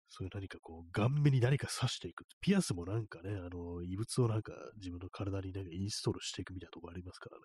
[0.09, 2.24] そういう何かこう、顔面に何か刺していく。
[2.40, 7.42] ピアスもなんかね、あの、異物をなんか自分の体になんかインストールしていくみたいなとこありますからね。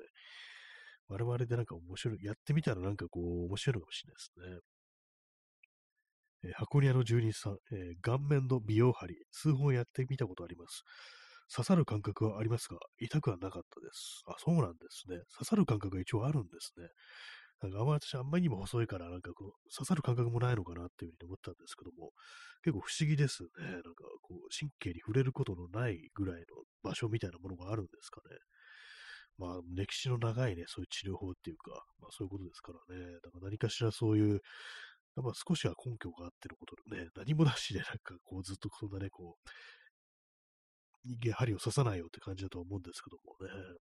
[1.07, 4.71] 我々でなんか面白い、やってみたらなんかこう、面白いのかもしれないですね。
[6.43, 10.83] えー、箱庭の住人さん、えー、顔面の美容針、数本やってみたことあります。
[11.49, 14.23] 刺さる感覚はありますが、痛くはなかったです。
[14.27, 15.17] あ、そうなんですね。
[15.33, 16.87] 刺さる感覚が一応あるんですね。
[17.61, 22.11] なんかあんまり私あんまりにも細いから、なんかこう、刺さる感覚もないのかなっていうふうに思ったんですけども、
[22.63, 23.49] 結構不思議ですね。
[23.71, 26.45] なんかこう、神経に触れることのないぐらいの
[26.83, 28.37] 場所みたいなものがあるんですかね。
[29.37, 33.13] まあ、歴史の長いね、そういう治療法っていうか、まあそういうことですからね。
[33.23, 34.41] だから何かしらそういう、
[35.15, 39.49] まあ少しは根拠があってのことでね、何もなしでなんかこうずっとそんなね、こう、
[41.05, 43.77] 人間針を刺さないよって感じだと思うんですけどもね。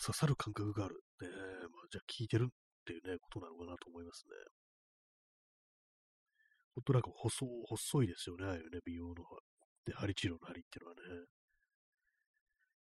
[0.00, 0.96] 刺さる感覚がある。
[1.20, 1.34] ね、ま
[1.84, 2.54] あ、じゃあ効いてるっ
[2.86, 4.32] ていうね、ことなのかなと思いますね。
[6.74, 9.14] ほんとなんか細、細いですよね、ああいうね、美容の、
[9.84, 11.26] で、針治療の針っていうのはね。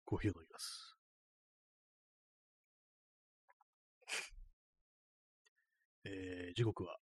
[0.04, 0.96] コーヒーを飲みます。
[6.04, 6.96] えー、時刻は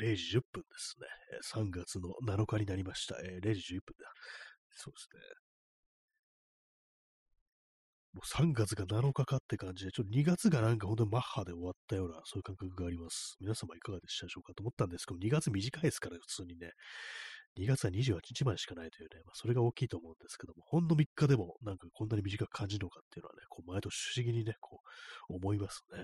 [0.00, 1.06] 0時10分ですね。
[1.64, 3.16] 3月の7日になりました。
[3.22, 4.10] えー、0時11分だ。
[4.74, 5.20] そうですね。
[8.14, 13.36] もう3月が7日かって感じで、ちょっと2月がなんか本当にマッハで終わったような、そういう感覚があります。
[13.40, 16.70] 皆様いかがでしたでしょうかと思ったんですけど、2月短いですから、普通にね。
[17.58, 24.80] 2月は28日までしかないというね、まあ、それが大きいと思うんですけども、ほんの3日でもなんかこんなに短く感じるのかっていうのはね、こう毎年不思議にね、こ
[25.28, 25.98] う思いますね。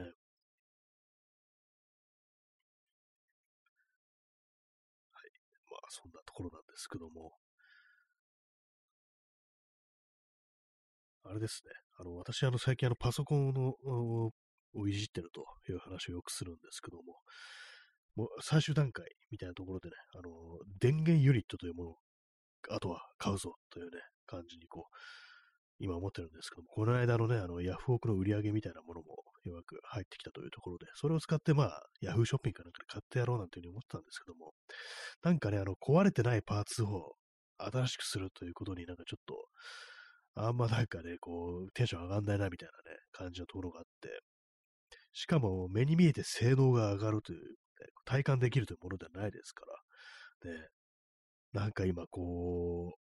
[6.35, 7.33] ころなんですけども、
[11.25, 13.75] あれですね、あの、私、あの、最近、あの、パソコンの
[14.75, 17.21] をいじってるという話をよくするんですけども、
[18.17, 20.31] もう最終段階みたいなところでね、あの、
[20.81, 21.97] 電源ユニットというものを、
[22.71, 24.97] あとは買うぞというね、感じにこう、
[25.79, 34.53] 今思ってるんですけども、この間のね、あの、ヤフオクの売り上げみたいなものも、ようやく入ってきたというところで、それを使って、まあ、ヤフーショッピングかなんかで買ってやろうなんていうふうに思ってたんですけども、
[35.23, 37.15] なんかね、あの、壊れてないパーツを
[37.59, 39.35] 新しくするということになんかちょっと、
[40.37, 44.21] あんまなんかね、こう、テンション上がんないなみたいなね、感じのところがあって、
[45.13, 47.39] しかも目に見えて性能が上がるという
[48.05, 49.65] 体感できるというものではないですか
[50.45, 50.51] ら。
[50.53, 50.69] で、
[51.53, 53.04] なんか今こう、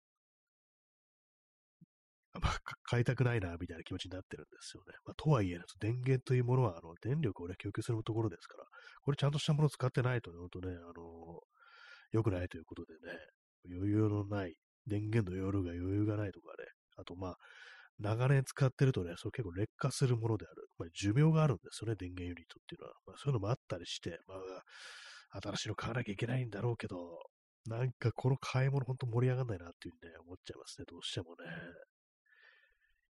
[2.34, 2.52] ま、
[2.84, 4.94] 買いたくないな、みたいな気持ちになってるんですよね。
[5.06, 8.66] まあ、とはいえ、電源というものは、あの、電力をね、供給するところですから、
[9.02, 11.42] これちゃんとしたものを使ってないとね、とね、あの
[12.12, 13.18] 良くないということでね、
[13.76, 14.56] 余裕のない、
[14.86, 16.66] 電源の容量が余裕がないとかね、
[16.98, 17.38] あとまあ、
[18.00, 20.68] 長年使ってるとね、それ結構劣化するものである。
[20.78, 22.94] まあ、寿命があるんですよね、電源ユニットっていうのは。
[23.06, 27.20] まあ、そういうのもあったりして、まあ、新しいの買わなきゃいけないんだろうけど、
[27.68, 31.46] なんかこの買い物ほんと盛り上がんないなっていうね、思っちゃいますね、どうしてもね。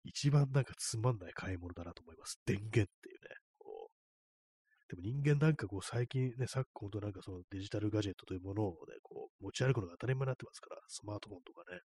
[0.10, 2.39] 一番なんかつまんない買い物だなと思います。
[2.45, 3.36] 電源っていうね。
[3.57, 11.80] こうでも人間なんかこう最近ね、昨今となんかそのデジタルガジェットというものをね、こう持ち歩くのが当たり前になってますから、スマートフォンとかね。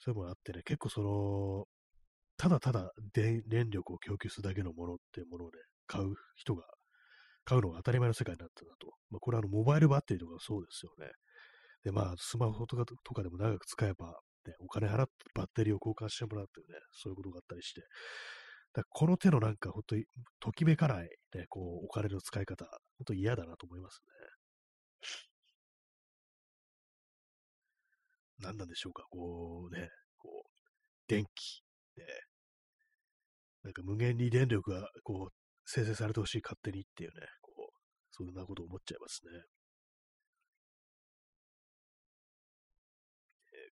[0.00, 1.66] そういうものあってね、結構その、
[2.36, 5.52] ただただ電力を供給するだけのものっていうものをね、
[5.86, 6.64] 買う人が、
[7.44, 8.94] 買うのが当たり前の世界になったなと。
[9.10, 11.12] まあ、これはあの、モバイルバッテリーとかそうですよね。
[11.84, 14.18] で、まあ、スマホとかとかでも長く使えば、
[14.50, 17.82] ね、お金払ってバッテリーを交換してもらうっていうね、そういうことがあったりして、
[18.72, 19.96] だこの手のなんか、ほんと、
[20.40, 22.64] ときめかない、ね、こう、お金の使い方、
[22.98, 24.40] ほんと嫌だなと思いますね。
[28.38, 29.88] 何なんでしょうか、こうね、
[30.18, 30.50] こう、
[31.08, 31.62] 電気、
[31.96, 32.04] ね、
[33.62, 35.34] なんか無限に電力が、こう、
[35.64, 37.78] 生成されてほしい勝手にっていうね、こう、
[38.10, 39.59] そんなこと思っちゃいますね。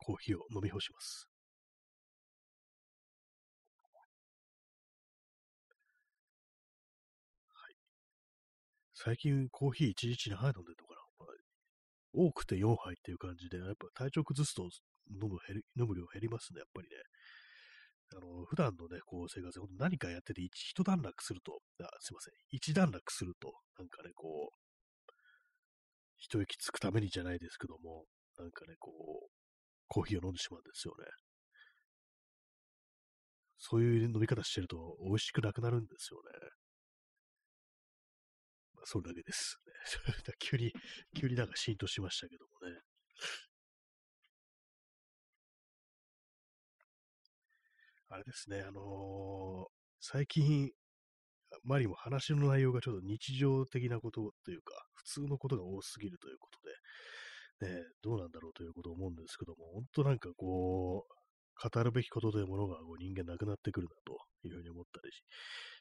[0.06, 1.28] コーヒーを飲み干します。
[7.50, 7.76] はい。
[8.96, 11.36] 最近コーヒー1日に杯飲んでるのかな、まあ、
[12.14, 14.64] 多くて4杯っていう感じで、やっぱ体調崩すと
[15.12, 16.96] 飲む減飲む量減りますね、やっぱりね。
[18.16, 24.58] あの、普段のね、こう生活で何かやってて一一段落すると、あすいません、一段落すると、なんかね、こう、
[26.18, 28.06] 一息つくためにじゃないですけども、
[28.38, 29.35] なんかね、こう、
[29.88, 31.06] コーヒーを飲んでしまうんですよね。
[33.58, 36.50] そういう飲み方してると美味しくなくなるんですよね。
[38.76, 39.74] まあ、それだけです、ね。
[40.40, 40.74] 急に、
[41.16, 42.82] 急になんか浸透しましたけどもね。
[48.10, 49.68] あれですね、あのー、
[50.00, 50.72] 最近、
[51.64, 56.76] マリも話の内容がちょっと日常的なことというか、普通のことが多すぎるということで、
[57.62, 57.70] ね、
[58.04, 65.12] どうなんだろうということを思うんですけども、本当なんかこう、語るべきことというものがこう人間なくなってくるなというふうに思ったり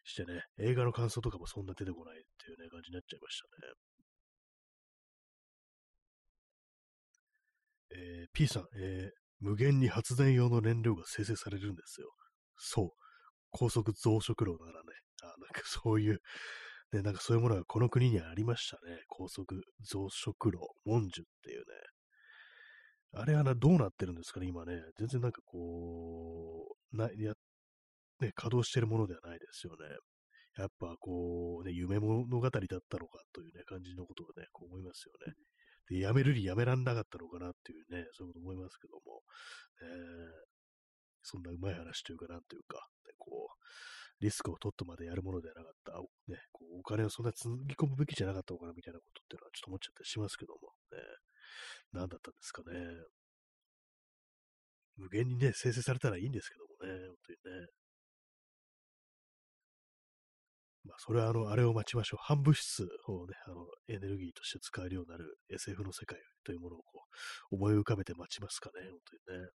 [0.05, 3.75] してね、映画の感想とかもそんな出てこないっていうね、感じになっちゃいましたね。
[7.97, 9.11] えー、P さん、えー、
[9.41, 12.11] 無限に発電用の燃料が生成されるんですよ。
[12.57, 12.91] そう。
[13.51, 14.87] 高速増殖炉ならね、
[15.22, 16.20] あなんかそういう
[16.95, 19.03] で、なんかそういうものがこの国にはありましたね。
[19.09, 21.64] 高速増殖炉、モンジュっていうね。
[23.20, 24.80] あれはな、どうなってるんですかね、今ね。
[24.97, 27.34] 全然なんかこう、な、や、
[28.20, 29.90] ね、稼働してるものではないですよね。
[30.57, 35.34] やっぱこう、ね、夢物語だったのかというね、感じのことをね、こう思いますよね。
[35.90, 39.22] で、やめるにやめらんなかったのかなっていうね、そういうこと思いますけども、
[39.82, 39.90] えー、
[41.22, 43.55] そんなうまい話というか、なんというか、ね、こう、
[44.20, 45.92] リスクを取ってまでやるものではなかった。
[46.32, 50.98] ね、こうお金をそんなにつぎ込むべきじゃなかったのかなみたいなことっていうのはちょっと思っちゃったりしますけども、ね、
[51.92, 52.78] 何だったんですかね。
[54.96, 57.66] 無限にね、生成されたらいいんですけどもね、本当にね。
[60.84, 62.20] まあ、それはあの、あれを待ちましょう。
[62.22, 67.04] 反物質をね、あの、エネルギーとして使えるようになる SF の世界というものをこ
[67.50, 69.49] う、思い浮かべて待ちますかね、本当にね。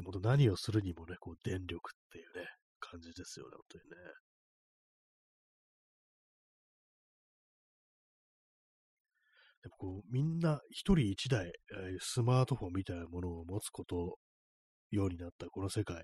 [0.00, 2.46] でも何をするにもね、こう電力っていうね、
[2.80, 3.96] 感じですよね、本当にね。
[9.62, 11.52] でもこう、みんな一人一台、
[12.00, 14.16] スマートフォンみたいなものを持つこと
[14.90, 16.02] ようになったこの世界。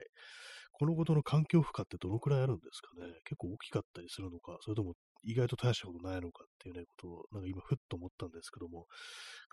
[0.72, 4.92] このことの環境負荷ってどのくらいあるんですかね結構大きかったりするのか、それとも
[5.26, 8.86] 意外と大したことないのかっていうね、ことを、なんか今ふっと思ったんですけども、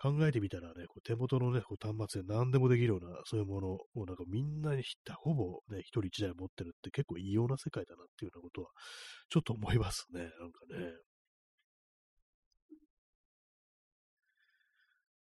[0.00, 4.82] 考えてみたらね、こう手元のね、こう端末で何でもできるような、そういうものをなんかみんなに
[5.16, 8.70] ほぼね、一人一台持ってるって結構異様な世界だなっていうようなことは、
[9.28, 10.38] ちょっと思いますね、なんか
[10.70, 10.92] ね。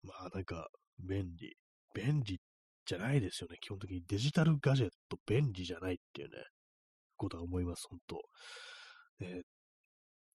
[0.02, 0.68] まあなんか、
[0.98, 1.56] 便利。
[1.94, 2.40] 便利
[2.86, 3.56] じゃないですよね。
[3.60, 6.36] 基本的にデジタルガジェット便利じゃないっていうね、
[7.16, 8.20] ことは思います、本当
[9.20, 9.42] ね、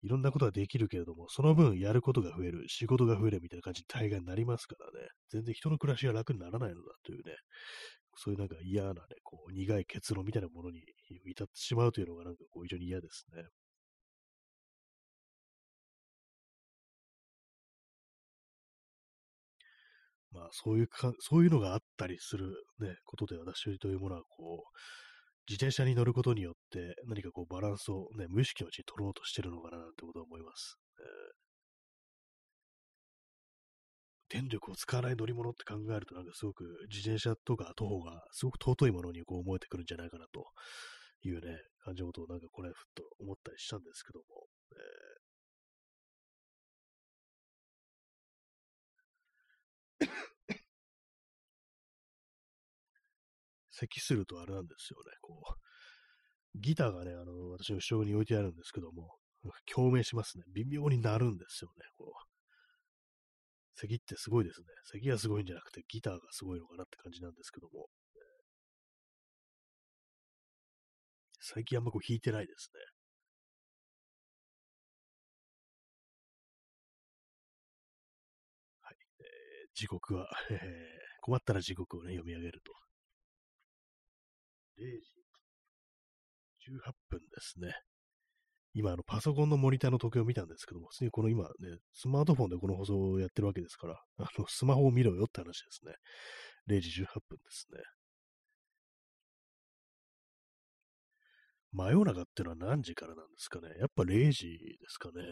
[0.05, 7.35] いろんなことができるけれども、その分やることが増える、仕事が増えるみたいな感じに大概になりますからね、全然人の暮らしが楽にならないのだというね、
[8.17, 10.81] そういうなんか嫌なね、こう、苦い結論みたいなものに
[11.25, 13.43] 至ってしまうというのがなんかこう、非常に嫌ですね。
[20.31, 22.49] まあ、そういうか、そういうのがあったりする
[22.79, 24.77] ね、ことで私というものは、こう、
[25.47, 30.77] 自転車に乗ることによって何かこうバランスをね、無意識のうちに取ろうとしてるのかななんてことは思います。
[34.31, 40.45] えー、電力を使わない乗り物って考えるとなんかすごく自転車とか徒歩がすごく尊いものにこう思えてくるんじゃないかなと
[41.21, 44.44] いうね、感じのことをなんかこれふっと思ったりしたんですけども、
[53.77, 55.43] 咳するとあれなんですよね、こ
[56.55, 59.17] う、ギターがね、あの、私の後ろに置いてあるんですけども、
[59.65, 60.43] 共鳴しますね。
[60.53, 62.35] 微妙になるんですよね、こう。
[63.75, 64.67] 咳ってすごいですね。
[64.85, 67.87] 咳がすごいんじゃなくて、ギターがすごいのかなって感じなんですけども。
[71.41, 72.79] 最近あんまこう弾いてないですね。
[78.81, 78.95] はい。
[79.19, 80.57] えー、時刻は、えー、
[81.21, 82.73] 困ったら時刻をね、読み上げると。
[84.77, 87.73] 0時18分ですね。
[88.73, 91.49] 今、あの、パソコンのモニターの時計を見たんですけども、普通にこの今ね、
[91.93, 95.93] スマートフォンでこの放送をやってるわけですから、あの、スマホを見ろよって話ですね。
[96.67, 97.79] 0時18分ですね。
[101.71, 103.69] 真夜中ってのは何時からなんですかね？
[103.79, 105.23] やっぱ0時ですかね。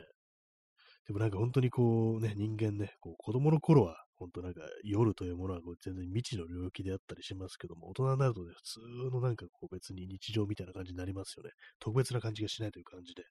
[1.08, 8.80] でもなんか本当にこうね、人間ね、こう子供の頃は、本当なんか夜というものはこう全然未知の領域であったりしますけども、大人になるとね、普通
[9.12, 11.52] のなんかこう別に日常みたいな感じになりますよね。
[11.80, 13.24] 特別な感じがしないという感じで。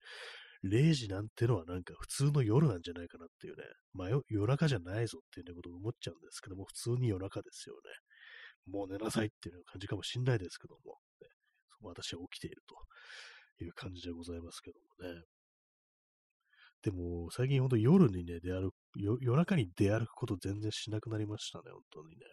[0.65, 3.65] 0時なんてのはなんか普通の夜なんじゃないかなっていうね。
[3.95, 7.81] まあ夜中じゃないぞっていうねことを思っちゃうんですけども、普通に夜中ですよね。
[8.71, 11.29] もう寝なさいっていう感じかもしんないですけども、ね、
[11.81, 15.23] 私は起きているという感じでございますけどもね。
[16.83, 22.25] でも、最近ほんと夜にね、出歩く、夜中に出歩くこと全然しなくなりましたね、本当にね。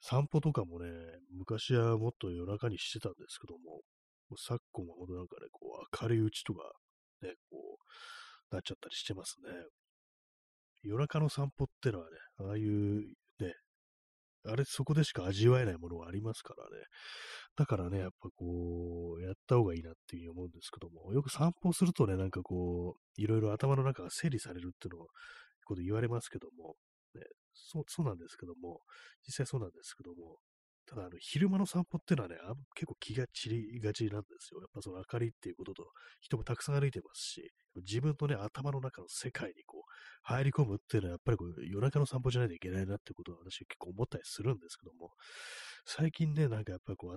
[0.00, 0.88] 散歩とかもね、
[1.36, 3.82] 昔はもっと夜中にしてたんですけども、
[4.30, 6.72] も昨今はほんとなんかね、こう、明るいうちとか、
[7.22, 7.78] ね、こ
[8.50, 9.50] う、なっちゃったりしてますね。
[10.82, 13.04] 夜中の散歩ってのはね、ああいう、
[14.46, 16.84] あれ、そこでしか味わえないものがありますからね。
[17.56, 25.08] だからね、やっぱこう、やった方がいいなっていうふうに思うんですけども、よく散歩するとね、なんかこう、いろいろ頭の中が整理されるっていうのを、
[25.64, 26.76] こと言われますけども、
[27.14, 27.22] ね、
[27.54, 28.80] そう、そうなんですけども、
[29.26, 30.38] 実際そうなんですけども、
[30.86, 32.36] ただ、あの、昼間の散歩っていうのはね、
[32.74, 34.60] 結構気が散りがちなんですよ。
[34.60, 35.90] やっぱその明かりっていうことと、
[36.20, 39.83] 人もたくさん歩いてますし、自分のね、頭の中の世界にこう、
[40.24, 45.12] 入り込むっていうのは、やっぱりこう、夜中の散歩じゃないといけないなってことは私結構思ったりするんですけども、
[45.86, 47.16] 最近ね、なんかやっぱりこう、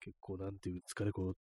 [0.00, 1.34] 結構なんていうんですかね、こう、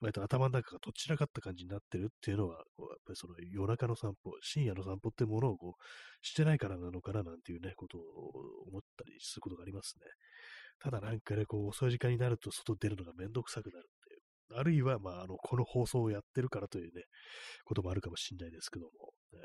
[0.00, 8.02] 割と頭の中がどちらかった感じになってるっていうのは、こうやっぱりその夜中の散歩、深夜の散歩ってものをこうしてないからなのかななんていうね、ことを
[8.68, 10.06] 思ったりすることがありますね。
[10.80, 14.58] ただなんかね、こう遅い時間になると外出るのがめんどくさくなるっていう。
[14.58, 17.04] あるいは、まあ、あの、この放送をやってるからというね、
[17.64, 19.36] こともあるかもしれないですけども、え、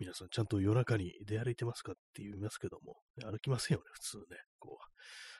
[0.00, 4.38] 皆さんちゃんと夜中に出歩いてますかって言いますけども、歩きませんよね、普通ね。
[4.58, 4.90] こう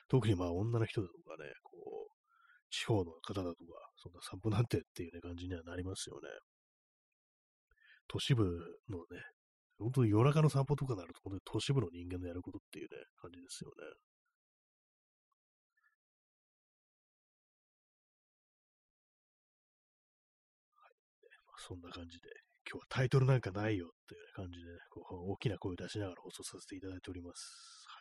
[0.07, 1.73] 特にまあ女の人とかね、こ
[2.09, 2.11] う、
[2.69, 6.29] 地方の方だとか、そんな散歩なんてっていうね、感じにはなりますよね。
[8.07, 8.43] 都市部
[8.89, 9.23] のね、
[9.79, 13.85] 本当に夜中の散歩とかになると、本当に都市部の人間のやることっていうね、感じですよね。
[20.75, 20.95] はい。
[21.47, 22.29] まあ、そんな感じで、
[22.69, 27.85] 今日はタイトルなんかないよていう感じで、こう大きな声を出しながら放送させていただいております。
[27.87, 27.99] は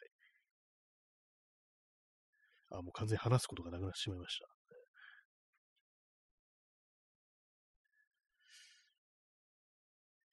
[2.77, 2.79] い。
[2.79, 4.47] あ、もう完全に話すことがなくなってしまいました。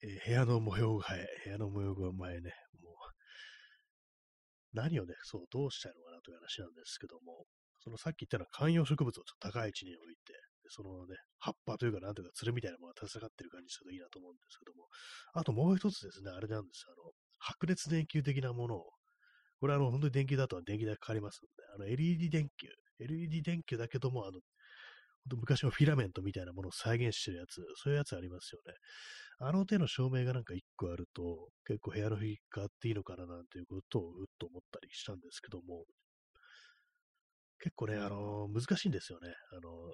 [0.02, 2.52] えー、部屋の模様替え、部屋の模様替え前ね、
[2.82, 2.94] もう、
[4.72, 7.46] 何をね、そう、どうしたいのかなという話なんですけども、
[7.80, 10.32] そのさっき言ったのは観葉植物をちょっと高い位置に置いて、
[10.70, 14.86] そのね、葉っぱというか、なんというか、つるみたいなものが立ち上がってる感じするといいなと思うんですけども、
[15.34, 16.84] あともう一つですね、あれなんです。
[16.86, 18.90] よあの、白熱電球的なものを、
[19.60, 22.68] これはあの、本当に電球だと電気代かかりますんで、あの、LED 電球、
[23.00, 24.40] LED 電球だけども、あの、
[25.36, 28.74] 昔のフィラメントみたいなものを再現してるやつ、そういうやつありますよね。
[29.40, 35.84] あの手の照明がなんか一個あると、結構部屋の雰囲気変わっていいのかななんていうことをうっと思ったりしたんですけども、
[37.60, 39.28] 結構ね、あの難しいんですよね。
[39.52, 39.92] あの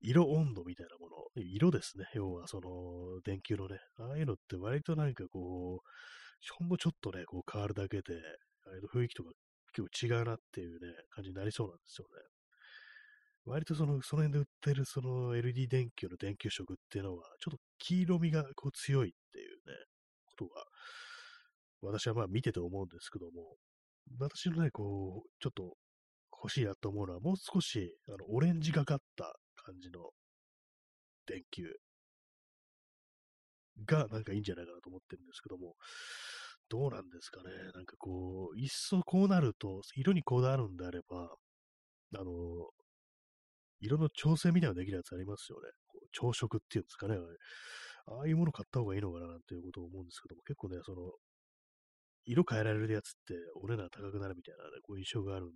[0.00, 2.06] 色温度みたいなもの、色ですね。
[2.14, 5.88] 要はその電球のね、ああいうのって割となんかこう、
[6.58, 8.14] ほんのちょっとね、こう変わるだけで、
[8.66, 9.30] ああいう雰囲気とか
[9.72, 12.22] 結構違うなっていうね、感じになりそうなんですよね。
[13.46, 19.74] 割とその、その辺で売ってるその LED 電球の電球色っていうのは、ちょっと黄色みがこう強いっていうね、
[20.24, 20.64] ことが、
[21.82, 23.56] 私はまあ見てて思うんですけども、
[24.18, 25.76] 私のね、こう、ちょっと
[26.42, 30.10] 欲しいなと思うのは、もう少し、あの、オレンジがかった感じの
[31.26, 31.64] 電球
[33.86, 35.74] がなんかいいんじゃないかなと思ってるんですけども、
[36.68, 37.50] どうなんですかね。
[37.74, 41.28] なんかこう、いっそこうなると、色にこだわるんであれば、
[42.16, 42.30] あの、
[43.80, 45.68] 色の調整みたいなのができるやつありますよね。
[45.88, 47.16] こう朝食っていうんですかね。
[48.06, 51.12] ああいうもの買った方がいいのかななんていうことを思うんですけども、結構ね、その、
[52.26, 55.54] 色変えられるやつってお値段高くなるみたいなね、こう印象があるんで、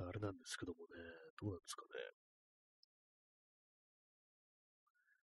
[0.00, 1.02] あれなんですけどもね、
[1.40, 2.25] どうなんですかね。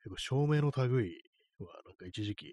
[0.09, 1.23] 結構照明の類
[1.61, 2.47] はなんか一時期、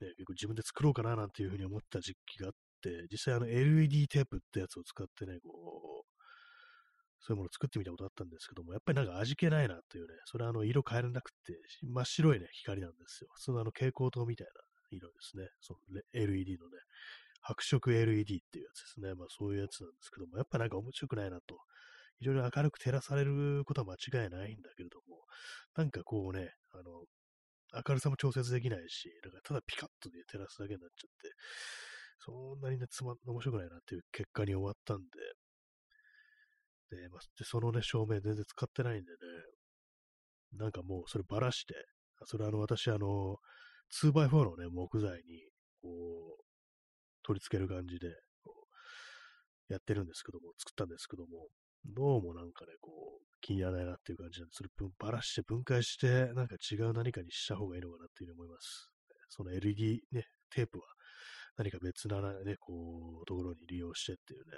[0.00, 2.52] ね、結構自分で作ろうかななんていうふうに思った時期があっ
[2.82, 6.12] て、実際あの LED テープってやつを使ってね、こう、
[7.20, 13.30] そういうものを作ってみたことあったんですけども、やっぱりなんか味気ないなっていうね、それはあの色変えられなくて、真っ白いね、光なんですよ。
[13.34, 14.52] 普通のあの蛍光灯みたいな
[14.90, 15.48] 色ですね。
[15.60, 15.78] その
[16.12, 16.78] LED のね、
[17.40, 19.14] 白色 LED っていうやつですね。
[19.14, 21.58] まあそういうやつなんですけども、やっぱなんか面白くないなと。
[22.22, 25.26] 非常に明るく照らされることは間違いないんだけれども、
[25.76, 27.02] なんかこうね、あの、
[27.88, 31.34] 明るさも調節できないし、なんかただピカッとで照らすだけになっちゃって、
[32.24, 39.18] そんなにね、つま、面白くないなっていう結果に終わったんで、で、まあ、でそのね、照明全然使ってないんでね、
[40.58, 41.74] なんかもうそればらして、
[42.26, 43.38] それあの、私あの、
[43.90, 45.42] 2x4 のね、木材に、
[45.80, 45.88] こ
[46.38, 46.44] う、
[47.24, 48.08] 取り付ける感じで、
[49.68, 51.48] やってるんですけども、作ったんですけども、
[51.86, 52.90] どうもなんかね、こ
[53.20, 58.90] う、気に入らないなっていう感じなんで、そればらして分解して、なんか違う何かにした方がいいのかなっていうふうに思います。
[59.28, 60.84] その LED ね、テープは
[61.56, 64.56] 何か別なね、こう、ところに利用してっていうね、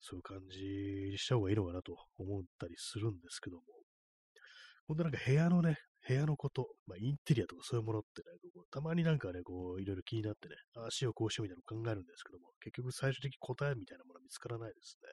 [0.00, 3.62] そういう感じにした方がいいのかなと思ったりするんですけども、
[4.86, 5.76] ほんとなんか部屋のね、
[6.06, 15.08] 部屋のこと、まあ、インテリアとかそういうものってね、こうたまになんかね、こう、いろいろ気になってね、ああしようこうしようみたいなのを考えるんですけども、結局最終的に答えみたいなものは見つからないですね。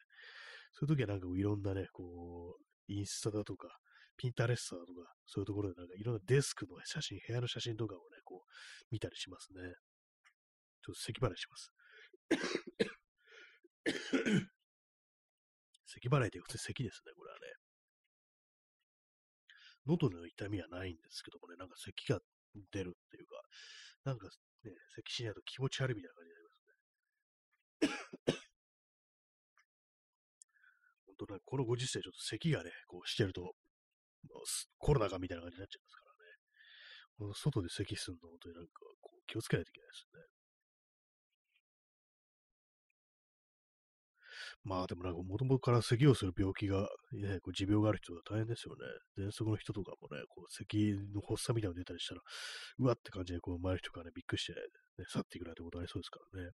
[0.77, 3.80] そういう時はなんかいろんなね、こう、インスタだとか、
[4.18, 8.49] ピンタレスタだとか、そういうところでなんかいろんなデスクの写真、部屋の写真とかをね、こう、
[8.91, 9.61] 見たりしますね。
[10.84, 11.72] ちょっと咳払いします。
[15.85, 17.47] 咳払いって普通咳ですね、これはね。
[19.85, 22.19] 喉の痛みはないんですけどもね、なんか咳が
[22.72, 23.41] 出るっていうか、
[24.03, 24.27] なんか
[24.65, 26.76] ね、咳しないと気持ち悪いみたいな感じになりますね。
[31.18, 33.54] 本当ね、このご時世ちょっと咳がね、こうしてると、
[34.78, 36.38] コロナかみたいな感じになっちゃいますからね。
[37.18, 38.72] この外で咳するの、本当になんか
[39.02, 40.36] こう気をつけないといけないですね。
[44.64, 48.76] まあでもなんかもともとから咳をする病気が、ね、こう持病がある人は大変ですよ
[49.18, 49.26] ね。
[49.30, 52.22] 喘息の人とかもね、こう咳の発作みたいなの出たりしたら、
[52.80, 56.50] うわって感じでこう周りの人がね、びっくりして、ね、去っていくなんてことありそうですからね。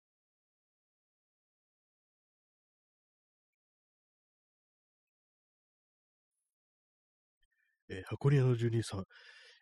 [7.91, 9.05] えー、箱庭の住人さん、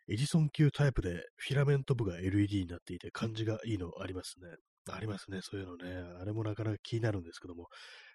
[0.09, 4.49] エジソン級タイプでフィラメント部が LED になっていて感じがいいのありますね。
[4.89, 5.97] ありますね、そういうのね。
[6.21, 7.67] あれもなかなか気になるんですけども、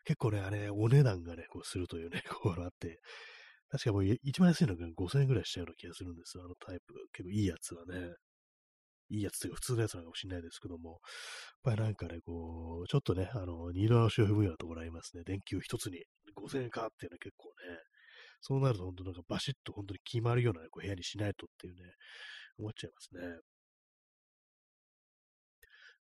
[0.06, 3.00] 結構ね、あれ、お値段がね、こうするというね、 こうあって、
[3.70, 6.94] 確かもう一番安いのが5000円ぐらいしちゃうような気がするんですよ、あのタイプ。
[7.12, 8.16] 結構いいやつはね。
[9.10, 11.00] いいやつというか普通のやつなのかもしれないですけども、やっ
[11.64, 15.24] ぱりなんかね、こう、ちょっとね、あの、二度足を踏むようなところありますね。
[15.26, 16.02] 電球一つに
[16.38, 17.78] 5000円かっていうのは結構ね、
[18.41, 21.81] そうなると本当なんかバシッと本当に決まるような、ね、こう部屋にしないとっていうね、
[22.57, 23.39] 思っちゃいますね。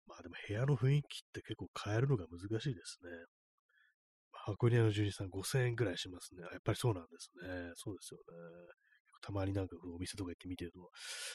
[0.07, 3.11] まあでも部屋の雰囲気って結構変えるのが難しいですね。
[4.33, 6.43] 箱庭の住人さん5000円ぐらいしますね。
[6.43, 7.73] やっぱりそうなんですね。
[7.77, 8.25] そうですよね。
[9.23, 10.81] たまになんかお店とか行って見てると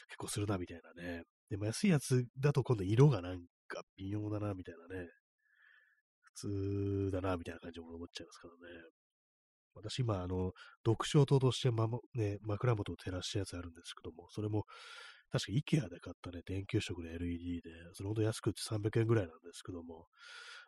[0.08, 1.22] 結構するなみたいなね。
[1.48, 3.38] でも安いやつだと今度色がなん
[3.68, 5.08] か微妙だなみたいなね。
[6.22, 8.95] 普通だなみたいな感じで思っちゃいますからね。
[9.76, 10.52] 私今、あの、
[10.84, 14.64] 読書灯として、ま、ね、枕元を照らしたやつあるんですけども、それも
[15.30, 20.06] 確か IKEA で買ったね、電球色の LED で、それほど安くって300円ぐらいなんですけども、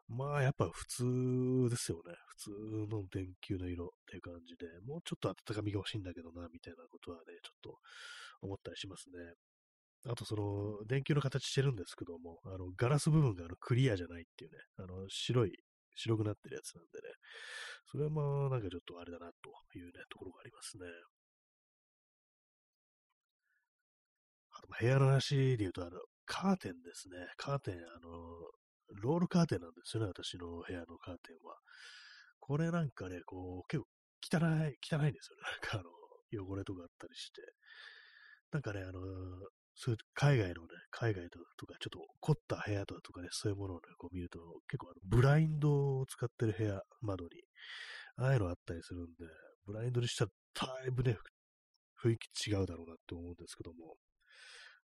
[0.08, 2.14] まあやっぱ普通ですよね。
[2.26, 2.50] 普通
[2.90, 7.78] の電球の色っていう感じで、もうちょっと温かみが欲しいんだけどな、みたいなことはね、ちょっと
[8.42, 9.34] 思ったりしますね。
[10.06, 15.52] あとその、電球の形してるんですけども、あの、ガラス部分があのクリアじゃないっていうね、あの、白い、
[15.98, 17.14] 白くなってるやつなんでね、
[17.90, 20.86] それはまあなんかちょっとあれだなというね、ところがありますね。
[24.80, 27.16] 部屋の話で言うと、あの、カーテンですね。
[27.36, 28.10] カーテン、あの、
[29.02, 31.56] ロールカーテンなんですよね、私の部屋のカーテンは。
[32.40, 33.82] これなんかね、こう、結
[34.30, 34.38] 構汚
[34.68, 35.42] い、汚いんですよね。
[35.42, 37.42] なんかあの、汚れとかあったりして。
[38.52, 39.00] なんかね、あの
[39.80, 47.30] そういう海外のね、海外とか、ちょっと凝った部屋だとかね、そういうものをね、こう見ると、結構あのブラインドを使ってる部屋、窓に、
[48.16, 49.24] ああいうのあったりするんで、
[49.66, 50.30] ブラインドにしたら
[50.82, 51.16] だいぶね、
[52.02, 53.94] 雰囲気違うだろうなって思うんですけども、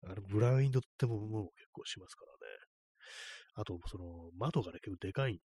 [0.05, 2.55] あの、ブラインドってももう結構しますからね。
[3.55, 5.41] あと、その、窓がね、結構でかいんで、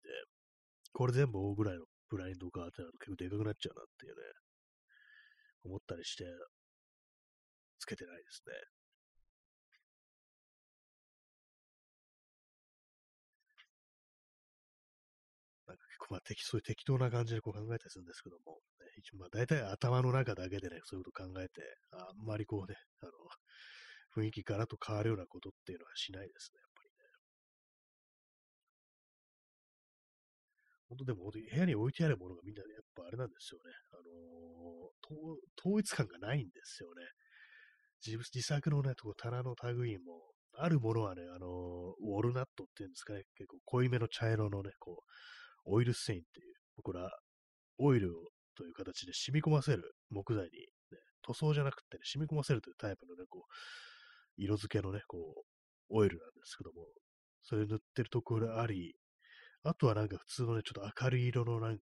[0.92, 4.22] これ全部大ぐらいのブラインドがってなると結構でかくなっちゃうなっていうね、
[5.62, 6.24] 思ったりして、
[7.78, 8.77] つけてないですね。
[16.10, 21.60] まあ適そういう適当な感じでこう考えたりするんですけども、ね、一応まあ大体頭の中だけでね、そういうことを考えて、
[21.92, 23.12] あんまりこうね、あの、
[24.16, 27.04] 雰囲気ガラッと変わるようなことっていうのはしないですね、やっぱりね。
[30.88, 33.72] 本当でも本当に、部屋に置いてあるものがみんなねやっぱあれなんですよね。
[33.92, 37.04] あのー、統一感がないんですよね。
[38.04, 41.50] 自自作のね、棚の類も、あるものはね、あのー、
[42.00, 45.10] ウォルナットっていうんですかね、結構濃いめの茶色のね、こう、
[45.64, 47.10] オイル繊維っていう、これは
[47.78, 48.22] オイルを
[48.56, 53.52] という形で染み込ませる木材に、ね、塗装じゃなくてね、染み込ませるというタイプのね、こう、
[54.36, 55.42] 色付けのね、こう、
[55.90, 56.86] オイルなんですけども、
[57.42, 58.94] それ塗ってるところあり、
[59.62, 61.78] あとはなんか普通のね、ちょっと明るい色のなん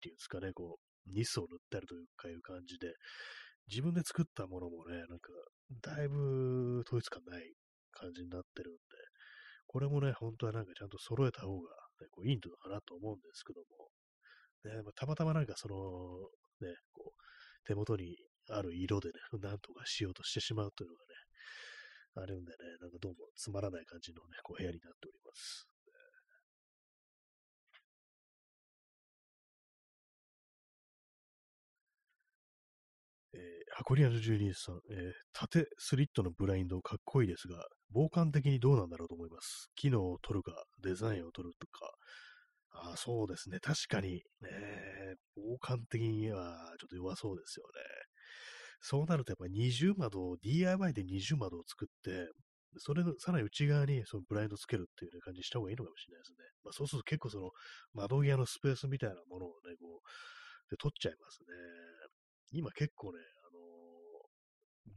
[0.00, 2.92] ていうんですかね、こう、ニスを塗ってあるというかいう感じで、
[3.68, 5.30] 自分で作ったものもね、なんか、
[5.82, 7.52] だいぶ統一感ない
[7.92, 8.80] 感じになってるんで、
[9.66, 11.68] これもね、本当はなんかちゃんと揃えた方が、
[12.10, 13.90] こういいのかなと思うんですけども、
[14.64, 15.76] ねまあ、たまたまなんかその、
[16.60, 18.16] ね、こう、手元に
[18.50, 21.14] ある色でね、 なんとかしようとしてしまうというのがね、
[22.14, 25.68] あるんでね、なんかどうもつまらない感じのね、こう部屋になっております。
[33.76, 39.70] えー、箱庭の住人さん、えー、縦スリットのブラインドかっこいいですが、防寒的にどうなんだろうと思います。
[39.76, 41.92] 機能を取るか、デザインを取るとか、
[42.92, 43.58] あそうですね。
[43.60, 44.50] 確かに、ね、
[45.34, 47.80] 防寒的にはちょっと弱そうですよね。
[48.80, 52.28] そうなるとやっぱり二重窓を、DIY で二重窓を作って、
[52.78, 56.36] それのさらに内側にそのブラインドつけるっていう感じにした方がいいのかもしれないですね。
[56.64, 57.50] まあ、そうすると結構その
[57.94, 61.46] 窓際のスペースみたいなものをね、こう、で取っちゃいますね。
[62.52, 63.18] 今結構ね、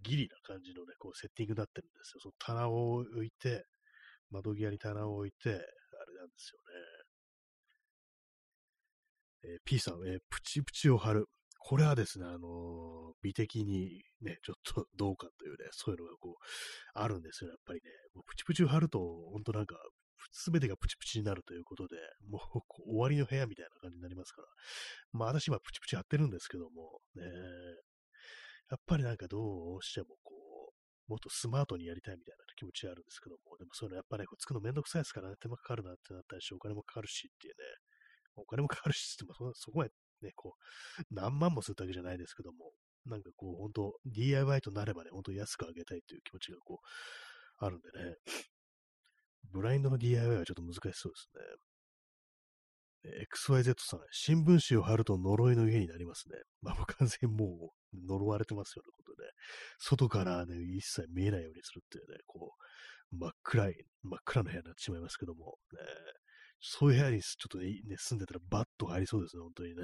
[0.03, 2.19] ギリな感じのね、こうセッティングになってるんですよ。
[2.21, 3.65] その棚を置いて、
[4.31, 6.59] 窓際に棚を置いて、あれなんですよ
[9.45, 9.53] ね。
[9.53, 11.27] えー、P さん、えー、プチプチを貼る。
[11.61, 16.43] これはですね、あのー、美的にね、ちょっとどうかというね、そういうのがこう、
[16.93, 17.89] あるんですよ、やっぱりね。
[18.15, 19.75] もうプチプチを貼ると、ほんとなんか、
[20.31, 21.97] すべてがプチプチになるということで、
[22.29, 22.61] もう
[22.91, 24.47] 終わりの部屋みたいな感じになりますから。
[25.13, 27.23] まあ私今プチプチ貼ってるんですけども、ね、
[28.69, 30.33] やっぱりなんかどうしてもこ
[31.07, 37.63] う、もっとスマートにやりたいみたいな気持ちがあるんですけども、でもそういうのやっぱり、ね、こうつくのめんどくさいですからね、手間かかるなってなったりし、お金もかかるしっていうね、
[38.35, 39.91] お金もかかるしって言ってもそこまで
[40.21, 42.71] ね、こう、何万もするだけじゃないですけども、
[43.05, 48.15] なんかこう、本当 DIY となればね、本当安くあげたいという気持ちがこう、あるんでね、
[49.51, 51.41] ブラインドの DIY はちょっと難しそうですね。
[53.05, 56.37] XYZ さん、新聞紙を貼ると呪いの家になりますね。
[56.61, 59.29] まあ、もう完全にもう呪われてますよね、ことで、
[59.79, 62.55] 外からね、一切見えないようにするっていうね、こ
[63.11, 65.79] う、真っ暗い、真っ暗な部屋になってしまいますけども、ね、
[66.59, 69.83] そういう部屋にちょっとね、住んでたらバッと入りそうですね、本当にね。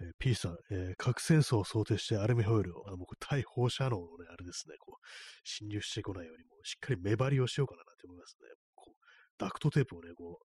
[0.00, 5.06] えー、P さん、えー、核戦争を想定してアルミホイルを、あ僕、対放射能のね、あれですね、こう、
[5.44, 8.48] 侵入してこないように、もうしっかり目張りをしようかなって思いますね。
[8.74, 9.00] こう、
[9.38, 10.51] ダクトテープをね、こう、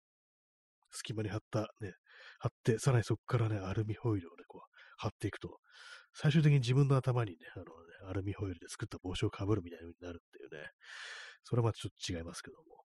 [0.92, 1.94] 隙間に貼った、ね、
[2.38, 5.58] 貼って、さらにそこからね、アルミホイルをね、こう、貼っていくと、
[6.14, 7.70] 最終的に自分の頭にね、あのね、
[8.08, 10.70] アルミホイルで作った帽子をかぶるみたいになるっていうね、
[11.44, 12.82] それはまたちょっと違いますけども、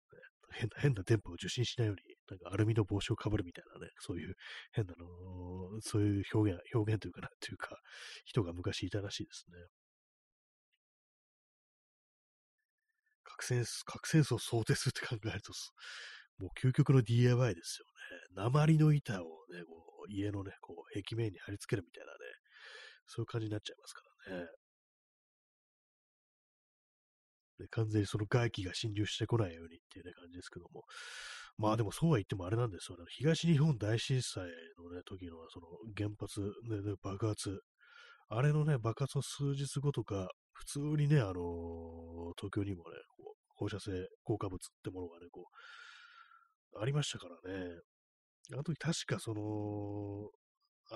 [0.52, 4.34] 変な、変な電波を受信しないように、なんかアルミの帽子をかぶるみたいなね、そういう
[4.72, 7.76] 変なの、そういう表現、表現というかな、というか、
[8.24, 9.58] 人が昔いたらしいですね。
[13.24, 15.52] 核戦核戦争を想定するって考えると、
[16.38, 17.86] もう究極の DIY ですよ。
[18.34, 22.18] 鉛の板をね、こう家のね、こう壁面に貼り付けるみたいなね、
[23.06, 24.46] そういう感じになっちゃいますからね。
[27.58, 30.84] ね、完全にその外気が侵入してこないようにっていうね、感じですけども。
[31.58, 33.04] まあでもそうは言ってもあれなんですよね。
[33.08, 34.42] 東日本大震災
[34.78, 35.66] のね、時のその
[35.96, 37.60] 原発、ね、爆発。
[38.28, 43.92] あれのね、爆発の数日後とか、普通にね、あのー、東京にもね、こう放射性
[44.24, 45.46] 効果物ってものがね、こ
[46.74, 47.80] う、ありましたからね。
[48.52, 50.30] あの時確かその、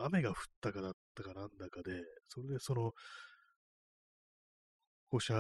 [0.05, 1.93] 雨が降ったかだったかなんだかで、
[2.28, 2.93] それでその、
[5.10, 5.35] 放射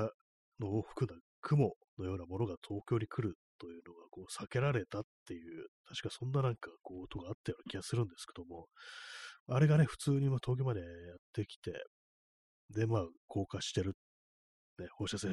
[0.58, 8.66] の往復な雲のようなものが東京に来るというのがこう避けられたっていう、確かそんななんかこう音があったような気がするんですけども、
[9.48, 10.88] あれがね、普通に東京までやっ
[11.32, 11.72] てきて、
[12.74, 13.94] で、まあ、降下してる、
[14.78, 15.32] ね、放射線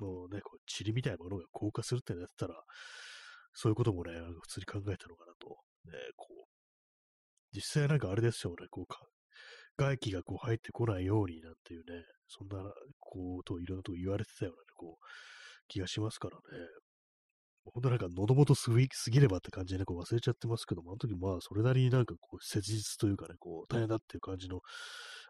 [0.00, 2.54] のね、こう塵みたいなものが降下するってなってたら、
[3.54, 4.12] そういうこともね、
[4.42, 5.65] 普通に考えたのかなと。
[5.86, 6.46] ね、こう、
[7.52, 9.00] 実際なんかあれですよね、こうか、
[9.76, 12.62] 外気がこう入ってこないようになんていうね、そんな、
[12.98, 15.06] こう、といろんなと言われてたような、ね、こう、
[15.68, 16.42] 気がしますからね。
[17.72, 24.60] 本当なんか喉元すぎすぎればって感じでね、こう忘れちゃってますけども、あの時まあそれなりになんかこう切実というかね、こう大変だっていう感じの、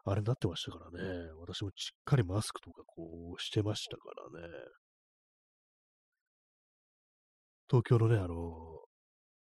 [0.05, 4.03] あれになってましたからね、私もしっかりマスクとかこうしてましたか
[4.39, 4.49] らね。
[7.69, 8.85] 東京のね、あの、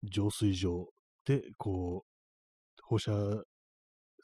[0.05, 0.87] 浄水場
[1.27, 3.13] で、こう、放射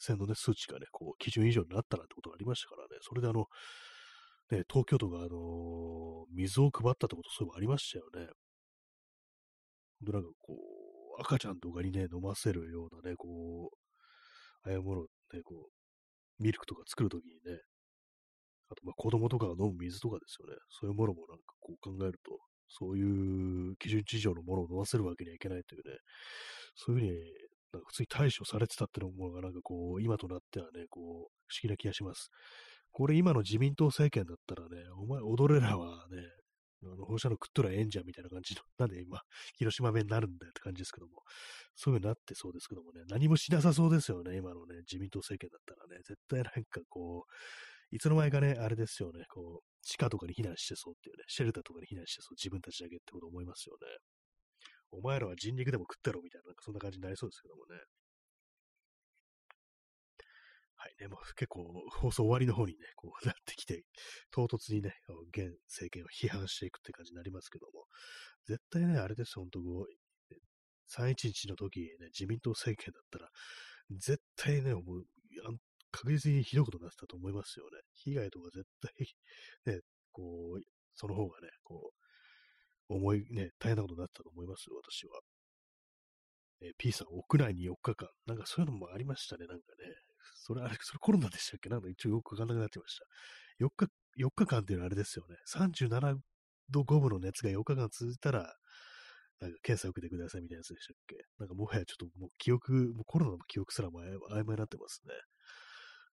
[0.00, 3.46] 線のね、数値がね、こう、基準以上になったなんてことがありましたからね、それであの、
[4.50, 8.28] ね、東京都が、あのー、水を配ったってこと、そういえばありましたよね。
[10.00, 10.54] ほんとなんかこ
[11.18, 17.60] う、赤ちゃんとかにね、飲ませるようなね、こう、ああいうものね、こう、ミルクとか作るときにね、
[18.70, 20.56] あと、まあ、子供とかが飲む水とかですよね。
[20.68, 22.38] そういうものもなんかこう考えると、
[22.68, 23.02] そうい
[23.72, 25.96] う基準値以上のものを飲ませるわけにはいけないというね、
[26.74, 27.18] そういうふうに、
[27.72, 31.28] なんか普通に対処されてたっていうのが、なんかこう、今となってはね、こう、不思
[31.62, 32.30] 議な気がします。
[32.92, 36.22] これ今の自民党政権だったらね、お前踊れらはね、
[36.82, 39.20] あの放射能食っとらええんじゃんみたいな感じの、なんで今、
[39.56, 41.22] 広島弁になるんだよって感じですけども、
[41.74, 47.24] そういう風になってそうですけどもね、何もしなさそうですよね、今のね、自民党政権だったらね、絶対なんかこ
[47.92, 53.88] う、いつの間にかね、あれですよね、こう、地下とかに避難してそうっていうね、シェルターとかに避難してそう、自分たちだけってこと思いますよね。
[54.90, 57.80] お前らは人肉でも食ってろみたいな、なんかそんな感じになりそうですけどもね。
[60.76, 63.82] はいね、もう結構放送終わりの方にね、こうなってきて、
[64.30, 64.94] 唐突にね、
[65.32, 67.86] 現政権を批判していくって感じになりますけども、
[68.46, 70.34] 絶対ね、あれです、本当こう、
[70.88, 73.28] 311の時、ね、自民党政権だったら、
[73.90, 75.04] 絶対ね、もう、
[75.90, 77.80] 確実にひどいことになってたと思いますよね。
[77.94, 78.92] 被害とか絶対、
[79.76, 79.80] ね、
[80.12, 80.62] こう、
[80.94, 81.92] その方がね、こ
[82.90, 85.20] う、重い、ね、大変なことになってたと思いますよ、私は。
[86.60, 88.08] え P さん、屋内に4日間。
[88.26, 89.94] なんかそういうのもありましたね、なんかね。
[90.34, 91.68] それ、あれ、それコロナでしたっけ？
[91.68, 93.04] なんか一応よくわかんなくなってました。
[93.58, 95.36] 4日、4日間っていうのはあれですよね。
[95.46, 95.88] 37
[96.70, 98.56] 度5分の熱が4日間続いたら、
[99.40, 101.16] なんか検査を受けてくださいみたいなやつでしたっけ？
[101.38, 105.14] なんかもはやちょっともう記憶、もうコロナの記憶すらも曖昧になってますね。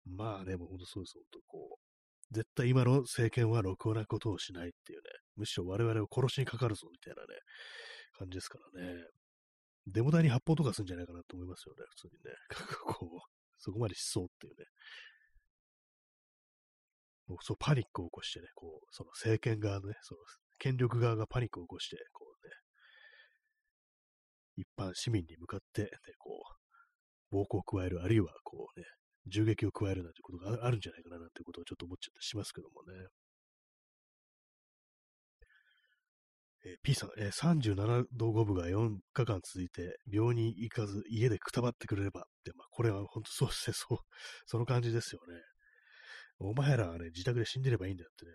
[0.07, 2.35] まあでも本当そうです、本当こう。
[2.35, 5.05] 絶対今の政権はろくなことをしないっていうね。
[5.37, 7.27] むしろ我々を殺しにかかるぞみたいなね、
[8.19, 9.05] 感じですからね。
[9.87, 12.37] デモ隊に発砲とかするんじゃないかなと思いますよね、普通にね。
[12.95, 13.21] こう、
[13.59, 14.67] そこまでしそうっていうね。
[17.27, 20.21] もうそう、パニックを起こしてね、こう、その政権側のね、その
[20.59, 22.53] 権力側がパニックを起こして、こうね、
[24.57, 28.87] 一般市民に向かって、ね、こう、暴行を加える、あるいはこうね、
[29.27, 33.09] 銃撃を加えるなんてことがあるんじゃないかななんてことをちょっと思っちゃったりしますけどもね。
[36.65, 43.99] えー、P さん、えー、37度5分が4日間続いて、病院に行かず家でくたばってくれればって、まあ、これは本当そうですね、そう、
[44.47, 45.41] その感じですよね。
[46.39, 48.33] お前らはね、自宅で死んでればいいんだよってね。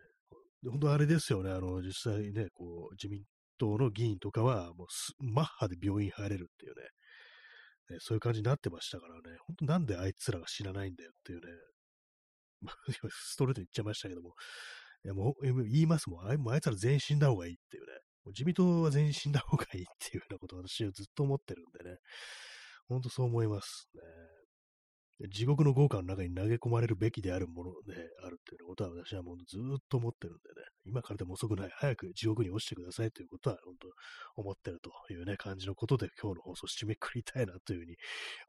[0.71, 3.23] 本当あれですよね、あの、実際ね、こう、自民
[3.59, 4.87] 党の議員とかは、もう
[5.19, 6.89] マッハで病院入れるっていうね、
[7.89, 11.47] ねそういう感じになってましたからね、本当なんであいつらが死なないんだよっていうね、
[13.09, 14.33] ストレートに言っちゃいましたけども、
[15.03, 17.91] いやもう言いますもん、あいつら全員死んだ方がいいっていうね、
[18.25, 21.97] う自民党は全員死んだ方がいいっていうようなことを私はずっと思ってるんでね、
[22.87, 24.01] ほんとそう思いますね。
[25.29, 33.87] 地獄の豪華の中に投げ込まれるべきであるものであるっていうことは私はもうずっと思ってるんでね、今からでも遅くない、早く地獄に落ちてくださいということは本当
[34.41, 37.95] 思ってるというね、感じのことで今日の放送締めくくりたいなというふうに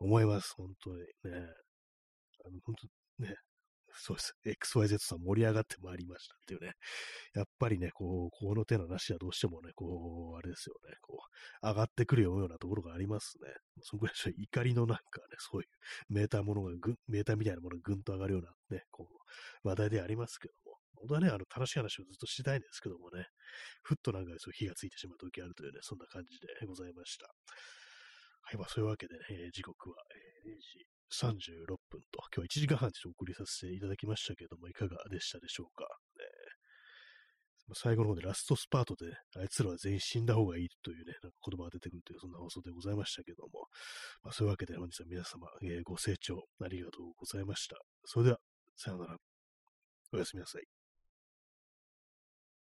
[0.01, 0.55] 思います。
[0.57, 1.07] 本当にね。
[2.45, 2.75] あの本
[3.19, 3.35] 当ね、
[3.99, 4.37] そうです。
[4.45, 6.73] XYZ さん盛り上がってまいりましたっていうね。
[7.35, 11.19] やっぱりね、こう、この手の話はどうしてもね、こう、あれですよね、こ
[11.63, 13.51] う、上がってくるようなところがありますね。
[13.83, 15.69] そのぐらい怒りのなんかね、そういう
[16.09, 20.77] メーターものがぐ、メーターみたいなものがぐんと上がるようなね、こう、話題でありますけども。
[20.97, 23.27] 本当はね、あの、楽しい話をずっとしたいんですけどもね、
[23.83, 27.27] ふっとなんかそう火がついてしまう時あるというね、そんな感じでございました。
[28.43, 29.97] はい、まあそういうわけでね、時刻は、
[30.47, 35.87] 0時36分と、今日は1時間半でお送りさせていただきましたけれども、いかがでしたでしょうか？
[37.75, 43.67] 最後の方でラストスパートで、あいつらは全員死んだ方がいいというね、なんか言葉が出てくるという、そんな放送でございましたけども、
[44.23, 47.77] まあ、そういうわけで本日は皆様、えー、ご清聴ありがとうございました。
[48.05, 48.39] それでは、
[48.77, 49.17] さようなら。
[50.13, 50.76] おやすみなさい。